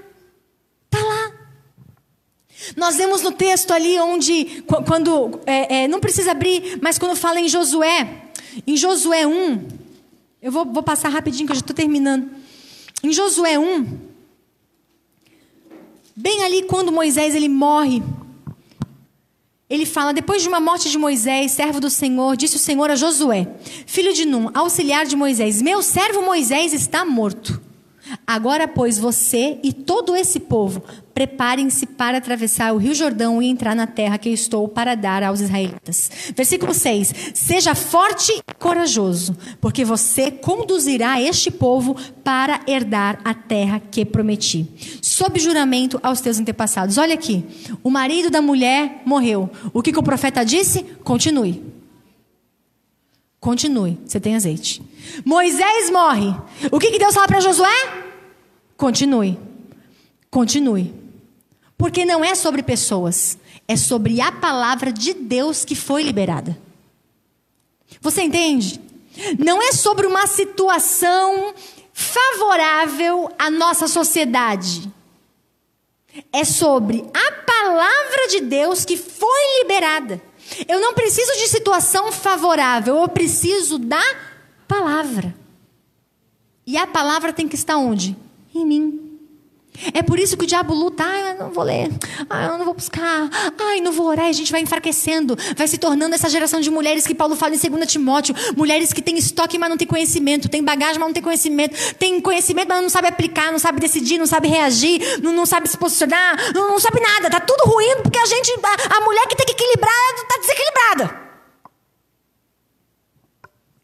Nós 2.75 2.97
vemos 2.97 3.23
no 3.23 3.33
texto 3.33 3.71
ali 3.73 4.01
onde, 4.01 4.62
quando, 4.87 5.41
é, 5.47 5.83
é, 5.83 5.89
não 5.89 6.01
precisa 6.01 6.33
abrir, 6.33 6.79
mas 6.83 6.99
quando 6.99 7.14
fala 7.14 7.39
em 7.39 7.49
Josué, 7.49 8.25
em 8.67 8.77
Josué 8.77 9.27
1, 9.27 9.69
eu 10.43 10.51
vou, 10.51 10.64
vou 10.64 10.83
passar 10.83 11.09
rapidinho 11.09 11.47
que 11.47 11.53
eu 11.53 11.57
já 11.57 11.61
estou 11.61 11.77
terminando. 11.77 12.31
Em 13.03 13.12
Josué 13.12 13.59
1, 13.59 13.99
bem 16.14 16.45
ali 16.45 16.62
quando 16.62 16.91
Moisés 16.91 17.35
ele 17.35 17.49
morre, 17.49 18.03
ele 19.69 19.85
fala: 19.85 20.12
depois 20.12 20.43
de 20.43 20.49
uma 20.49 20.61
morte 20.61 20.91
de 20.91 20.97
Moisés, 20.97 21.53
servo 21.53 21.81
do 21.81 21.91
Senhor, 21.91 22.37
disse 22.37 22.57
o 22.57 22.61
Senhor 22.61 22.91
a 22.91 22.97
Josué, 22.97 23.49
filho 23.87 24.12
de 24.12 24.25
Num, 24.25 24.51
auxiliar 24.55 25.05
de 25.05 25.17
Moisés: 25.17 25.61
Meu 25.61 25.83
servo 25.83 26.23
Moisés 26.23 26.73
está 26.73 27.05
morto. 27.05 27.66
Agora, 28.26 28.68
pois, 28.68 28.98
você 28.98 29.59
e 29.62 29.72
todo 29.72 30.14
esse 30.14 30.40
povo 30.40 30.82
preparem-se 31.14 31.86
para 31.86 32.18
atravessar 32.18 32.74
o 32.74 32.76
rio 32.76 32.94
Jordão 32.94 33.40
e 33.40 33.46
entrar 33.46 33.74
na 33.74 33.86
terra 33.86 34.18
que 34.18 34.28
eu 34.28 34.34
estou 34.34 34.68
para 34.68 34.94
dar 34.94 35.22
aos 35.22 35.40
israelitas. 35.40 36.11
Versículo 36.34 36.74
6: 36.74 37.32
Seja 37.34 37.74
forte 37.74 38.32
e 38.32 38.54
corajoso, 38.54 39.36
porque 39.61 39.84
você 39.84 40.30
conduzirá 40.30 41.20
este 41.20 41.50
povo 41.50 41.96
para 42.22 42.61
herdar 42.66 43.18
a 43.24 43.32
terra 43.32 43.80
que 43.80 44.04
prometi, 44.04 44.68
sob 45.00 45.38
juramento 45.40 45.98
aos 46.02 46.20
teus 46.20 46.38
antepassados. 46.38 46.98
Olha 46.98 47.14
aqui: 47.14 47.44
o 47.82 47.90
marido 47.90 48.30
da 48.30 48.42
mulher 48.42 49.02
morreu. 49.04 49.50
O 49.72 49.82
que, 49.82 49.92
que 49.92 49.98
o 49.98 50.02
profeta 50.02 50.44
disse? 50.44 50.84
Continue. 51.02 51.76
Continue, 53.47 53.97
você 54.05 54.18
tem 54.18 54.34
azeite. 54.34 54.82
Moisés 55.24 55.88
morre. 55.90 56.34
O 56.72 56.80
que, 56.80 56.90
que 56.90 56.99
Deus 56.99 57.14
fala 57.14 57.28
para 57.28 57.38
Josué? 57.38 57.70
Continue. 58.76 59.38
Continue. 60.28 60.92
Porque 61.78 62.05
não 62.05 62.24
é 62.24 62.34
sobre 62.34 62.61
pessoas, 62.64 63.38
é 63.68 63.76
sobre 63.76 64.20
a 64.20 64.32
palavra 64.32 64.92
de 64.92 65.14
Deus 65.14 65.64
que 65.64 65.76
foi 65.76 66.03
liberada. 66.03 66.59
Você 68.01 68.22
entende? 68.22 68.80
Não 69.38 69.62
é 69.62 69.70
sobre 69.70 70.09
uma 70.09 70.26
situação 70.26 71.55
favorável 71.92 73.30
à 73.38 73.49
nossa 73.49 73.86
sociedade. 73.86 74.92
É 76.32 76.44
sobre 76.44 77.05
a 77.14 77.32
palavra 77.42 78.26
de 78.28 78.40
Deus 78.40 78.84
que 78.84 78.97
foi 78.97 79.62
liberada. 79.62 80.20
Eu 80.68 80.80
não 80.80 80.94
preciso 80.94 81.32
de 81.32 81.49
situação 81.49 82.11
favorável, 82.12 82.97
eu 82.97 83.09
preciso 83.09 83.78
da 83.78 84.03
palavra. 84.66 85.34
E 86.66 86.76
a 86.76 86.86
palavra 86.86 87.32
tem 87.32 87.47
que 87.47 87.55
estar 87.55 87.76
onde? 87.76 88.16
Em 88.55 88.64
mim. 88.66 89.05
É 89.93 90.03
por 90.03 90.18
isso 90.18 90.37
que 90.37 90.45
o 90.45 90.47
diabo 90.47 90.74
luta. 90.74 91.05
Ah, 91.05 91.31
eu 91.31 91.39
não 91.39 91.51
vou 91.51 91.64
ler. 91.64 91.91
Ah, 92.29 92.47
eu 92.47 92.59
não 92.59 92.64
vou 92.64 92.74
buscar. 92.74 93.29
Ai, 93.59 93.81
não 93.81 93.93
vou 93.93 94.07
orar. 94.07 94.27
E 94.27 94.31
a 94.31 94.33
gente 94.33 94.53
vai 94.53 94.61
enfraquecendo. 94.61 95.37
Vai 95.57 95.68
se 95.68 95.79
tornando 95.79 96.14
essa 96.14 96.29
geração 96.29 96.61
de 96.61 96.70
mulheres 96.70 97.07
que 97.07 97.14
Paulo 97.14 97.37
fala 97.37 97.55
em 97.55 97.59
2 97.59 97.91
Timóteo. 97.91 98.35
Mulheres 98.57 98.93
que 98.93 99.03
têm 99.03 99.16
estoque, 99.16 99.59
mas 99.59 99.68
não 99.68 99.77
têm 99.77 99.87
conhecimento. 99.87 100.49
Tem 100.49 100.62
bagagem, 100.62 100.99
mas 100.99 101.09
não 101.09 101.14
tem 101.14 101.22
conhecimento. 101.22 101.77
Tem 101.95 102.20
conhecimento, 102.20 102.68
mas 102.68 102.83
não 102.83 102.91
sabe 102.91 103.09
aplicar, 103.09 103.53
não 103.53 103.59
sabe 103.59 103.81
decidir, 103.81 104.18
não 104.18 104.27
sabe 104.27 104.49
reagir, 104.49 105.20
não, 105.22 105.33
não 105.33 105.47
sabe 105.47 105.68
se 105.68 105.77
posicionar, 105.77 106.53
não, 106.55 106.68
não 106.68 106.79
sabe 106.79 107.01
nada. 107.01 107.31
Tá 107.31 107.41
tudo 107.41 107.64
ruim 107.64 107.97
porque 108.03 108.18
a 108.18 108.27
gente, 108.27 108.53
a, 108.62 108.97
a 108.97 109.01
mulher 109.01 109.27
que 109.27 109.37
tem 109.37 109.47
que 109.47 109.53
equilibrar, 109.53 110.14
está 110.16 110.39
desequilibrada. 110.41 111.27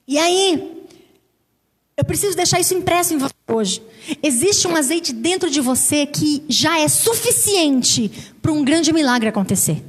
E 0.07 0.19
aí, 0.19 0.82
eu 1.97 2.05
preciso 2.05 2.37
deixar 2.37 2.59
isso 2.61 2.75
impresso 2.75 3.15
em 3.15 3.19
você 3.19 3.35
hoje. 3.49 3.83
Existe 4.23 4.67
um 4.67 4.75
azeite 4.75 5.13
dentro 5.13 5.51
de 5.51 5.61
você 5.61 6.07
que 6.07 6.43
já 6.49 6.79
é 6.79 6.89
suficiente 6.89 8.11
para 8.41 8.53
um 8.53 8.65
grande 8.65 8.93
milagre 8.93 9.29
acontecer. 9.29 9.83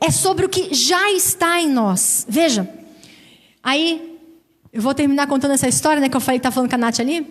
É 0.00 0.10
sobre 0.10 0.46
o 0.46 0.48
que 0.48 0.74
já 0.74 1.12
está 1.12 1.60
em 1.60 1.68
nós. 1.68 2.26
Veja, 2.28 2.68
aí 3.62 4.18
eu 4.72 4.82
vou 4.82 4.94
terminar 4.94 5.26
contando 5.26 5.52
essa 5.52 5.68
história, 5.68 6.00
né, 6.00 6.08
que 6.08 6.16
eu 6.16 6.20
falei 6.20 6.38
que 6.38 6.42
tá 6.42 6.50
falando 6.50 6.68
com 6.68 6.74
a 6.74 6.78
Nath 6.78 7.00
ali. 7.00 7.26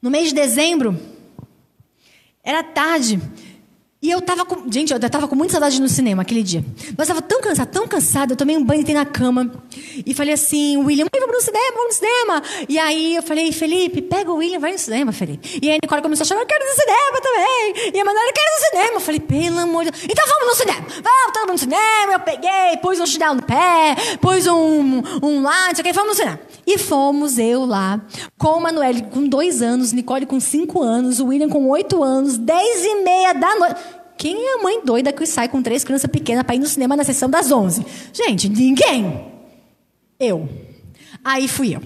No 0.00 0.10
mês 0.10 0.30
de 0.30 0.34
dezembro, 0.34 0.98
era 2.42 2.62
tarde, 2.62 3.20
e 4.02 4.10
eu 4.10 4.20
tava 4.20 4.44
com. 4.44 4.68
Gente, 4.68 4.92
eu 4.92 4.98
tava 4.98 5.28
com 5.28 5.36
muita 5.36 5.52
saudade 5.52 5.80
no 5.80 5.88
cinema 5.88 6.22
aquele 6.22 6.42
dia. 6.42 6.64
Mas 6.98 7.08
eu 7.08 7.14
tava 7.14 7.22
tão 7.22 7.40
cansada, 7.40 7.70
tão 7.70 7.86
cansada. 7.86 8.32
Eu 8.32 8.36
tomei 8.36 8.56
um 8.56 8.64
banho 8.64 8.84
e 8.86 8.92
na 8.92 9.06
cama. 9.06 9.52
E 10.04 10.12
falei 10.12 10.34
assim, 10.34 10.76
William, 10.78 11.06
vamos 11.12 11.36
no 11.36 11.40
cinema, 11.40 11.72
vamos 11.76 11.86
no 11.86 11.92
cinema. 11.94 12.42
E 12.68 12.78
aí 12.80 13.14
eu 13.14 13.22
falei, 13.22 13.52
Felipe, 13.52 14.02
pega 14.02 14.32
o 14.32 14.38
William, 14.38 14.58
vai 14.58 14.72
no 14.72 14.78
cinema, 14.78 15.12
Felipe. 15.12 15.60
E 15.62 15.70
aí 15.70 15.76
a 15.76 15.78
Nicole 15.80 16.02
começou 16.02 16.24
a 16.24 16.26
chamar, 16.26 16.40
eu 16.40 16.46
quero 16.46 16.64
ir 16.64 16.68
no 16.68 16.74
cinema 16.74 17.20
também. 17.22 17.92
E 17.94 18.00
a 18.00 18.04
Manuela, 18.04 18.28
eu 18.28 18.34
quero 18.34 18.46
ir 18.46 18.54
no 18.54 18.66
cinema. 18.66 18.96
Eu 18.96 19.00
falei, 19.00 19.20
pelo 19.20 19.58
amor 19.60 19.84
de 19.84 19.90
Deus. 19.92 20.04
Então 20.10 20.24
vamos 20.26 20.46
no 20.48 20.54
cinema. 20.56 20.86
Vamos, 20.88 21.32
todo 21.32 21.40
mundo 21.42 21.52
no 21.52 21.58
cinema. 21.58 22.12
Eu 22.12 22.20
peguei, 22.20 22.76
pus 22.82 22.98
um 22.98 23.06
chinelo 23.06 23.36
no 23.36 23.42
pé, 23.44 23.94
pus 24.20 24.48
um, 24.48 25.02
um 25.22 25.42
lá, 25.42 25.68
não 25.68 25.74
sei 25.76 25.82
o 25.82 25.84
que, 25.84 25.92
vamos 25.92 26.10
no 26.10 26.16
cinema. 26.16 26.40
E 26.66 26.76
fomos 26.76 27.38
eu 27.38 27.64
lá, 27.64 28.00
com 28.36 28.58
o 28.58 28.60
Manuel 28.60 29.02
com 29.10 29.26
dois 29.26 29.62
anos, 29.62 29.92
Nicole 29.92 30.26
com 30.26 30.38
cinco 30.40 30.82
anos, 30.82 31.20
o 31.20 31.26
William 31.26 31.48
com 31.48 31.68
oito 31.68 32.02
anos, 32.02 32.36
dez 32.36 32.84
e 32.84 33.02
meia 33.02 33.32
da 33.32 33.54
noite. 33.56 33.91
Quem 34.16 34.36
é 34.36 34.54
a 34.54 34.62
mãe 34.62 34.84
doida 34.84 35.12
que 35.12 35.24
sai 35.26 35.48
com 35.48 35.62
três 35.62 35.84
crianças 35.84 36.10
pequenas 36.10 36.44
para 36.44 36.54
ir 36.54 36.58
no 36.58 36.66
cinema 36.66 36.96
na 36.96 37.04
sessão 37.04 37.28
das 37.28 37.50
11? 37.50 37.84
Gente, 38.12 38.48
ninguém. 38.48 39.32
Eu. 40.18 40.48
Aí 41.24 41.48
fui 41.48 41.74
eu. 41.74 41.82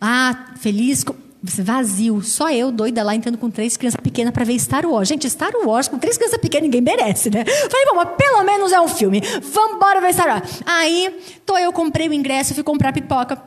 Ah, 0.00 0.54
feliz, 0.58 1.04
vazio. 1.42 2.22
Só 2.22 2.50
eu, 2.50 2.70
doida 2.72 3.02
lá, 3.02 3.14
entrando 3.14 3.38
com 3.38 3.50
três 3.50 3.76
crianças 3.76 4.00
pequenas 4.00 4.32
para 4.32 4.44
ver 4.44 4.58
Star 4.58 4.86
Wars. 4.86 5.08
Gente, 5.08 5.28
Star 5.28 5.52
Wars 5.64 5.88
com 5.88 5.98
três 5.98 6.16
crianças 6.16 6.38
pequenas 6.38 6.64
ninguém 6.64 6.80
merece, 6.80 7.30
né? 7.30 7.44
Falei, 7.44 7.86
bom, 7.86 7.94
mas 7.96 8.08
pelo 8.16 8.42
menos 8.44 8.72
é 8.72 8.80
um 8.80 8.88
filme. 8.88 9.20
Vamos 9.52 9.76
embora 9.76 10.00
ver 10.00 10.12
Star 10.12 10.28
Wars. 10.28 10.62
Aí, 10.64 11.14
tô 11.44 11.56
eu, 11.58 11.72
comprei 11.72 12.08
o 12.08 12.12
ingresso, 12.12 12.54
fui 12.54 12.62
comprar 12.64 12.92
pipoca. 12.92 13.42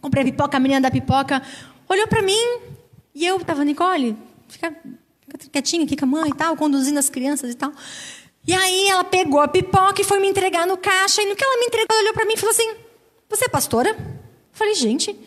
Comprei 0.00 0.22
a 0.22 0.26
pipoca, 0.26 0.56
a 0.56 0.60
menina 0.60 0.80
da 0.80 0.90
pipoca 0.90 1.42
olhou 1.88 2.06
para 2.06 2.22
mim 2.22 2.58
e 3.14 3.24
eu 3.26 3.38
tava, 3.40 3.64
Nicole, 3.64 4.16
fica 4.48 4.74
fica 5.38 5.50
quietinha 5.50 5.84
aqui 5.84 5.96
com 5.96 6.04
a 6.04 6.08
mãe 6.08 6.30
e 6.30 6.34
tal, 6.34 6.56
conduzindo 6.56 6.98
as 6.98 7.08
crianças 7.08 7.50
e 7.50 7.54
tal. 7.54 7.72
E 8.46 8.54
aí 8.54 8.88
ela 8.88 9.04
pegou 9.04 9.40
a 9.40 9.48
pipoca 9.48 10.00
e 10.00 10.04
foi 10.04 10.20
me 10.20 10.28
entregar 10.28 10.66
no 10.66 10.76
caixa. 10.76 11.22
E 11.22 11.26
no 11.26 11.34
que 11.34 11.44
ela 11.44 11.58
me 11.58 11.66
entregou, 11.66 11.88
ela 11.90 12.02
olhou 12.02 12.14
para 12.14 12.24
mim 12.24 12.34
e 12.34 12.36
falou 12.36 12.52
assim: 12.52 12.74
Você 13.28 13.46
é 13.46 13.48
pastora? 13.48 13.90
Eu 13.90 13.96
falei, 14.52 14.74
gente, 14.74 15.18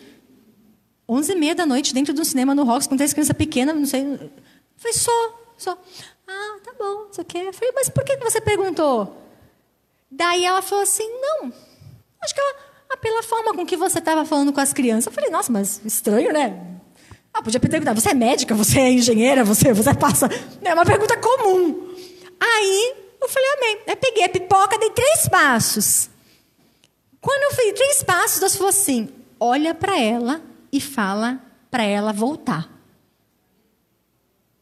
onze 1.08 1.32
e 1.32 1.36
meia 1.36 1.54
da 1.54 1.66
noite 1.66 1.92
dentro 1.92 2.12
de 2.12 2.20
um 2.20 2.24
cinema 2.24 2.54
no 2.54 2.64
Rocks 2.64 2.86
com 2.86 2.96
três 2.96 3.12
crianças 3.12 3.36
pequenas, 3.36 3.76
não 3.76 3.86
sei. 3.86 4.02
Eu 4.02 4.30
falei, 4.76 4.92
sou, 4.92 5.52
sou. 5.56 5.78
Ah, 6.26 6.58
tá 6.64 6.72
bom, 6.78 7.08
isso 7.10 7.20
aqui. 7.20 7.38
Eu 7.38 7.52
falei, 7.52 7.72
mas 7.74 7.88
por 7.88 8.04
que 8.04 8.16
você 8.16 8.40
perguntou? 8.40 9.16
Daí 10.10 10.44
ela 10.44 10.62
falou 10.62 10.82
assim: 10.82 11.08
Não, 11.20 11.52
acho 12.22 12.34
que 12.34 12.40
ela, 12.40 12.54
ah, 12.90 12.96
pela 12.96 13.22
forma 13.22 13.54
com 13.54 13.64
que 13.64 13.76
você 13.76 14.00
estava 14.00 14.24
falando 14.24 14.52
com 14.52 14.60
as 14.60 14.72
crianças. 14.72 15.06
Eu 15.06 15.12
falei, 15.12 15.30
nossa, 15.30 15.52
mas 15.52 15.80
estranho, 15.84 16.32
né? 16.32 16.79
Ah, 17.32 17.42
podia 17.42 17.60
perguntar, 17.60 17.94
você 17.94 18.10
é 18.10 18.14
médica, 18.14 18.54
você 18.54 18.80
é 18.80 18.92
engenheira, 18.92 19.44
você, 19.44 19.72
você 19.72 19.94
passa. 19.94 20.28
É 20.62 20.74
uma 20.74 20.84
pergunta 20.84 21.16
comum. 21.16 21.94
Aí 22.40 22.94
eu 23.20 23.28
falei, 23.28 23.48
amém. 23.56 23.78
Aí 23.86 23.96
peguei 23.96 24.24
a 24.24 24.28
pipoca, 24.28 24.78
dei 24.78 24.90
três 24.90 25.28
passos. 25.28 26.10
Quando 27.20 27.42
eu 27.42 27.56
fiz 27.56 27.74
três 27.74 28.02
passos, 28.02 28.40
Deus 28.40 28.56
falou 28.56 28.70
assim: 28.70 29.08
olha 29.38 29.74
para 29.74 29.98
ela 29.98 30.42
e 30.72 30.80
fala 30.80 31.40
para 31.70 31.84
ela 31.84 32.12
voltar. 32.12 32.70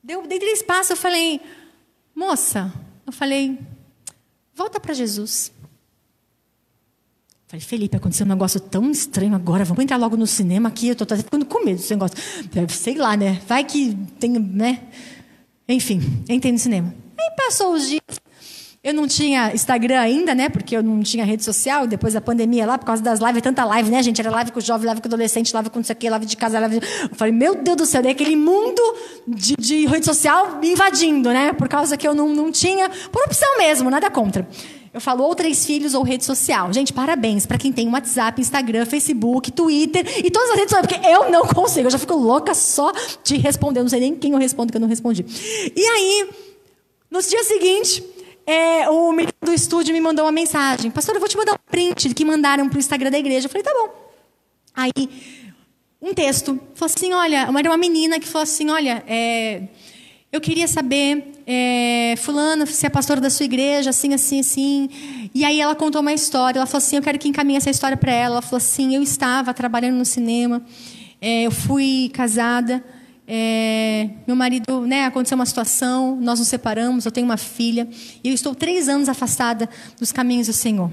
Deu, 0.02 0.26
dei 0.26 0.38
três 0.38 0.62
passos, 0.62 0.90
eu 0.90 0.96
falei, 0.96 1.40
moça, 2.14 2.72
eu 3.06 3.12
falei, 3.12 3.58
volta 4.54 4.80
para 4.80 4.94
Jesus. 4.94 5.52
Falei, 7.48 7.64
Felipe, 7.64 7.96
aconteceu 7.96 8.26
um 8.26 8.28
negócio 8.28 8.60
tão 8.60 8.90
estranho 8.90 9.34
agora, 9.34 9.64
vamos 9.64 9.82
entrar 9.82 9.96
logo 9.96 10.18
no 10.18 10.26
cinema 10.26 10.68
aqui, 10.68 10.88
eu 10.88 10.92
estou 10.92 11.16
ficando 11.16 11.46
com 11.46 11.64
medo 11.64 11.78
desse 11.78 11.90
negócio. 11.94 12.14
Sei 12.68 12.94
lá, 12.94 13.16
né? 13.16 13.40
Vai 13.48 13.64
que 13.64 13.96
tem, 14.20 14.32
né? 14.32 14.80
Enfim, 15.66 15.98
entrei 16.28 16.52
no 16.52 16.58
cinema. 16.58 16.94
Aí 17.18 17.30
passou 17.34 17.72
os 17.72 17.88
dias. 17.88 18.02
Eu 18.84 18.92
não 18.92 19.08
tinha 19.08 19.54
Instagram 19.54 19.98
ainda, 19.98 20.34
né? 20.34 20.50
Porque 20.50 20.76
eu 20.76 20.82
não 20.82 21.00
tinha 21.00 21.24
rede 21.24 21.42
social, 21.42 21.86
depois 21.86 22.12
da 22.12 22.20
pandemia 22.20 22.66
lá, 22.66 22.76
por 22.76 22.84
causa 22.84 23.02
das 23.02 23.18
lives, 23.18 23.40
tanta 23.40 23.64
live, 23.64 23.90
né, 23.90 24.02
gente? 24.02 24.20
Era 24.20 24.30
live 24.30 24.52
com 24.52 24.60
jovem, 24.60 24.84
live 24.84 25.00
com 25.00 25.08
adolescente, 25.08 25.50
live 25.54 25.70
com 25.70 25.80
isso 25.80 25.90
aqui, 25.90 26.10
live 26.10 26.26
de 26.26 26.36
casa, 26.36 26.60
live. 26.60 26.80
De... 26.80 26.86
Eu 27.10 27.14
falei, 27.16 27.32
meu 27.32 27.54
Deus 27.54 27.78
do 27.78 27.86
céu, 27.86 28.02
daí 28.02 28.12
aquele 28.12 28.36
mundo 28.36 28.82
de, 29.26 29.56
de 29.58 29.86
rede 29.86 30.04
social 30.04 30.58
me 30.60 30.72
invadindo, 30.72 31.30
né? 31.30 31.54
Por 31.54 31.66
causa 31.66 31.96
que 31.96 32.06
eu 32.06 32.14
não, 32.14 32.28
não 32.28 32.52
tinha, 32.52 32.90
por 33.10 33.22
opção 33.24 33.56
mesmo, 33.56 33.88
nada 33.88 34.10
contra. 34.10 34.46
Eu 34.92 35.00
falo 35.00 35.24
ou 35.24 35.34
três 35.34 35.66
filhos 35.66 35.94
ou 35.94 36.02
rede 36.02 36.24
social. 36.24 36.72
Gente, 36.72 36.92
parabéns 36.92 37.44
para 37.44 37.58
quem 37.58 37.72
tem 37.72 37.88
WhatsApp, 37.88 38.40
Instagram, 38.40 38.86
Facebook, 38.86 39.52
Twitter 39.52 40.04
e 40.24 40.30
todas 40.30 40.50
as 40.50 40.56
redes 40.56 40.70
sociais, 40.70 40.86
porque 40.86 41.08
eu 41.08 41.30
não 41.30 41.46
consigo. 41.46 41.86
Eu 41.86 41.90
já 41.90 41.98
fico 41.98 42.14
louca 42.14 42.54
só 42.54 42.90
de 43.22 43.36
responder. 43.36 43.80
Eu 43.80 43.84
não 43.84 43.90
sei 43.90 44.00
nem 44.00 44.14
quem 44.14 44.32
eu 44.32 44.38
respondo 44.38 44.72
que 44.72 44.76
eu 44.76 44.80
não 44.80 44.88
respondi. 44.88 45.24
E 45.76 45.86
aí, 45.86 46.30
nos 47.10 47.28
dias 47.28 47.46
seguintes, 47.46 48.02
é, 48.46 48.88
o 48.88 49.12
menino 49.12 49.32
do 49.42 49.52
estúdio 49.52 49.92
me 49.92 50.00
mandou 50.00 50.24
uma 50.24 50.32
mensagem. 50.32 50.90
Pastor, 50.90 51.14
eu 51.14 51.20
vou 51.20 51.28
te 51.28 51.36
mandar 51.36 51.52
um 51.52 51.70
print 51.70 52.14
que 52.14 52.24
mandaram 52.24 52.68
para 52.68 52.76
o 52.76 52.78
Instagram 52.78 53.10
da 53.10 53.18
igreja. 53.18 53.46
Eu 53.46 53.50
falei, 53.50 53.62
tá 53.62 53.72
bom. 53.74 53.90
Aí, 54.74 54.92
um 56.00 56.14
texto. 56.14 56.58
Falou 56.74 56.94
assim, 56.94 57.12
olha, 57.12 57.46
era 57.58 57.70
uma 57.70 57.76
menina 57.76 58.18
que 58.18 58.26
falou 58.26 58.44
assim, 58.44 58.70
olha, 58.70 59.04
é, 59.06 59.64
eu 60.32 60.40
queria 60.40 60.68
saber, 60.68 61.42
é, 61.46 62.14
se 62.66 62.86
é 62.86 62.88
pastora 62.88 63.20
da 63.20 63.30
sua 63.30 63.44
igreja, 63.44 63.90
assim, 63.90 64.12
assim, 64.14 64.40
assim. 64.40 64.90
E 65.34 65.44
aí 65.44 65.60
ela 65.60 65.74
contou 65.74 66.00
uma 66.00 66.12
história. 66.12 66.58
Ela 66.58 66.66
falou 66.66 66.78
assim, 66.78 66.96
eu 66.96 67.02
quero 67.02 67.18
que 67.18 67.28
encaminhe 67.28 67.56
essa 67.56 67.70
história 67.70 67.96
para 67.96 68.12
ela. 68.12 68.34
Ela 68.36 68.42
falou 68.42 68.58
assim, 68.58 68.94
eu 68.94 69.02
estava 69.02 69.54
trabalhando 69.54 69.96
no 69.96 70.04
cinema, 70.04 70.62
é, 71.20 71.42
eu 71.42 71.50
fui 71.50 72.10
casada... 72.12 72.84
É, 73.30 74.08
meu 74.26 74.34
marido, 74.34 74.86
né, 74.86 75.04
aconteceu 75.04 75.36
uma 75.36 75.44
situação, 75.44 76.16
nós 76.18 76.38
nos 76.38 76.48
separamos, 76.48 77.04
eu 77.04 77.12
tenho 77.12 77.26
uma 77.26 77.36
filha, 77.36 77.86
e 78.24 78.28
eu 78.30 78.32
estou 78.32 78.54
três 78.54 78.88
anos 78.88 79.06
afastada 79.06 79.68
dos 80.00 80.10
caminhos 80.10 80.46
do 80.46 80.54
Senhor. 80.54 80.90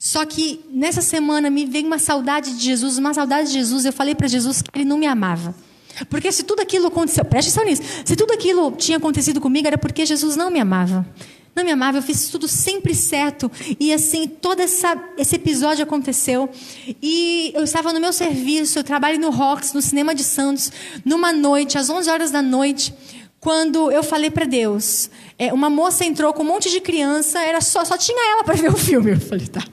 Só 0.00 0.26
que 0.26 0.58
nessa 0.68 1.00
semana 1.00 1.48
me 1.48 1.64
veio 1.64 1.86
uma 1.86 2.00
saudade 2.00 2.56
de 2.56 2.64
Jesus, 2.64 2.98
uma 2.98 3.14
saudade 3.14 3.46
de 3.48 3.54
Jesus. 3.54 3.84
Eu 3.84 3.92
falei 3.92 4.16
para 4.16 4.26
Jesus 4.26 4.62
que 4.62 4.70
ele 4.74 4.84
não 4.84 4.98
me 4.98 5.06
amava. 5.06 5.54
Porque 6.08 6.30
se 6.32 6.42
tudo 6.42 6.60
aquilo 6.60 6.88
aconteceu, 6.88 7.24
preste 7.24 7.48
atenção 7.48 7.64
nisso, 7.64 7.82
se 8.04 8.16
tudo 8.16 8.32
aquilo 8.32 8.72
tinha 8.72 8.98
acontecido 8.98 9.40
comigo 9.40 9.66
era 9.66 9.78
porque 9.78 10.04
Jesus 10.04 10.36
não 10.36 10.50
me 10.50 10.60
amava 10.60 11.06
não 11.58 11.64
me 11.64 11.72
amava, 11.72 11.98
eu 11.98 12.02
fiz 12.02 12.28
tudo 12.28 12.46
sempre 12.46 12.94
certo. 12.94 13.50
E 13.80 13.92
assim, 13.92 14.28
todo 14.28 14.60
essa, 14.60 14.96
esse 15.16 15.34
episódio 15.34 15.82
aconteceu. 15.82 16.48
E 17.02 17.52
eu 17.54 17.64
estava 17.64 17.92
no 17.92 18.00
meu 18.00 18.12
serviço, 18.12 18.78
eu 18.78 18.84
trabalho 18.84 19.18
no 19.18 19.30
Rocks, 19.30 19.72
no 19.72 19.82
Cinema 19.82 20.14
de 20.14 20.22
Santos, 20.22 20.70
numa 21.04 21.32
noite, 21.32 21.76
às 21.76 21.90
11 21.90 22.08
horas 22.08 22.30
da 22.30 22.40
noite, 22.40 22.94
quando 23.40 23.90
eu 23.90 24.04
falei 24.04 24.30
para 24.30 24.44
Deus. 24.44 25.10
É, 25.36 25.52
uma 25.52 25.68
moça 25.68 26.04
entrou 26.04 26.32
com 26.32 26.44
um 26.44 26.46
monte 26.46 26.70
de 26.70 26.80
criança, 26.80 27.40
era 27.40 27.60
só, 27.60 27.84
só 27.84 27.98
tinha 27.98 28.34
ela 28.34 28.44
para 28.44 28.54
ver 28.62 28.72
o 28.72 28.76
filme. 28.76 29.12
Eu 29.12 29.20
falei, 29.20 29.48
tá. 29.48 29.64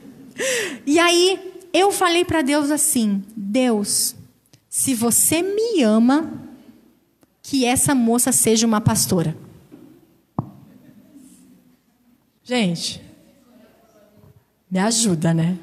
E 0.84 0.98
aí, 0.98 1.38
eu 1.72 1.92
falei 1.92 2.24
para 2.24 2.42
Deus 2.42 2.70
assim: 2.70 3.22
Deus, 3.36 4.15
se 4.76 4.94
você 4.94 5.40
me 5.40 5.82
ama, 5.82 6.30
que 7.42 7.64
essa 7.64 7.94
moça 7.94 8.30
seja 8.30 8.66
uma 8.66 8.78
pastora. 8.78 9.34
Gente, 12.44 13.02
me 14.70 14.78
ajuda, 14.78 15.32
né? 15.32 15.56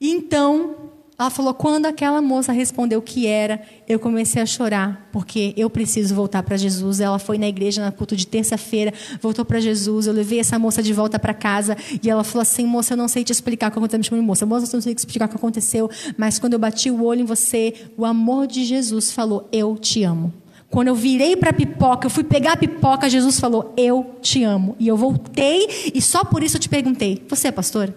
Então, 0.00 0.85
ela 1.18 1.30
falou: 1.30 1.54
quando 1.54 1.86
aquela 1.86 2.20
moça 2.20 2.52
respondeu 2.52 3.00
que 3.00 3.26
era, 3.26 3.60
eu 3.88 3.98
comecei 3.98 4.42
a 4.42 4.46
chorar, 4.46 5.08
porque 5.10 5.54
eu 5.56 5.70
preciso 5.70 6.14
voltar 6.14 6.42
para 6.42 6.56
Jesus. 6.56 7.00
Ela 7.00 7.18
foi 7.18 7.38
na 7.38 7.48
igreja 7.48 7.82
na 7.82 7.90
culto 7.90 8.14
de 8.14 8.26
terça-feira, 8.26 8.92
voltou 9.22 9.44
para 9.44 9.58
Jesus. 9.58 10.06
Eu 10.06 10.12
levei 10.12 10.40
essa 10.40 10.58
moça 10.58 10.82
de 10.82 10.92
volta 10.92 11.18
para 11.18 11.32
casa 11.32 11.76
e 12.02 12.10
ela 12.10 12.22
falou 12.22 12.42
assim: 12.42 12.66
moça, 12.66 12.92
eu 12.92 12.98
não 12.98 13.08
sei 13.08 13.24
te 13.24 13.32
explicar 13.32 13.68
o 13.68 13.72
que 13.72 13.78
aconteceu. 13.78 13.98
Me 13.98 14.04
chamou 14.04 14.24
moça, 14.24 14.44
moça, 14.44 14.66
eu 14.66 14.76
não 14.76 14.82
sei 14.82 14.94
te 14.94 14.98
explicar 14.98 15.26
o 15.26 15.28
que 15.28 15.36
aconteceu, 15.36 15.90
mas 16.18 16.38
quando 16.38 16.52
eu 16.52 16.58
bati 16.58 16.90
o 16.90 17.02
olho 17.02 17.22
em 17.22 17.24
você, 17.24 17.72
o 17.96 18.04
amor 18.04 18.46
de 18.46 18.64
Jesus 18.64 19.10
falou: 19.10 19.48
eu 19.50 19.76
te 19.76 20.04
amo. 20.04 20.32
Quando 20.68 20.88
eu 20.88 20.94
virei 20.94 21.36
para 21.36 21.50
a 21.50 21.54
pipoca, 21.54 22.06
eu 22.06 22.10
fui 22.10 22.24
pegar 22.24 22.52
a 22.52 22.56
pipoca, 22.56 23.08
Jesus 23.08 23.40
falou: 23.40 23.72
Eu 23.76 24.16
te 24.20 24.42
amo. 24.42 24.76
E 24.78 24.88
eu 24.88 24.96
voltei 24.96 25.92
e 25.94 26.02
só 26.02 26.24
por 26.24 26.42
isso 26.42 26.56
eu 26.56 26.60
te 26.60 26.68
perguntei: 26.68 27.22
Você 27.28 27.48
é 27.48 27.52
pastor? 27.52 27.94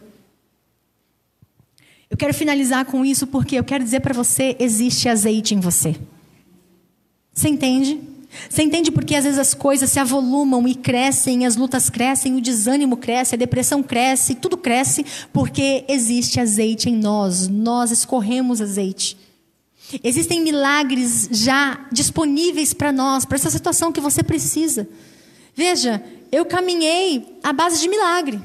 Quero 2.19 2.33
finalizar 2.33 2.83
com 2.83 3.05
isso 3.05 3.25
porque 3.25 3.55
eu 3.55 3.63
quero 3.63 3.81
dizer 3.81 4.01
para 4.01 4.13
você: 4.13 4.53
existe 4.59 5.07
azeite 5.07 5.55
em 5.55 5.59
você. 5.61 5.95
Você 7.33 7.47
entende? 7.47 7.97
Você 8.49 8.61
entende 8.61 8.91
porque 8.91 9.15
às 9.15 9.23
vezes 9.23 9.39
as 9.39 9.53
coisas 9.53 9.89
se 9.89 9.99
avolumam 9.99 10.67
e 10.67 10.75
crescem, 10.75 11.45
as 11.45 11.55
lutas 11.55 11.89
crescem, 11.89 12.35
o 12.35 12.41
desânimo 12.41 12.97
cresce, 12.97 13.35
a 13.35 13.37
depressão 13.37 13.81
cresce, 13.81 14.35
tudo 14.35 14.57
cresce 14.57 15.05
porque 15.31 15.85
existe 15.87 16.41
azeite 16.41 16.89
em 16.89 16.97
nós. 16.97 17.47
Nós 17.47 17.89
escorremos 17.89 18.59
azeite. 18.59 19.17
Existem 20.03 20.41
milagres 20.41 21.29
já 21.31 21.87
disponíveis 21.89 22.73
para 22.73 22.91
nós, 22.91 23.23
para 23.23 23.37
essa 23.37 23.49
situação 23.49 23.93
que 23.93 24.01
você 24.01 24.21
precisa. 24.21 24.89
Veja, 25.55 26.03
eu 26.33 26.45
caminhei 26.45 27.39
à 27.41 27.53
base 27.53 27.79
de 27.79 27.87
milagre. 27.87 28.41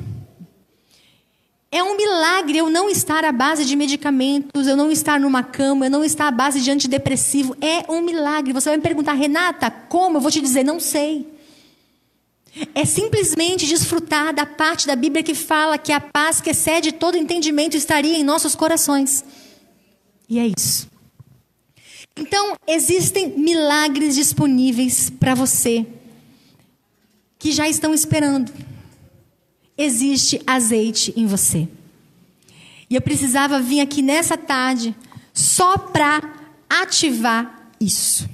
É 1.74 1.82
um 1.82 1.96
milagre 1.96 2.56
eu 2.56 2.70
não 2.70 2.88
estar 2.88 3.24
à 3.24 3.32
base 3.32 3.64
de 3.64 3.74
medicamentos, 3.74 4.68
eu 4.68 4.76
não 4.76 4.92
estar 4.92 5.18
numa 5.18 5.42
cama, 5.42 5.86
eu 5.86 5.90
não 5.90 6.04
estar 6.04 6.28
à 6.28 6.30
base 6.30 6.60
de 6.60 6.70
antidepressivo. 6.70 7.56
É 7.60 7.90
um 7.90 8.00
milagre. 8.00 8.52
Você 8.52 8.68
vai 8.68 8.76
me 8.76 8.82
perguntar, 8.84 9.14
Renata, 9.14 9.72
como? 9.72 10.18
Eu 10.18 10.20
vou 10.20 10.30
te 10.30 10.40
dizer, 10.40 10.62
não 10.62 10.78
sei. 10.78 11.26
É 12.76 12.84
simplesmente 12.84 13.66
desfrutar 13.66 14.32
da 14.32 14.46
parte 14.46 14.86
da 14.86 14.94
Bíblia 14.94 15.24
que 15.24 15.34
fala 15.34 15.76
que 15.76 15.90
a 15.90 15.98
paz 15.98 16.40
que 16.40 16.50
excede 16.50 16.92
todo 16.92 17.18
entendimento 17.18 17.76
estaria 17.76 18.16
em 18.16 18.22
nossos 18.22 18.54
corações. 18.54 19.24
E 20.28 20.38
é 20.38 20.46
isso. 20.56 20.88
Então, 22.16 22.54
existem 22.68 23.36
milagres 23.36 24.14
disponíveis 24.14 25.10
para 25.10 25.34
você 25.34 25.84
que 27.36 27.50
já 27.50 27.68
estão 27.68 27.92
esperando. 27.92 28.52
Existe 29.76 30.40
azeite 30.46 31.12
em 31.16 31.26
você. 31.26 31.68
E 32.88 32.94
eu 32.94 33.00
precisava 33.00 33.60
vir 33.60 33.80
aqui 33.80 34.02
nessa 34.02 34.36
tarde 34.36 34.94
só 35.32 35.76
para 35.76 36.22
ativar 36.68 37.70
isso. 37.80 38.28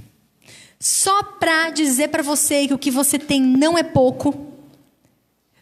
Só 0.79 1.23
para 1.23 1.71
dizer 1.71 2.09
para 2.09 2.23
você 2.23 2.67
que 2.67 2.75
o 2.75 2.79
que 2.79 2.91
você 2.91 3.19
tem 3.19 3.41
não 3.41 3.77
é 3.77 3.83
pouco. 3.83 4.49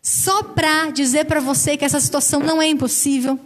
Só 0.03 0.43
para 0.43 0.91
dizer 0.91 1.27
para 1.27 1.41
você 1.41 1.77
que 1.77 1.85
essa 1.85 2.01
situação 2.01 2.41
não 2.41 2.63
é 2.63 2.69
impossível. 2.69 3.39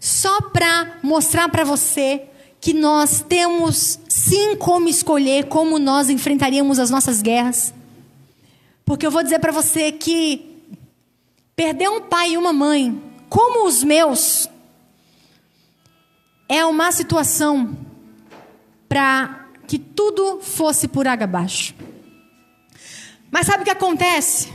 Só 0.00 0.40
para 0.40 0.98
mostrar 1.02 1.48
para 1.48 1.64
você 1.64 2.24
que 2.60 2.72
nós 2.72 3.24
temos 3.26 3.98
sim 4.08 4.54
como 4.56 4.88
escolher 4.88 5.46
como 5.46 5.78
nós 5.78 6.08
enfrentaríamos 6.08 6.78
as 6.78 6.90
nossas 6.90 7.20
guerras. 7.20 7.74
Porque 8.84 9.06
eu 9.06 9.10
vou 9.10 9.22
dizer 9.22 9.38
para 9.38 9.52
você 9.52 9.90
que 9.92 10.51
perder 11.62 11.88
um 11.88 12.00
pai 12.00 12.32
e 12.32 12.36
uma 12.36 12.52
mãe, 12.52 13.00
como 13.28 13.68
os 13.68 13.84
meus, 13.84 14.48
é 16.48 16.64
uma 16.66 16.90
situação 16.90 17.78
para 18.88 19.48
que 19.68 19.78
tudo 19.78 20.40
fosse 20.40 20.88
por 20.88 21.06
água 21.06 21.22
abaixo. 21.22 21.72
Mas 23.30 23.46
sabe 23.46 23.62
o 23.62 23.64
que 23.64 23.70
acontece? 23.70 24.52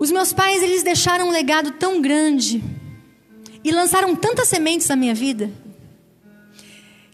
Os 0.00 0.10
meus 0.10 0.32
pais, 0.32 0.60
eles 0.60 0.82
deixaram 0.82 1.28
um 1.28 1.30
legado 1.30 1.70
tão 1.70 2.02
grande 2.02 2.60
e 3.62 3.70
lançaram 3.70 4.16
tantas 4.16 4.48
sementes 4.48 4.88
na 4.88 4.96
minha 4.96 5.14
vida, 5.14 5.48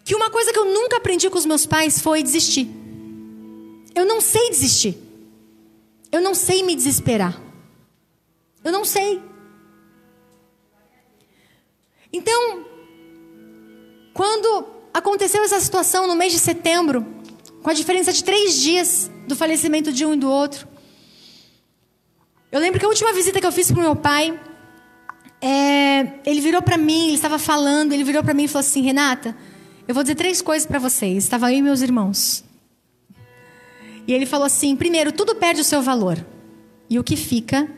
que 0.03 0.15
uma 0.15 0.31
coisa 0.31 0.55
que 0.55 0.59
eu 0.59 0.65
nunca 0.65 0.97
aprendi 0.97 1.29
com 1.29 1.37
os 1.37 1.45
meus 1.45 1.67
pais 1.67 2.01
foi 2.01 2.23
desistir. 2.23 2.84
Eu 3.95 4.05
não 4.05 4.21
sei 4.21 4.51
desistir. 4.51 4.99
Eu 6.11 6.21
não 6.21 6.35
sei 6.35 6.63
me 6.63 6.75
desesperar. 6.75 7.41
Eu 8.63 8.73
não 8.73 8.85
sei. 8.85 9.23
Então, 12.13 12.65
quando 14.13 14.67
aconteceu 14.93 15.43
essa 15.43 15.59
situação 15.59 16.07
no 16.07 16.15
mês 16.15 16.33
de 16.33 16.39
setembro, 16.39 17.05
com 17.63 17.71
a 17.71 17.75
diferença 17.75 18.13
de 18.13 18.23
três 18.23 18.61
dias 18.61 19.11
do 19.27 19.35
falecimento 19.35 19.93
de 19.93 20.07
um 20.07 20.15
e 20.15 20.17
do 20.17 20.31
outro, 20.31 20.69
eu 22.53 22.61
lembro 22.61 22.79
que 22.79 22.87
a 22.87 22.89
última 22.89 23.13
visita 23.13 23.41
que 23.41 23.47
eu 23.47 23.51
fiz 23.51 23.73
para 23.73 23.81
o 23.81 23.83
meu 23.83 23.97
pai, 23.97 24.41
é, 25.41 26.21
ele 26.25 26.41
virou 26.41 26.63
para 26.63 26.79
mim, 26.79 27.07
ele 27.07 27.15
estava 27.17 27.37
falando, 27.37 27.93
ele 27.93 28.05
virou 28.05 28.23
para 28.23 28.33
mim 28.33 28.45
e 28.45 28.49
falou 28.49 28.61
assim: 28.61 28.81
Renata, 28.81 29.37
eu 29.89 29.93
vou 29.93 30.05
dizer 30.05 30.15
três 30.15 30.41
coisas 30.41 30.65
para 30.65 30.79
vocês. 30.79 31.25
Estava 31.25 31.53
eu 31.53 31.59
e 31.59 31.63
meus 31.63 31.83
irmãos. 31.83 32.45
E 34.07 34.13
ele 34.13 34.27
falou 34.27 34.47
assim: 34.47 34.77
primeiro, 34.77 35.13
tudo 35.13 35.35
perde 35.35 35.61
o 35.61 35.65
seu 35.65 35.83
valor. 35.83 36.25
E 36.89 36.99
o 36.99 37.05
que 37.05 37.17
fica 37.17 37.69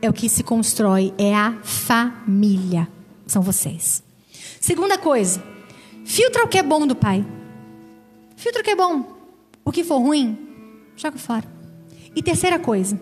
é 0.00 0.08
o 0.08 0.12
que 0.12 0.28
se 0.28 0.42
constrói, 0.42 1.12
é 1.18 1.34
a 1.34 1.58
família. 1.62 2.88
São 3.26 3.42
vocês. 3.42 4.02
Segunda 4.60 4.98
coisa, 4.98 5.42
filtra 6.04 6.44
o 6.44 6.48
que 6.48 6.58
é 6.58 6.62
bom 6.62 6.86
do 6.86 6.94
pai. 6.94 7.24
Filtra 8.36 8.60
o 8.60 8.64
que 8.64 8.70
é 8.70 8.76
bom. 8.76 9.14
O 9.64 9.72
que 9.72 9.84
for 9.84 9.98
ruim, 9.98 10.38
joga 10.96 11.16
fora. 11.16 11.44
E 12.14 12.22
terceira 12.22 12.58
coisa, 12.58 13.00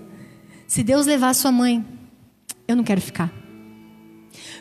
se 0.67 0.83
Deus 0.83 1.07
levar 1.07 1.31
a 1.31 1.35
sua 1.35 1.51
mãe, 1.51 1.85
eu 2.67 2.77
não 2.77 2.85
quero 2.85 3.01
ficar. 3.01 3.33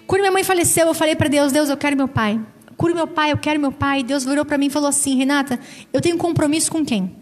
Quando 0.08 0.22
minha 0.22 0.32
mãe 0.32 0.44
faleceu, 0.44 0.88
eu 0.88 0.94
falei 0.94 1.16
para 1.16 1.30
Deus: 1.30 1.52
Deus, 1.52 1.70
eu 1.70 1.78
quero 1.78 1.96
meu 1.96 2.08
pai. 2.08 2.40
Cure 2.76 2.94
meu 2.94 3.08
pai, 3.08 3.32
eu 3.32 3.38
quero 3.38 3.60
meu 3.60 3.72
pai. 3.72 4.02
Deus 4.02 4.26
virou 4.26 4.44
para 4.44 4.58
mim 4.58 4.66
e 4.66 4.70
falou 4.70 4.90
assim: 4.90 5.16
Renata, 5.16 5.60
eu 5.94 6.02
tenho 6.02 6.18
compromisso 6.18 6.72
com 6.72 6.84
quem? 6.84 7.21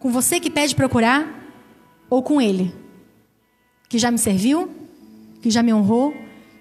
Com 0.00 0.10
você 0.10 0.40
que 0.40 0.50
pede 0.50 0.74
procurar 0.74 1.28
ou 2.08 2.22
com 2.22 2.40
ele? 2.40 2.74
Que 3.86 3.98
já 3.98 4.10
me 4.10 4.18
serviu, 4.18 4.68
que 5.42 5.50
já 5.50 5.62
me 5.62 5.74
honrou, 5.74 6.14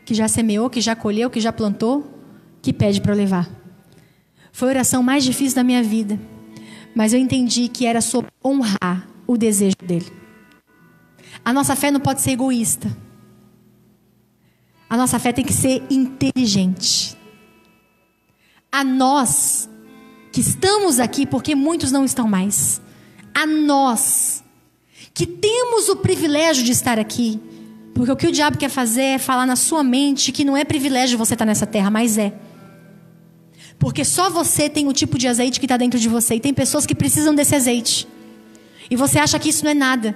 que 0.06 0.14
já 0.14 0.28
semeou, 0.28 0.70
que 0.70 0.82
já 0.82 0.94
colheu, 0.94 1.30
que 1.30 1.40
já 1.40 1.54
plantou, 1.54 2.06
que 2.62 2.74
pede 2.74 3.00
para 3.00 3.14
levar. 3.14 3.50
Foi 4.52 4.68
a 4.68 4.72
oração 4.72 5.02
mais 5.02 5.24
difícil 5.24 5.56
da 5.56 5.64
minha 5.64 5.82
vida. 5.82 6.20
mas 6.94 7.14
eu 7.14 7.20
entendi 7.20 7.70
que 7.70 7.86
era 7.86 8.02
sobre 8.02 8.30
honrar 8.44 9.08
o 9.26 9.38
desejo 9.38 9.78
dele. 9.82 10.12
A 11.46 11.54
nossa 11.54 11.76
fé 11.76 11.92
não 11.92 12.00
pode 12.00 12.20
ser 12.20 12.32
egoísta. 12.32 12.94
A 14.90 14.98
nossa 14.98 15.18
fé 15.18 15.32
tem 15.32 15.46
que 15.46 15.54
ser 15.54 15.84
inteligente. 15.90 17.16
A 18.70 18.84
nós 18.84 19.70
que 20.32 20.42
estamos 20.42 21.00
aqui, 21.00 21.26
porque 21.26 21.56
muitos 21.56 21.92
não 21.92 22.04
estão 22.04 22.28
mais, 22.28 22.82
a 23.42 23.46
nós 23.46 24.44
que 25.14 25.26
temos 25.26 25.90
o 25.90 25.96
privilégio 25.98 26.64
de 26.64 26.72
estar 26.72 27.00
aqui, 27.00 27.40
porque 27.94 28.12
o 28.12 28.16
que 28.16 28.28
o 28.28 28.32
diabo 28.32 28.58
quer 28.58 28.70
fazer 28.70 29.02
é 29.02 29.18
falar 29.18 29.46
na 29.46 29.56
sua 29.56 29.84
mente 29.84 30.32
que 30.32 30.46
não 30.46 30.56
é 30.56 30.64
privilégio 30.64 31.18
você 31.18 31.34
estar 31.34 31.46
nessa 31.46 31.66
terra, 31.66 31.90
mas 31.90 32.18
é. 32.18 32.34
Porque 33.78 34.04
só 34.04 34.30
você 34.30 34.70
tem 34.70 34.88
o 34.88 34.94
tipo 34.94 35.18
de 35.18 35.28
azeite 35.28 35.60
que 35.60 35.66
está 35.66 35.78
dentro 35.78 35.98
de 35.98 36.10
você. 36.10 36.36
E 36.36 36.40
tem 36.40 36.54
pessoas 36.54 36.86
que 36.86 36.94
precisam 36.94 37.34
desse 37.34 37.56
azeite. 37.56 38.06
E 38.90 38.96
você 38.96 39.18
acha 39.18 39.40
que 39.40 39.50
isso 39.50 39.64
não 39.64 39.72
é 39.72 39.74
nada. 39.74 40.16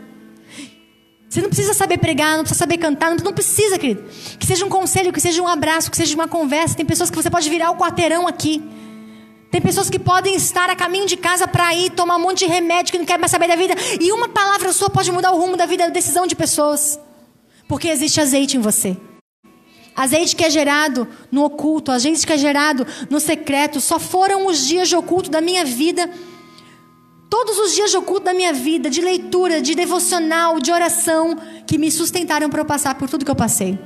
Você 1.29 1.41
não 1.41 1.47
precisa 1.47 1.73
saber 1.73 1.97
pregar, 1.97 2.35
não 2.35 2.43
precisa 2.43 2.59
saber 2.59 2.77
cantar, 2.77 3.15
não, 3.15 3.33
precisa, 3.33 3.79
querido. 3.79 4.03
Que 4.37 4.45
seja 4.45 4.65
um 4.65 4.69
conselho, 4.69 5.13
que 5.13 5.19
seja 5.21 5.41
um 5.41 5.47
abraço, 5.47 5.89
que 5.89 5.97
seja 5.97 6.13
uma 6.13 6.27
conversa. 6.27 6.75
Tem 6.75 6.85
pessoas 6.85 7.09
que 7.09 7.15
você 7.15 7.29
pode 7.29 7.49
virar 7.49 7.71
o 7.71 7.77
quarteirão 7.77 8.27
aqui. 8.27 8.61
Tem 9.53 9.61
pessoas 9.61 9.87
que 9.87 9.99
podem 9.99 10.33
estar 10.33 10.67
a 10.71 10.75
caminho 10.75 11.05
de 11.05 11.15
casa 11.15 11.47
para 11.47 11.75
ir 11.75 11.91
tomar 11.91 12.15
um 12.15 12.19
monte 12.19 12.39
de 12.39 12.47
remédio 12.47 12.91
que 12.91 12.97
não 12.97 13.05
quer 13.05 13.19
mais 13.19 13.29
saber 13.29 13.47
da 13.47 13.55
vida. 13.55 13.75
E 14.01 14.11
uma 14.11 14.27
palavra 14.27 14.73
sua 14.73 14.89
pode 14.89 15.11
mudar 15.11 15.31
o 15.31 15.37
rumo 15.37 15.55
da 15.55 15.67
vida, 15.67 15.83
da 15.83 15.91
decisão 15.91 16.25
de 16.25 16.35
pessoas. 16.35 16.99
Porque 17.67 17.87
existe 17.87 18.19
azeite 18.19 18.57
em 18.57 18.59
você. 18.59 18.97
Azeite 19.95 20.35
que 20.35 20.43
é 20.43 20.49
gerado 20.49 21.07
no 21.31 21.43
oculto, 21.43 21.91
azeite 21.91 22.25
que 22.25 22.33
é 22.33 22.37
gerado 22.37 22.83
no 23.11 23.19
secreto. 23.19 23.79
Só 23.79 23.99
foram 23.99 24.47
os 24.47 24.65
dias 24.65 24.89
de 24.89 24.95
oculto 24.95 25.29
da 25.29 25.39
minha 25.39 25.63
vida. 25.63 26.09
Todos 27.29 27.55
os 27.59 27.75
dias 27.75 27.91
de 27.91 27.97
oculto 27.97 28.25
da 28.25 28.33
minha 28.33 28.53
vida, 28.53 28.89
de 28.89 29.01
leitura, 29.01 29.61
de 29.61 29.75
devocional, 29.75 30.59
de 30.59 30.71
oração, 30.71 31.37
que 31.67 31.77
me 31.77 31.91
sustentaram 31.91 32.49
para 32.49 32.61
eu 32.61 32.65
passar 32.65 32.95
por 32.95 33.07
tudo 33.07 33.23
que 33.23 33.29
eu 33.29 33.35
passei. 33.35 33.77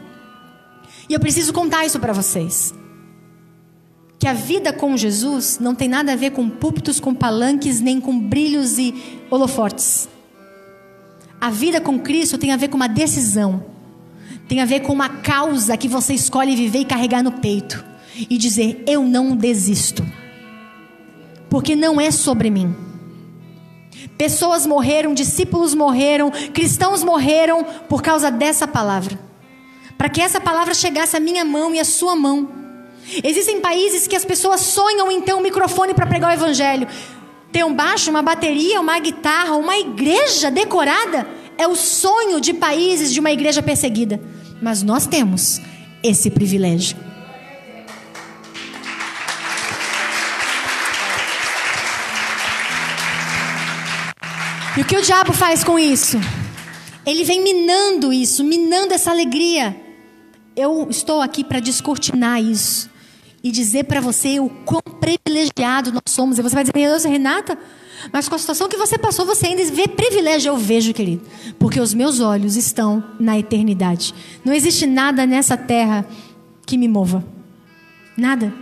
E 1.09 1.13
eu 1.13 1.19
preciso 1.19 1.51
contar 1.51 1.85
isso 1.85 1.99
para 1.99 2.13
vocês 2.13 2.73
que 4.19 4.27
a 4.27 4.33
vida 4.33 4.73
com 4.73 4.97
Jesus 4.97 5.59
não 5.59 5.75
tem 5.75 5.87
nada 5.87 6.13
a 6.13 6.15
ver 6.15 6.31
com 6.31 6.49
púlpitos, 6.49 6.99
com 6.99 7.13
palanques, 7.13 7.79
nem 7.79 8.01
com 8.01 8.17
brilhos 8.17 8.77
e 8.77 9.21
holofortes. 9.29 10.09
A 11.39 11.51
vida 11.51 11.79
com 11.79 11.99
Cristo 11.99 12.37
tem 12.37 12.51
a 12.51 12.57
ver 12.57 12.67
com 12.69 12.77
uma 12.77 12.89
decisão, 12.89 13.63
tem 14.47 14.59
a 14.59 14.65
ver 14.65 14.79
com 14.79 14.91
uma 14.91 15.09
causa 15.09 15.77
que 15.77 15.87
você 15.87 16.13
escolhe 16.15 16.55
viver 16.55 16.79
e 16.79 16.85
carregar 16.85 17.21
no 17.21 17.31
peito 17.33 17.85
e 18.29 18.37
dizer: 18.37 18.83
Eu 18.87 19.03
não 19.03 19.35
desisto, 19.35 20.03
porque 21.47 21.75
não 21.75 22.01
é 22.01 22.09
sobre 22.09 22.49
mim. 22.49 22.75
Pessoas 24.17 24.65
morreram, 24.65 25.13
discípulos 25.13 25.75
morreram, 25.75 26.31
cristãos 26.31 27.03
morreram 27.03 27.63
por 27.87 28.01
causa 28.01 28.31
dessa 28.31 28.67
palavra, 28.67 29.19
para 29.95 30.09
que 30.09 30.21
essa 30.21 30.41
palavra 30.41 30.73
chegasse 30.73 31.15
à 31.15 31.19
minha 31.19 31.45
mão 31.45 31.75
e 31.75 31.79
à 31.79 31.85
sua 31.85 32.15
mão. 32.15 32.66
Existem 33.23 33.61
países 33.61 34.07
que 34.07 34.15
as 34.15 34.25
pessoas 34.25 34.61
sonham 34.61 35.11
em 35.11 35.21
ter 35.21 35.33
um 35.33 35.41
microfone 35.41 35.93
para 35.93 36.05
pregar 36.05 36.31
o 36.31 36.33
evangelho. 36.33 36.87
Ter 37.51 37.63
um 37.63 37.73
baixo, 37.73 38.09
uma 38.09 38.21
bateria, 38.21 38.81
uma 38.81 38.99
guitarra, 38.99 39.55
uma 39.55 39.77
igreja 39.77 40.51
decorada 40.51 41.27
é 41.57 41.67
o 41.67 41.75
sonho 41.75 42.39
de 42.41 42.53
países 42.53 43.13
de 43.13 43.19
uma 43.19 43.31
igreja 43.31 43.63
perseguida. 43.63 44.19
Mas 44.61 44.83
nós 44.83 45.07
temos 45.07 45.61
esse 46.03 46.29
privilégio. 46.29 46.97
E 54.75 54.81
o 54.81 54.85
que 54.85 54.95
o 54.95 55.01
diabo 55.01 55.33
faz 55.33 55.63
com 55.63 55.79
isso? 55.79 56.19
Ele 57.05 57.23
vem 57.23 57.41
minando 57.41 58.11
isso, 58.13 58.43
minando 58.43 58.93
essa 58.93 59.09
alegria. 59.09 59.75
Eu 60.55 60.87
estou 60.89 61.21
aqui 61.21 61.43
para 61.43 61.59
descortinar 61.59 62.41
isso 62.41 62.96
e 63.43 63.51
dizer 63.51 63.85
para 63.85 64.01
você 64.01 64.39
o 64.39 64.49
quão 64.49 64.81
privilegiado 64.81 65.91
nós 65.91 66.03
somos. 66.07 66.37
E 66.37 66.41
você 66.41 66.55
vai 66.55 66.63
dizer, 66.63 67.09
Renata, 67.09 67.57
mas 68.11 68.27
com 68.27 68.35
a 68.35 68.37
situação 68.37 68.69
que 68.69 68.77
você 68.77 68.97
passou, 68.97 69.25
você 69.25 69.47
ainda 69.47 69.63
vê 69.71 69.87
privilégio. 69.87 70.49
Eu 70.49 70.57
vejo, 70.57 70.93
querido, 70.93 71.23
porque 71.57 71.79
os 71.79 71.93
meus 71.93 72.19
olhos 72.19 72.55
estão 72.55 73.03
na 73.19 73.37
eternidade. 73.37 74.13
Não 74.43 74.53
existe 74.53 74.85
nada 74.85 75.25
nessa 75.25 75.57
terra 75.57 76.05
que 76.65 76.77
me 76.77 76.87
mova. 76.87 77.23
Nada. 78.15 78.53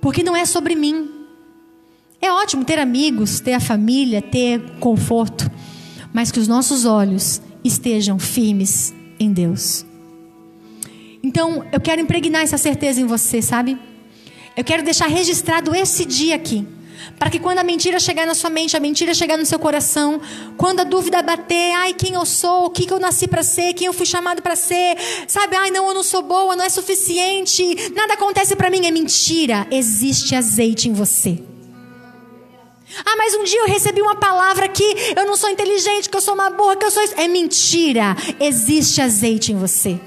Porque 0.00 0.22
não 0.22 0.36
é 0.36 0.44
sobre 0.44 0.74
mim. 0.74 1.10
É 2.20 2.32
ótimo 2.32 2.64
ter 2.64 2.78
amigos, 2.78 3.40
ter 3.40 3.52
a 3.52 3.60
família, 3.60 4.20
ter 4.20 4.60
conforto, 4.80 5.48
mas 6.12 6.32
que 6.32 6.40
os 6.40 6.48
nossos 6.48 6.84
olhos 6.84 7.40
estejam 7.64 8.18
firmes 8.18 8.92
em 9.20 9.32
Deus. 9.32 9.84
Então, 11.22 11.66
eu 11.72 11.80
quero 11.80 12.00
impregnar 12.00 12.42
essa 12.42 12.58
certeza 12.58 13.00
em 13.00 13.06
você, 13.06 13.42
sabe? 13.42 13.78
Eu 14.56 14.64
quero 14.64 14.82
deixar 14.82 15.06
registrado 15.06 15.74
esse 15.74 16.04
dia 16.04 16.34
aqui. 16.34 16.66
Para 17.18 17.30
que 17.30 17.38
quando 17.38 17.58
a 17.58 17.64
mentira 17.64 17.98
chegar 17.98 18.26
na 18.26 18.34
sua 18.34 18.50
mente, 18.50 18.76
a 18.76 18.80
mentira 18.80 19.14
chegar 19.14 19.36
no 19.36 19.46
seu 19.46 19.58
coração, 19.58 20.20
quando 20.56 20.80
a 20.80 20.84
dúvida 20.84 21.22
bater, 21.22 21.72
ai, 21.74 21.92
quem 21.94 22.14
eu 22.14 22.24
sou, 22.24 22.66
o 22.66 22.70
que, 22.70 22.90
eu 22.90 23.00
nasci 23.00 23.26
para 23.26 23.42
ser, 23.42 23.72
quem 23.74 23.86
eu 23.86 23.92
fui 23.92 24.06
chamado 24.06 24.42
para 24.42 24.54
ser, 24.54 24.96
sabe, 25.26 25.56
ai, 25.56 25.70
não, 25.70 25.88
eu 25.88 25.94
não 25.94 26.02
sou 26.02 26.22
boa, 26.22 26.54
não 26.54 26.64
é 26.64 26.68
suficiente, 26.68 27.92
nada 27.94 28.14
acontece 28.14 28.54
para 28.54 28.70
mim, 28.70 28.86
é 28.86 28.90
mentira. 28.90 29.66
Existe 29.70 30.34
azeite 30.34 30.88
em 30.88 30.92
você. 30.92 31.40
Ah, 33.04 33.16
mas 33.16 33.34
um 33.34 33.44
dia 33.44 33.60
eu 33.60 33.66
recebi 33.66 34.00
uma 34.00 34.16
palavra 34.16 34.68
que 34.68 34.84
eu 35.16 35.26
não 35.26 35.36
sou 35.36 35.50
inteligente, 35.50 36.08
que 36.08 36.16
eu 36.16 36.20
sou 36.20 36.34
uma 36.34 36.50
burra, 36.50 36.76
que 36.76 36.86
eu 36.86 36.90
sou 36.90 37.02
isso. 37.02 37.14
É 37.16 37.28
mentira. 37.28 38.16
Existe 38.40 39.00
azeite 39.00 39.52
em 39.52 39.56
você. 39.56 40.00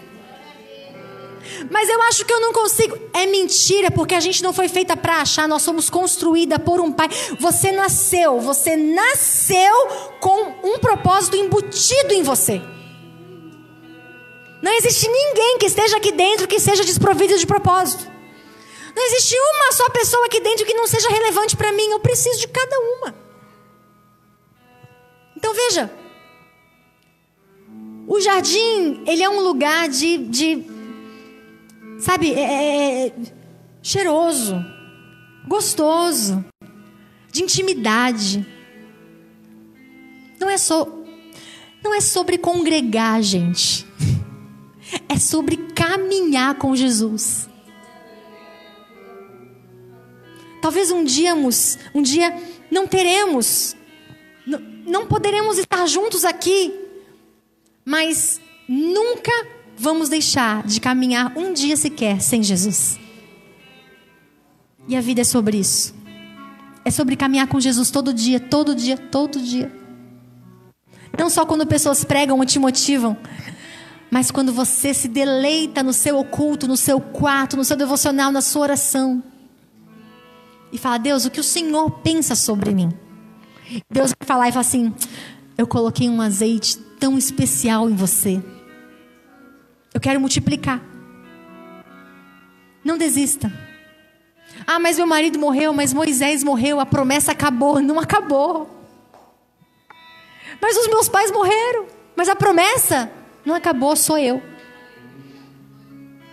Mas 1.69 1.89
eu 1.89 2.01
acho 2.03 2.25
que 2.25 2.33
eu 2.33 2.39
não 2.39 2.53
consigo. 2.53 2.97
É 3.13 3.25
mentira, 3.25 3.91
porque 3.91 4.15
a 4.15 4.19
gente 4.19 4.41
não 4.43 4.53
foi 4.53 4.67
feita 4.67 4.95
para 4.95 5.21
achar, 5.21 5.47
nós 5.47 5.61
somos 5.61 5.89
construída 5.89 6.57
por 6.57 6.79
um 6.79 6.91
pai. 6.91 7.09
Você 7.39 7.71
nasceu, 7.71 8.39
você 8.39 8.75
nasceu 8.75 9.87
com 10.19 10.53
um 10.63 10.79
propósito 10.79 11.35
embutido 11.35 12.13
em 12.13 12.23
você. 12.23 12.61
Não 14.61 14.71
existe 14.73 15.07
ninguém 15.07 15.57
que 15.57 15.65
esteja 15.65 15.97
aqui 15.97 16.11
dentro 16.11 16.47
que 16.47 16.59
seja 16.59 16.83
desprovido 16.85 17.37
de 17.37 17.47
propósito. 17.47 18.09
Não 18.95 19.05
existe 19.07 19.35
uma 19.35 19.71
só 19.71 19.89
pessoa 19.89 20.25
aqui 20.25 20.39
dentro 20.39 20.65
que 20.65 20.73
não 20.73 20.85
seja 20.85 21.09
relevante 21.09 21.55
para 21.55 21.71
mim. 21.71 21.89
Eu 21.89 21.99
preciso 21.99 22.39
de 22.39 22.47
cada 22.47 22.77
uma. 22.79 23.15
Então 25.35 25.53
veja, 25.53 25.91
o 28.07 28.19
jardim, 28.19 29.03
ele 29.07 29.23
é 29.23 29.29
um 29.29 29.39
lugar 29.39 29.89
de, 29.89 30.17
de 30.17 30.80
sabe, 32.01 32.33
é, 32.33 32.41
é, 32.41 33.07
é, 33.07 33.13
cheiroso, 33.81 34.55
gostoso, 35.47 36.43
de 37.31 37.43
intimidade. 37.43 38.45
Não 40.39 40.49
é 40.49 40.57
só, 40.57 40.87
não 41.83 41.93
é 41.93 42.01
sobre 42.01 42.37
congregar, 42.37 43.21
gente. 43.21 43.85
É 45.07 45.17
sobre 45.17 45.55
caminhar 45.73 46.55
com 46.55 46.75
Jesus. 46.75 47.47
Talvez 50.61 50.91
um 50.91 51.03
dia, 51.03 51.33
um 51.33 52.01
dia 52.01 52.35
não 52.69 52.85
teremos, 52.85 53.75
não 54.85 55.07
poderemos 55.07 55.57
estar 55.57 55.85
juntos 55.87 56.25
aqui, 56.25 56.73
mas 57.85 58.41
nunca 58.67 59.31
vamos 59.81 60.09
deixar 60.09 60.61
de 60.63 60.79
caminhar 60.79 61.35
um 61.35 61.51
dia 61.51 61.75
sequer 61.75 62.21
sem 62.21 62.43
Jesus. 62.43 62.99
E 64.87 64.95
a 64.95 65.01
vida 65.01 65.21
é 65.21 65.23
sobre 65.23 65.57
isso. 65.57 65.95
É 66.85 66.91
sobre 66.91 67.15
caminhar 67.15 67.47
com 67.47 67.59
Jesus 67.59 67.89
todo 67.89 68.13
dia, 68.13 68.39
todo 68.39 68.75
dia, 68.75 68.95
todo 68.95 69.41
dia. 69.41 69.71
Não 71.17 71.31
só 71.31 71.47
quando 71.47 71.65
pessoas 71.65 72.03
pregam 72.03 72.41
e 72.43 72.45
te 72.45 72.59
motivam, 72.59 73.17
mas 74.11 74.29
quando 74.29 74.53
você 74.53 74.93
se 74.93 75.07
deleita 75.07 75.81
no 75.81 75.93
seu 75.93 76.19
oculto, 76.19 76.67
no 76.67 76.77
seu 76.77 77.01
quarto, 77.01 77.57
no 77.57 77.65
seu 77.65 77.75
devocional, 77.75 78.31
na 78.31 78.41
sua 78.41 78.61
oração. 78.61 79.23
E 80.71 80.77
fala, 80.77 80.99
Deus, 80.99 81.25
o 81.25 81.31
que 81.31 81.39
o 81.39 81.43
Senhor 81.43 81.89
pensa 82.01 82.35
sobre 82.35 82.71
mim? 82.73 82.91
Deus 83.91 84.11
vai 84.19 84.27
falar 84.27 84.49
e 84.49 84.51
fala 84.51 84.61
assim: 84.61 84.93
Eu 85.57 85.65
coloquei 85.65 86.07
um 86.07 86.21
azeite 86.21 86.77
tão 86.99 87.17
especial 87.17 87.89
em 87.89 87.95
você. 87.95 88.41
Eu 89.93 89.99
quero 89.99 90.19
multiplicar. 90.19 90.81
Não 92.83 92.97
desista. 92.97 93.51
Ah, 94.65 94.79
mas 94.79 94.97
meu 94.97 95.07
marido 95.07 95.37
morreu, 95.39 95.73
mas 95.73 95.93
Moisés 95.93 96.43
morreu, 96.43 96.79
a 96.79 96.85
promessa 96.85 97.31
acabou. 97.31 97.81
Não 97.81 97.99
acabou. 97.99 98.69
Mas 100.61 100.77
os 100.77 100.87
meus 100.87 101.09
pais 101.09 101.31
morreram, 101.31 101.87
mas 102.15 102.29
a 102.29 102.35
promessa 102.35 103.11
não 103.45 103.55
acabou, 103.55 103.95
sou 103.95 104.17
eu. 104.17 104.41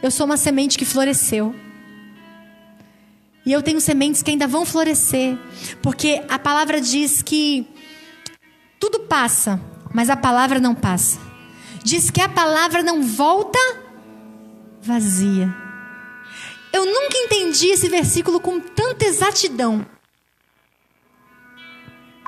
Eu 0.03 0.11
sou 0.11 0.27
uma 0.27 0.37
semente 0.37 0.79
que 0.79 0.85
floresceu. 0.85 1.55
E 3.45 3.53
eu 3.53 3.63
tenho 3.63 3.81
sementes 3.81 4.23
que 4.23 4.31
ainda 4.31 4.47
vão 4.47 4.67
florescer. 4.67 5.37
Porque 5.83 6.23
a 6.29 6.39
palavra 6.39 6.81
diz 6.81 7.23
que 7.23 7.67
tudo 8.79 9.01
passa, 9.01 9.61
mas 9.93 10.11
a 10.11 10.17
palavra 10.17 10.61
não 10.61 10.75
passa. 10.75 11.28
Diz 11.89 12.11
que 12.11 12.21
a 12.21 12.29
palavra 12.29 12.83
não 12.83 13.03
volta 13.03 13.59
vazia. 14.83 15.49
Eu 16.71 16.85
nunca 16.85 17.17
entendi 17.17 17.69
esse 17.69 17.89
versículo 17.89 18.39
com 18.39 18.61
tanta 18.61 19.07
exatidão. 19.07 19.87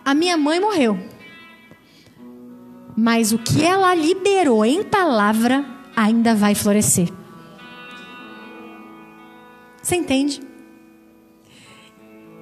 A 0.02 0.14
minha 0.14 0.38
mãe 0.38 0.58
morreu. 0.58 0.98
Mas 2.96 3.32
o 3.32 3.38
que 3.38 3.62
ela 3.62 3.94
liberou 3.94 4.64
em 4.64 4.82
palavra 4.82 5.62
ainda 5.94 6.34
vai 6.34 6.54
florescer. 6.54 7.10
Você 9.82 9.94
entende? 9.94 10.40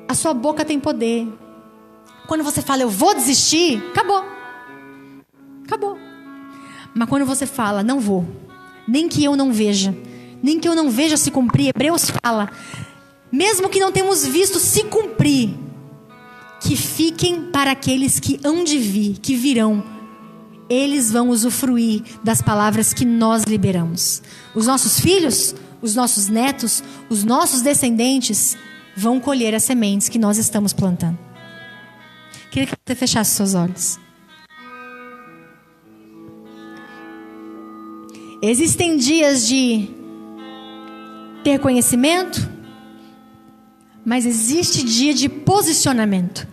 A 0.06 0.14
sua 0.14 0.32
boca 0.32 0.64
tem 0.64 0.78
poder. 0.78 1.26
Quando 2.28 2.44
você 2.44 2.62
fala, 2.62 2.82
eu 2.82 2.88
vou 2.88 3.12
desistir, 3.12 3.84
acabou. 3.90 4.37
Mas 6.98 7.08
quando 7.08 7.24
você 7.24 7.46
fala, 7.46 7.84
não 7.84 8.00
vou, 8.00 8.26
nem 8.86 9.08
que 9.08 9.22
eu 9.22 9.36
não 9.36 9.52
veja, 9.52 9.96
nem 10.42 10.58
que 10.58 10.68
eu 10.68 10.74
não 10.74 10.90
veja 10.90 11.16
se 11.16 11.30
cumprir, 11.30 11.68
Hebreus 11.68 12.10
fala, 12.10 12.50
mesmo 13.30 13.68
que 13.68 13.78
não 13.78 13.92
temos 13.92 14.26
visto 14.26 14.58
se 14.58 14.82
cumprir, 14.82 15.54
que 16.60 16.74
fiquem 16.74 17.52
para 17.52 17.70
aqueles 17.70 18.18
que 18.18 18.40
hão 18.42 18.64
de 18.64 18.78
vir, 18.78 19.18
que 19.18 19.36
virão. 19.36 19.84
Eles 20.68 21.12
vão 21.12 21.28
usufruir 21.28 22.02
das 22.24 22.42
palavras 22.42 22.92
que 22.92 23.04
nós 23.04 23.44
liberamos. 23.44 24.20
Os 24.52 24.66
nossos 24.66 24.98
filhos, 24.98 25.54
os 25.80 25.94
nossos 25.94 26.26
netos, 26.26 26.82
os 27.08 27.22
nossos 27.22 27.62
descendentes 27.62 28.56
vão 28.96 29.20
colher 29.20 29.54
as 29.54 29.62
sementes 29.62 30.08
que 30.08 30.18
nós 30.18 30.36
estamos 30.36 30.72
plantando. 30.72 31.16
Queria 32.50 32.66
que 32.66 32.74
você 32.84 32.96
fechasse 32.96 33.36
seus 33.36 33.54
olhos. 33.54 34.00
Existem 38.40 38.96
dias 38.96 39.48
de 39.48 39.88
ter 41.42 41.58
conhecimento, 41.58 42.48
mas 44.04 44.24
existe 44.24 44.84
dia 44.84 45.12
de 45.12 45.28
posicionamento. 45.28 46.46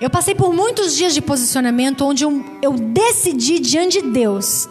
Eu 0.00 0.08
passei 0.08 0.36
por 0.36 0.54
muitos 0.54 0.96
dias 0.96 1.12
de 1.12 1.20
posicionamento 1.20 2.04
onde 2.04 2.22
eu, 2.22 2.44
eu 2.62 2.72
decidi 2.72 3.58
diante 3.58 4.00
de 4.00 4.10
Deus 4.10 4.68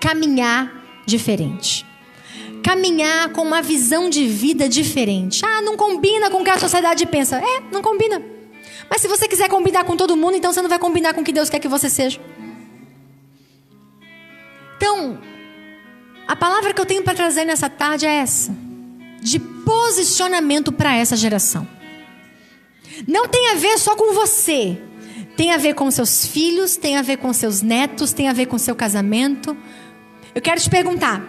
caminhar 0.00 1.02
diferente. 1.04 1.84
Caminhar 2.62 3.30
com 3.30 3.42
uma 3.42 3.60
visão 3.62 4.08
de 4.08 4.28
vida 4.28 4.68
diferente. 4.68 5.44
Ah, 5.44 5.60
não 5.60 5.76
combina 5.76 6.30
com 6.30 6.42
o 6.42 6.44
que 6.44 6.50
a 6.50 6.58
sociedade 6.58 7.04
pensa. 7.06 7.38
É, 7.38 7.62
não 7.72 7.82
combina. 7.82 8.22
Mas 8.88 9.00
se 9.00 9.08
você 9.08 9.26
quiser 9.26 9.48
combinar 9.48 9.82
com 9.82 9.96
todo 9.96 10.16
mundo, 10.16 10.36
então 10.36 10.52
você 10.52 10.62
não 10.62 10.68
vai 10.68 10.78
combinar 10.78 11.14
com 11.14 11.20
o 11.20 11.24
que 11.24 11.32
Deus 11.32 11.50
quer 11.50 11.58
que 11.58 11.66
você 11.66 11.90
seja. 11.90 12.20
Então, 14.80 15.18
a 16.26 16.34
palavra 16.34 16.72
que 16.72 16.80
eu 16.80 16.86
tenho 16.86 17.02
para 17.02 17.14
trazer 17.14 17.44
nessa 17.44 17.68
tarde 17.68 18.06
é 18.06 18.14
essa: 18.14 18.50
de 19.20 19.38
posicionamento 19.38 20.72
para 20.72 20.96
essa 20.96 21.14
geração. 21.18 21.68
Não 23.06 23.28
tem 23.28 23.50
a 23.50 23.56
ver 23.56 23.76
só 23.78 23.94
com 23.94 24.14
você. 24.14 24.80
Tem 25.36 25.52
a 25.52 25.58
ver 25.58 25.74
com 25.74 25.90
seus 25.90 26.26
filhos, 26.26 26.76
tem 26.76 26.96
a 26.96 27.02
ver 27.02 27.18
com 27.18 27.30
seus 27.32 27.60
netos, 27.60 28.14
tem 28.14 28.26
a 28.26 28.32
ver 28.32 28.46
com 28.46 28.56
seu 28.56 28.74
casamento. 28.74 29.54
Eu 30.34 30.40
quero 30.40 30.58
te 30.58 30.70
perguntar: 30.70 31.22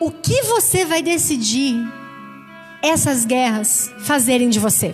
o 0.00 0.10
que 0.10 0.42
você 0.42 0.84
vai 0.84 1.02
decidir 1.02 1.76
essas 2.82 3.24
guerras 3.24 3.92
fazerem 4.00 4.48
de 4.48 4.58
você? 4.58 4.92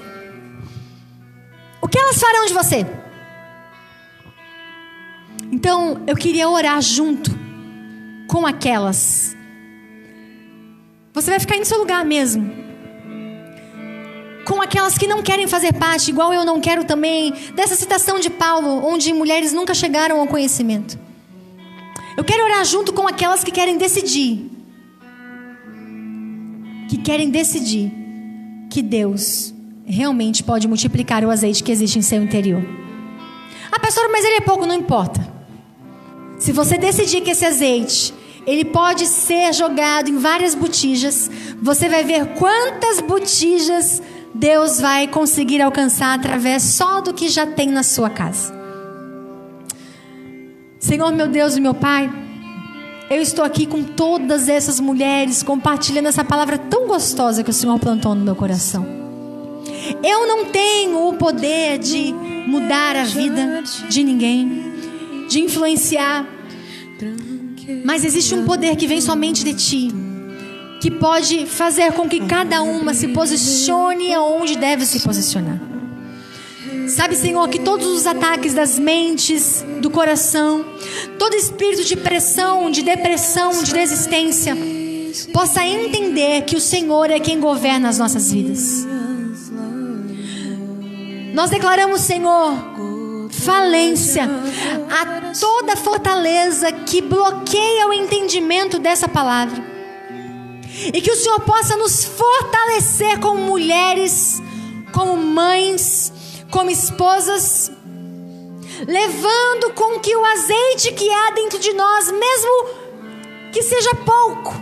O 1.81 1.89
que 1.89 1.99
elas 1.99 2.19
farão 2.19 2.45
de 2.45 2.53
você? 2.53 2.87
Então, 5.59 6.01
eu 6.07 6.15
queria 6.15 6.49
orar 6.49 6.81
junto 6.81 7.37
com 8.29 8.47
aquelas. 8.47 9.37
Você 11.13 11.31
vai 11.31 11.41
ficar 11.41 11.57
em 11.57 11.65
seu 11.65 11.79
lugar 11.79 12.05
mesmo. 12.05 12.49
Com 14.47 14.63
aquelas 14.63 14.97
que 14.97 15.09
não 15.09 15.21
querem 15.21 15.49
fazer 15.49 15.73
parte, 15.73 16.13
igual 16.13 16.33
eu 16.33 16.45
não 16.45 16.61
quero 16.61 16.85
também, 16.85 17.35
dessa 17.57 17.75
citação 17.75 18.21
de 18.21 18.31
Paulo, 18.31 18.87
onde 18.87 19.13
mulheres 19.13 19.53
nunca 19.53 19.75
chegaram 19.75 20.21
ao 20.21 20.29
conhecimento. 20.29 20.97
Eu 22.17 22.23
quero 22.23 22.45
orar 22.45 22.65
junto 22.65 22.93
com 22.93 23.09
aquelas 23.09 23.43
que 23.43 23.51
querem 23.51 23.77
decidir. 23.77 24.49
Que 26.89 26.99
querem 26.99 27.31
decidir 27.31 27.93
que 28.71 28.81
Deus 28.81 29.53
realmente 29.85 30.45
pode 30.45 30.69
multiplicar 30.69 31.25
o 31.25 31.31
azeite 31.31 31.65
que 31.65 31.73
existe 31.73 31.99
em 31.99 32.03
seu 32.03 32.23
interior. 32.23 32.63
Ah, 33.73 33.81
pastor, 33.81 34.09
mas 34.13 34.25
ele 34.25 34.37
é 34.37 34.41
pouco, 34.41 34.65
não 34.65 34.77
importa. 34.77 35.38
Se 36.39 36.53
você 36.53 36.79
decidir 36.79 37.21
que 37.21 37.31
esse 37.31 37.45
azeite 37.45 38.15
ele 38.47 38.65
pode 38.65 39.07
ser 39.07 39.53
jogado 39.53 40.09
em 40.09 40.17
várias 40.17 40.55
botijas, 40.55 41.31
você 41.61 41.87
vai 41.87 42.03
ver 42.03 42.35
quantas 42.35 43.01
botijas 43.01 44.01
Deus 44.35 44.81
vai 44.81 45.07
conseguir 45.07 45.61
alcançar 45.61 46.15
através 46.15 46.63
só 46.63 47.01
do 47.01 47.13
que 47.13 47.29
já 47.29 47.47
tem 47.47 47.69
na 47.69 47.83
sua 47.83 48.09
casa. 48.09 48.57
Senhor, 50.79 51.13
meu 51.13 51.29
Deus 51.29 51.57
e 51.57 51.61
meu 51.61 51.75
Pai, 51.75 52.11
eu 53.11 53.21
estou 53.21 53.45
aqui 53.45 53.67
com 53.67 53.83
todas 53.83 54.49
essas 54.49 54.79
mulheres 54.81 55.43
compartilhando 55.43 56.07
essa 56.07 56.25
palavra 56.25 56.57
tão 56.57 56.87
gostosa 56.87 57.43
que 57.43 57.51
o 57.51 57.55
Senhor 57.55 57.79
plantou 57.79 58.15
no 58.15 58.25
meu 58.25 58.37
coração. 58.37 58.87
Eu 60.03 60.27
não 60.27 60.47
tenho 60.47 61.09
o 61.09 61.15
poder 61.15 61.79
de 61.79 62.15
mudar 62.47 62.97
a 62.97 63.05
vida 63.05 63.63
de 63.89 64.03
ninguém 64.03 64.68
de 65.29 65.41
influenciar. 65.41 66.27
Mas 67.85 68.05
existe 68.05 68.35
um 68.35 68.45
poder 68.45 68.77
que 68.77 68.87
vem 68.87 69.01
somente 69.01 69.45
de 69.45 69.55
ti, 69.55 69.93
que 70.81 70.91
pode 70.91 71.47
fazer 71.47 71.93
com 71.93 72.09
que 72.09 72.21
cada 72.21 72.63
uma 72.63 72.95
se 72.95 73.09
posicione 73.09 74.13
aonde 74.15 74.57
deve 74.57 74.87
se 74.87 75.01
posicionar. 75.01 75.61
Sabe, 76.89 77.15
Senhor, 77.15 77.47
que 77.49 77.59
todos 77.59 77.87
os 77.87 78.07
ataques 78.07 78.55
das 78.55 78.79
mentes, 78.79 79.65
do 79.81 79.91
coração, 79.91 80.65
todo 81.19 81.35
espírito 81.35 81.85
de 81.85 81.97
pressão, 81.97 82.71
de 82.71 82.83
depressão, 82.83 83.63
de 83.63 83.73
desistência, 83.73 84.57
possa 85.33 85.65
entender 85.65 86.43
que 86.43 86.57
o 86.57 86.61
Senhor 86.61 87.11
é 87.11 87.21
quem 87.21 87.39
governa 87.39 87.89
as 87.89 87.99
nossas 87.99 88.33
vidas. 88.33 88.87
Nós 91.35 91.51
declaramos, 91.51 92.01
Senhor, 92.01 92.55
falência, 93.31 94.25
a 94.91 95.33
toda 95.39 95.77
fortaleza 95.77 96.71
que 96.73 97.01
bloqueia 97.01 97.89
o 97.89 97.93
entendimento 97.93 98.79
dessa 98.79 99.09
palavra. 99.09 99.63
E 100.93 101.01
que 101.01 101.11
o 101.11 101.17
Senhor 101.17 101.41
possa 101.41 101.77
nos 101.77 102.05
fortalecer 102.05 103.19
como 103.19 103.43
mulheres, 103.43 104.41
como 104.93 105.17
mães, 105.17 106.13
como 106.51 106.71
esposas, 106.71 107.71
levando 108.87 109.73
com 109.75 109.99
que 109.99 110.15
o 110.15 110.25
azeite 110.25 110.93
que 110.93 111.11
há 111.11 111.31
dentro 111.33 111.59
de 111.59 111.73
nós, 111.73 112.13
mesmo 112.13 112.69
que 113.53 113.63
seja 113.63 113.95
pouco, 113.95 114.55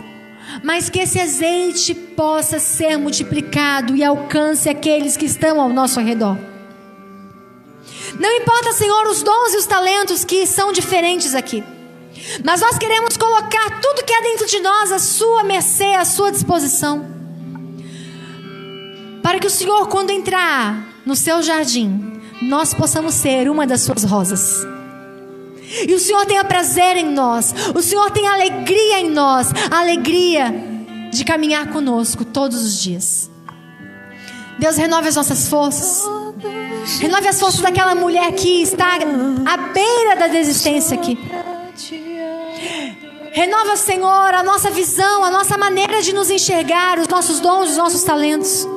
mas 0.63 0.89
que 0.89 0.99
esse 0.99 1.19
azeite 1.19 1.93
possa 1.93 2.57
ser 2.57 2.97
multiplicado 2.97 3.95
e 3.95 4.03
alcance 4.03 4.67
aqueles 4.69 5.15
que 5.15 5.25
estão 5.25 5.61
ao 5.61 5.69
nosso 5.69 5.99
redor. 5.99 6.37
Não 8.19 8.31
importa, 8.37 8.71
Senhor, 8.73 9.07
os 9.07 9.21
dons 9.21 9.53
e 9.53 9.57
os 9.57 9.65
talentos 9.65 10.23
que 10.23 10.45
são 10.45 10.71
diferentes 10.71 11.35
aqui. 11.35 11.63
Mas 12.43 12.61
nós 12.61 12.77
queremos 12.77 13.15
colocar 13.15 13.79
tudo 13.81 14.03
que 14.03 14.13
é 14.13 14.21
dentro 14.21 14.47
de 14.47 14.59
nós 14.59 14.91
à 14.91 14.99
sua 14.99 15.43
mercê, 15.43 15.93
à 15.93 16.03
sua 16.03 16.31
disposição. 16.31 17.05
Para 19.21 19.39
que 19.39 19.47
o 19.47 19.51
Senhor, 19.51 19.87
quando 19.87 20.09
entrar 20.09 20.87
no 21.05 21.15
seu 21.15 21.41
jardim, 21.43 22.19
nós 22.41 22.73
possamos 22.73 23.13
ser 23.13 23.49
uma 23.49 23.67
das 23.67 23.81
suas 23.81 24.03
rosas. 24.03 24.65
E 25.87 25.93
o 25.93 25.99
Senhor 25.99 26.25
tenha 26.25 26.43
prazer 26.43 26.95
em 26.97 27.11
nós. 27.11 27.53
O 27.75 27.81
Senhor 27.81 28.09
tenha 28.11 28.31
alegria 28.31 28.99
em 28.99 29.09
nós. 29.09 29.49
Alegria 29.69 30.53
de 31.11 31.25
caminhar 31.25 31.67
conosco 31.67 32.23
todos 32.23 32.63
os 32.63 32.81
dias. 32.81 33.29
Deus 34.57 34.77
renove 34.77 35.09
as 35.09 35.15
nossas 35.15 35.49
forças. 35.49 36.03
Renove 36.99 37.27
as 37.27 37.39
forças 37.39 37.59
daquela 37.59 37.93
mulher 37.93 38.31
que 38.31 38.61
está 38.61 38.97
à 39.45 39.57
beira 39.57 40.15
da 40.15 40.27
desistência 40.27 40.97
aqui. 40.97 41.17
Renova, 43.31 43.75
Senhor, 43.75 44.33
a 44.33 44.41
nossa 44.41 44.71
visão, 44.71 45.23
a 45.23 45.29
nossa 45.29 45.57
maneira 45.57 46.01
de 46.01 46.13
nos 46.13 46.31
enxergar, 46.31 46.97
os 46.97 47.07
nossos 47.07 47.39
dons, 47.39 47.69
os 47.69 47.77
nossos 47.77 48.03
talentos. 48.03 48.67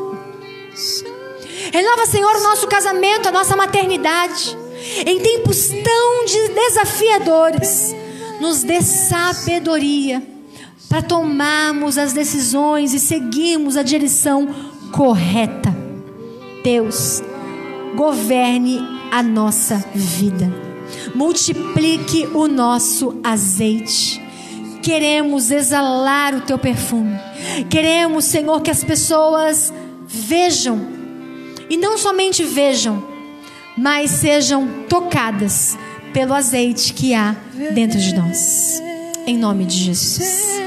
Renova, 1.72 2.04
Senhor, 2.06 2.36
o 2.36 2.42
nosso 2.42 2.66
casamento, 2.66 3.28
a 3.28 3.32
nossa 3.32 3.56
maternidade. 3.56 4.58
Em 5.06 5.20
tempos 5.20 5.68
tão 5.68 6.24
desafiadores, 6.54 7.94
nos 8.40 8.62
dê 8.62 8.82
sabedoria 8.82 10.22
para 10.88 11.00
tomarmos 11.00 11.96
as 11.96 12.12
decisões 12.12 12.92
e 12.92 12.98
seguirmos 12.98 13.76
a 13.76 13.82
direção 13.82 14.48
correta. 14.92 15.74
Deus, 16.64 17.22
governe 17.96 18.80
a 19.10 19.22
nossa 19.22 19.84
vida. 19.94 20.50
Multiplique 21.14 22.26
o 22.34 22.46
nosso 22.48 23.20
azeite. 23.22 24.20
Queremos 24.82 25.50
exalar 25.50 26.34
o 26.34 26.40
teu 26.40 26.58
perfume. 26.58 27.18
Queremos, 27.68 28.24
Senhor, 28.24 28.60
que 28.60 28.70
as 28.70 28.82
pessoas 28.82 29.72
vejam 30.06 30.80
e 31.68 31.76
não 31.76 31.96
somente 31.96 32.42
vejam, 32.42 33.02
mas 33.76 34.10
sejam 34.10 34.68
tocadas 34.88 35.78
pelo 36.12 36.34
azeite 36.34 36.92
que 36.92 37.14
há 37.14 37.36
dentro 37.72 37.98
de 37.98 38.14
nós. 38.14 38.82
Em 39.26 39.36
nome 39.36 39.64
de 39.64 39.76
Jesus. 39.76 40.60